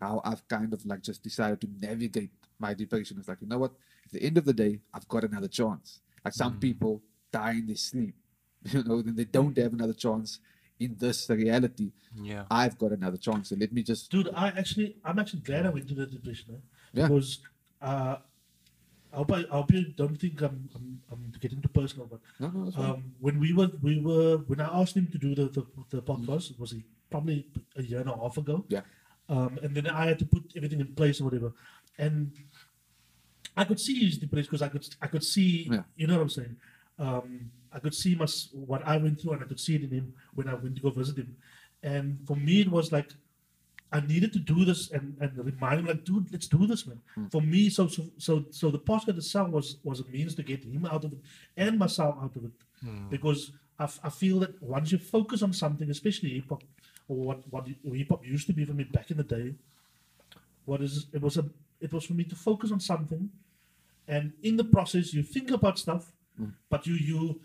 how 0.00 0.20
I've 0.24 0.46
kind 0.48 0.72
of 0.72 0.84
like 0.84 1.02
just 1.02 1.22
decided 1.22 1.60
to 1.62 1.68
navigate 1.80 2.30
my 2.58 2.74
depression. 2.74 3.18
It's 3.18 3.28
like, 3.28 3.40
you 3.40 3.48
know 3.48 3.58
what? 3.58 3.72
At 4.06 4.12
the 4.12 4.22
end 4.22 4.36
of 4.38 4.44
the 4.44 4.52
day, 4.52 4.80
I've 4.92 5.08
got 5.08 5.24
another 5.24 5.48
chance. 5.48 6.00
Like 6.24 6.34
some 6.34 6.54
mm. 6.54 6.60
people 6.60 7.02
die 7.32 7.52
in 7.52 7.66
their 7.66 7.76
sleep, 7.76 8.14
you 8.64 8.82
know, 8.84 9.00
then 9.00 9.16
they 9.16 9.24
don't 9.24 9.54
mm. 9.54 9.62
have 9.62 9.72
another 9.72 9.94
chance 9.94 10.38
in 10.80 10.96
this 10.98 11.28
reality. 11.30 11.92
Yeah. 12.20 12.44
I've 12.50 12.76
got 12.78 12.92
another 12.92 13.16
chance. 13.16 13.48
So 13.50 13.56
let 13.58 13.72
me 13.72 13.82
just 13.82 14.10
Dude, 14.10 14.28
I 14.34 14.48
actually, 14.48 14.96
I'm 15.04 15.18
actually 15.18 15.40
glad 15.40 15.66
I 15.66 15.70
went 15.70 15.88
to 15.88 15.94
the 15.94 16.06
depression, 16.06 16.46
eh? 16.54 16.58
Yeah. 16.92 17.08
because 17.08 17.38
uh, 17.80 18.16
I 19.12 19.16
hope 19.16 19.32
I, 19.32 19.40
I 19.50 19.56
hope 19.56 19.72
you 19.72 19.84
don't 19.96 20.16
think 20.16 20.40
I'm, 20.42 20.68
I'm, 20.74 21.00
I'm 21.10 21.32
getting 21.40 21.60
too 21.62 21.68
personal, 21.68 22.06
but 22.06 22.20
no, 22.40 22.48
no, 22.48 22.64
that's 22.64 22.76
fine. 22.76 22.90
um, 22.90 23.14
when 23.20 23.38
we 23.40 23.52
were, 23.52 23.70
we 23.82 24.00
were, 24.00 24.38
when 24.46 24.60
I 24.60 24.80
asked 24.80 24.96
him 24.96 25.08
to 25.12 25.18
do 25.18 25.34
the 25.34 25.46
the, 25.46 25.66
the 25.90 26.02
podcast, 26.02 26.50
it 26.50 26.58
was 26.58 26.72
a, 26.72 26.76
probably 27.10 27.46
a 27.76 27.82
year 27.82 28.00
and 28.00 28.10
a 28.10 28.16
half 28.16 28.36
ago. 28.36 28.64
Yeah. 28.68 28.80
Um, 29.28 29.58
and 29.62 29.74
then 29.74 29.86
I 29.86 30.06
had 30.06 30.18
to 30.18 30.26
put 30.26 30.52
everything 30.56 30.80
in 30.80 30.94
place 30.94 31.20
or 31.20 31.24
whatever, 31.24 31.52
and 31.98 32.32
I 33.56 33.64
could 33.64 33.78
see 33.80 34.04
his 34.04 34.18
depression 34.18 34.48
because 34.50 34.62
I 34.62 34.68
could, 34.68 34.86
I 35.00 35.06
could 35.06 35.24
see, 35.24 35.68
Yeah. 35.70 35.82
you 35.96 36.06
know 36.06 36.14
what 36.16 36.22
I'm 36.22 36.28
saying. 36.30 36.56
Um, 37.06 37.28
I 37.76 37.78
could 37.84 37.94
see 38.02 38.12
my, 38.22 38.26
what 38.70 38.82
I 38.86 38.96
went 39.04 39.16
through, 39.20 39.32
and 39.34 39.42
I 39.44 39.46
could 39.50 39.62
see 39.66 39.74
it 39.78 39.82
in 39.86 39.90
him 39.98 40.06
when 40.36 40.46
I 40.52 40.54
went 40.54 40.74
to 40.76 40.82
go 40.86 40.90
visit 40.90 41.16
him. 41.22 41.30
And 41.82 42.06
for 42.28 42.36
me, 42.36 42.60
it 42.64 42.70
was 42.70 42.92
like 42.96 43.10
I 43.96 44.00
needed 44.12 44.32
to 44.34 44.38
do 44.38 44.58
this 44.64 44.90
and, 44.96 45.06
and 45.22 45.30
remind 45.52 45.80
him, 45.80 45.86
like, 45.86 46.04
dude, 46.04 46.30
let's 46.32 46.48
do 46.56 46.66
this, 46.66 46.82
man. 46.86 47.00
For 47.34 47.42
me, 47.42 47.62
so 47.76 47.82
so 47.88 48.02
so 48.26 48.32
so 48.50 48.70
the 48.76 48.78
podcast 48.90 49.16
itself 49.22 49.48
was 49.56 49.76
was 49.88 49.98
a 50.00 50.06
means 50.16 50.34
to 50.36 50.42
get 50.42 50.60
him 50.64 50.84
out 50.86 51.04
of 51.06 51.12
it 51.16 51.20
and 51.56 51.78
myself 51.84 52.14
out 52.24 52.34
of 52.36 52.44
it, 52.48 52.52
because 53.14 53.40
I, 53.78 53.84
f- 53.84 54.00
I 54.08 54.10
feel 54.22 54.38
that 54.40 54.52
once 54.62 54.92
you 54.92 54.98
focus 54.98 55.42
on 55.42 55.52
something, 55.62 55.88
especially 55.96 56.30
hip 56.38 56.48
hop, 56.50 56.62
or 57.08 57.16
what 57.26 57.38
what 57.52 57.64
hip 58.00 58.08
hop 58.10 58.24
used 58.36 58.46
to 58.50 58.54
be 58.58 58.64
for 58.64 58.74
me 58.80 58.84
back 58.84 59.10
in 59.12 59.16
the 59.22 59.28
day, 59.38 59.54
what 60.64 60.80
is 60.80 61.06
it 61.12 61.20
was 61.26 61.36
a 61.36 61.44
it 61.80 61.92
was 61.92 62.04
for 62.04 62.14
me 62.20 62.24
to 62.32 62.36
focus 62.36 62.70
on 62.70 62.80
something, 62.80 63.30
and 64.06 64.32
in 64.42 64.56
the 64.56 64.64
process 64.76 65.12
you 65.16 65.22
think 65.22 65.50
about 65.50 65.78
stuff, 65.78 66.12
but 66.70 66.86
you 66.86 66.94
you 66.94 67.40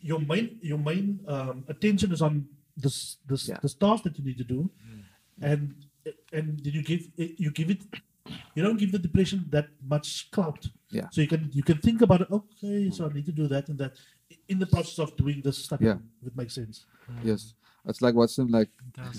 your 0.00 0.20
main 0.20 0.58
your 0.62 0.78
main 0.78 1.20
um, 1.26 1.64
attention 1.68 2.12
is 2.12 2.22
on 2.22 2.46
this 2.76 3.16
this 3.26 3.48
Yeah. 3.48 3.58
this 3.62 3.74
task 3.74 4.04
that 4.04 4.18
you 4.18 4.24
need 4.24 4.38
to 4.38 4.44
do, 4.44 4.70
mm-hmm. 4.70 5.44
and 5.44 5.74
and 6.32 6.60
then 6.62 6.72
you 6.72 6.82
give 6.82 7.08
eh, 7.18 7.32
you 7.38 7.50
give 7.50 7.70
it 7.70 7.82
you 8.54 8.62
don't 8.62 8.78
give 8.78 8.92
the 8.92 8.98
depression 8.98 9.46
that 9.50 9.68
much 9.86 10.30
clout. 10.30 10.66
Yeah. 10.90 11.08
So 11.10 11.20
you 11.20 11.28
can 11.28 11.50
you 11.52 11.62
can 11.62 11.78
think 11.78 12.02
about 12.02 12.20
it. 12.22 12.28
Okay, 12.30 12.90
so 12.90 13.08
I 13.08 13.12
need 13.12 13.26
to 13.26 13.32
do 13.32 13.46
that 13.48 13.68
and 13.68 13.78
that 13.78 13.92
in 14.48 14.58
the 14.58 14.66
process 14.66 14.98
of 14.98 15.16
doing 15.16 15.40
this 15.42 15.58
stuff. 15.64 15.80
Yeah. 15.80 15.98
if 16.20 16.28
it 16.28 16.36
makes 16.36 16.54
sense. 16.54 16.86
Mm-hmm. 17.10 17.28
yes. 17.28 17.54
It's 17.88 18.02
like 18.02 18.16
what's 18.16 18.36
in 18.38 18.48
like 18.48 18.68
uh, 18.98 19.12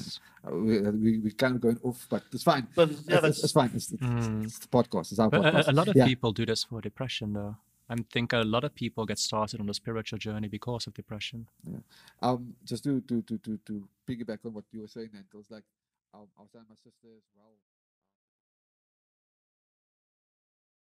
we, 0.51 0.85
uh, 0.85 0.91
we 0.91 1.19
we 1.19 1.31
kind 1.31 1.55
of 1.55 1.61
going 1.61 1.79
off, 1.83 2.05
but 2.09 2.23
it's 2.33 2.43
fine. 2.43 2.67
But 2.75 2.89
It's, 2.89 3.07
yeah, 3.07 3.15
it's, 3.15 3.21
that's 3.21 3.43
it's 3.45 3.53
fine. 3.53 3.71
It's, 3.73 3.91
it's, 3.93 4.03
mm. 4.03 4.43
it's 4.43 4.59
the 4.59 4.67
podcast. 4.67 5.11
It's 5.11 5.19
our 5.19 5.29
But 5.29 5.41
podcast. 5.41 5.67
a, 5.67 5.71
a 5.71 5.77
lot 5.79 5.87
of 5.87 5.95
yeah. 5.95 6.05
people 6.05 6.33
do 6.33 6.45
this 6.45 6.65
for 6.65 6.81
depression, 6.81 7.31
though. 7.31 7.55
I 7.89 7.95
think 8.11 8.33
a 8.33 8.37
lot 8.37 8.63
of 8.63 8.75
people 8.75 9.05
get 9.05 9.19
started 9.19 9.59
on 9.59 9.67
the 9.67 9.73
spiritual 9.73 10.19
journey 10.19 10.47
because 10.47 10.87
of 10.87 10.93
depression. 10.93 11.47
Yeah. 11.63 11.79
Um, 12.21 12.55
just 12.65 12.83
to 12.83 13.01
to 13.01 13.21
to 13.21 13.37
to 13.37 13.57
to 13.65 13.87
piggyback 14.07 14.39
on 14.45 14.53
what 14.53 14.65
you 14.71 14.81
were 14.81 14.87
saying, 14.87 15.09
Nantal, 15.15 15.39
it's 15.39 15.51
like 15.51 15.63
um, 16.13 16.27
I 16.37 16.41
was 16.41 16.51
telling 16.51 16.67
my 16.69 16.75
sister 16.75 17.07
as 17.15 17.23
well. 17.35 17.53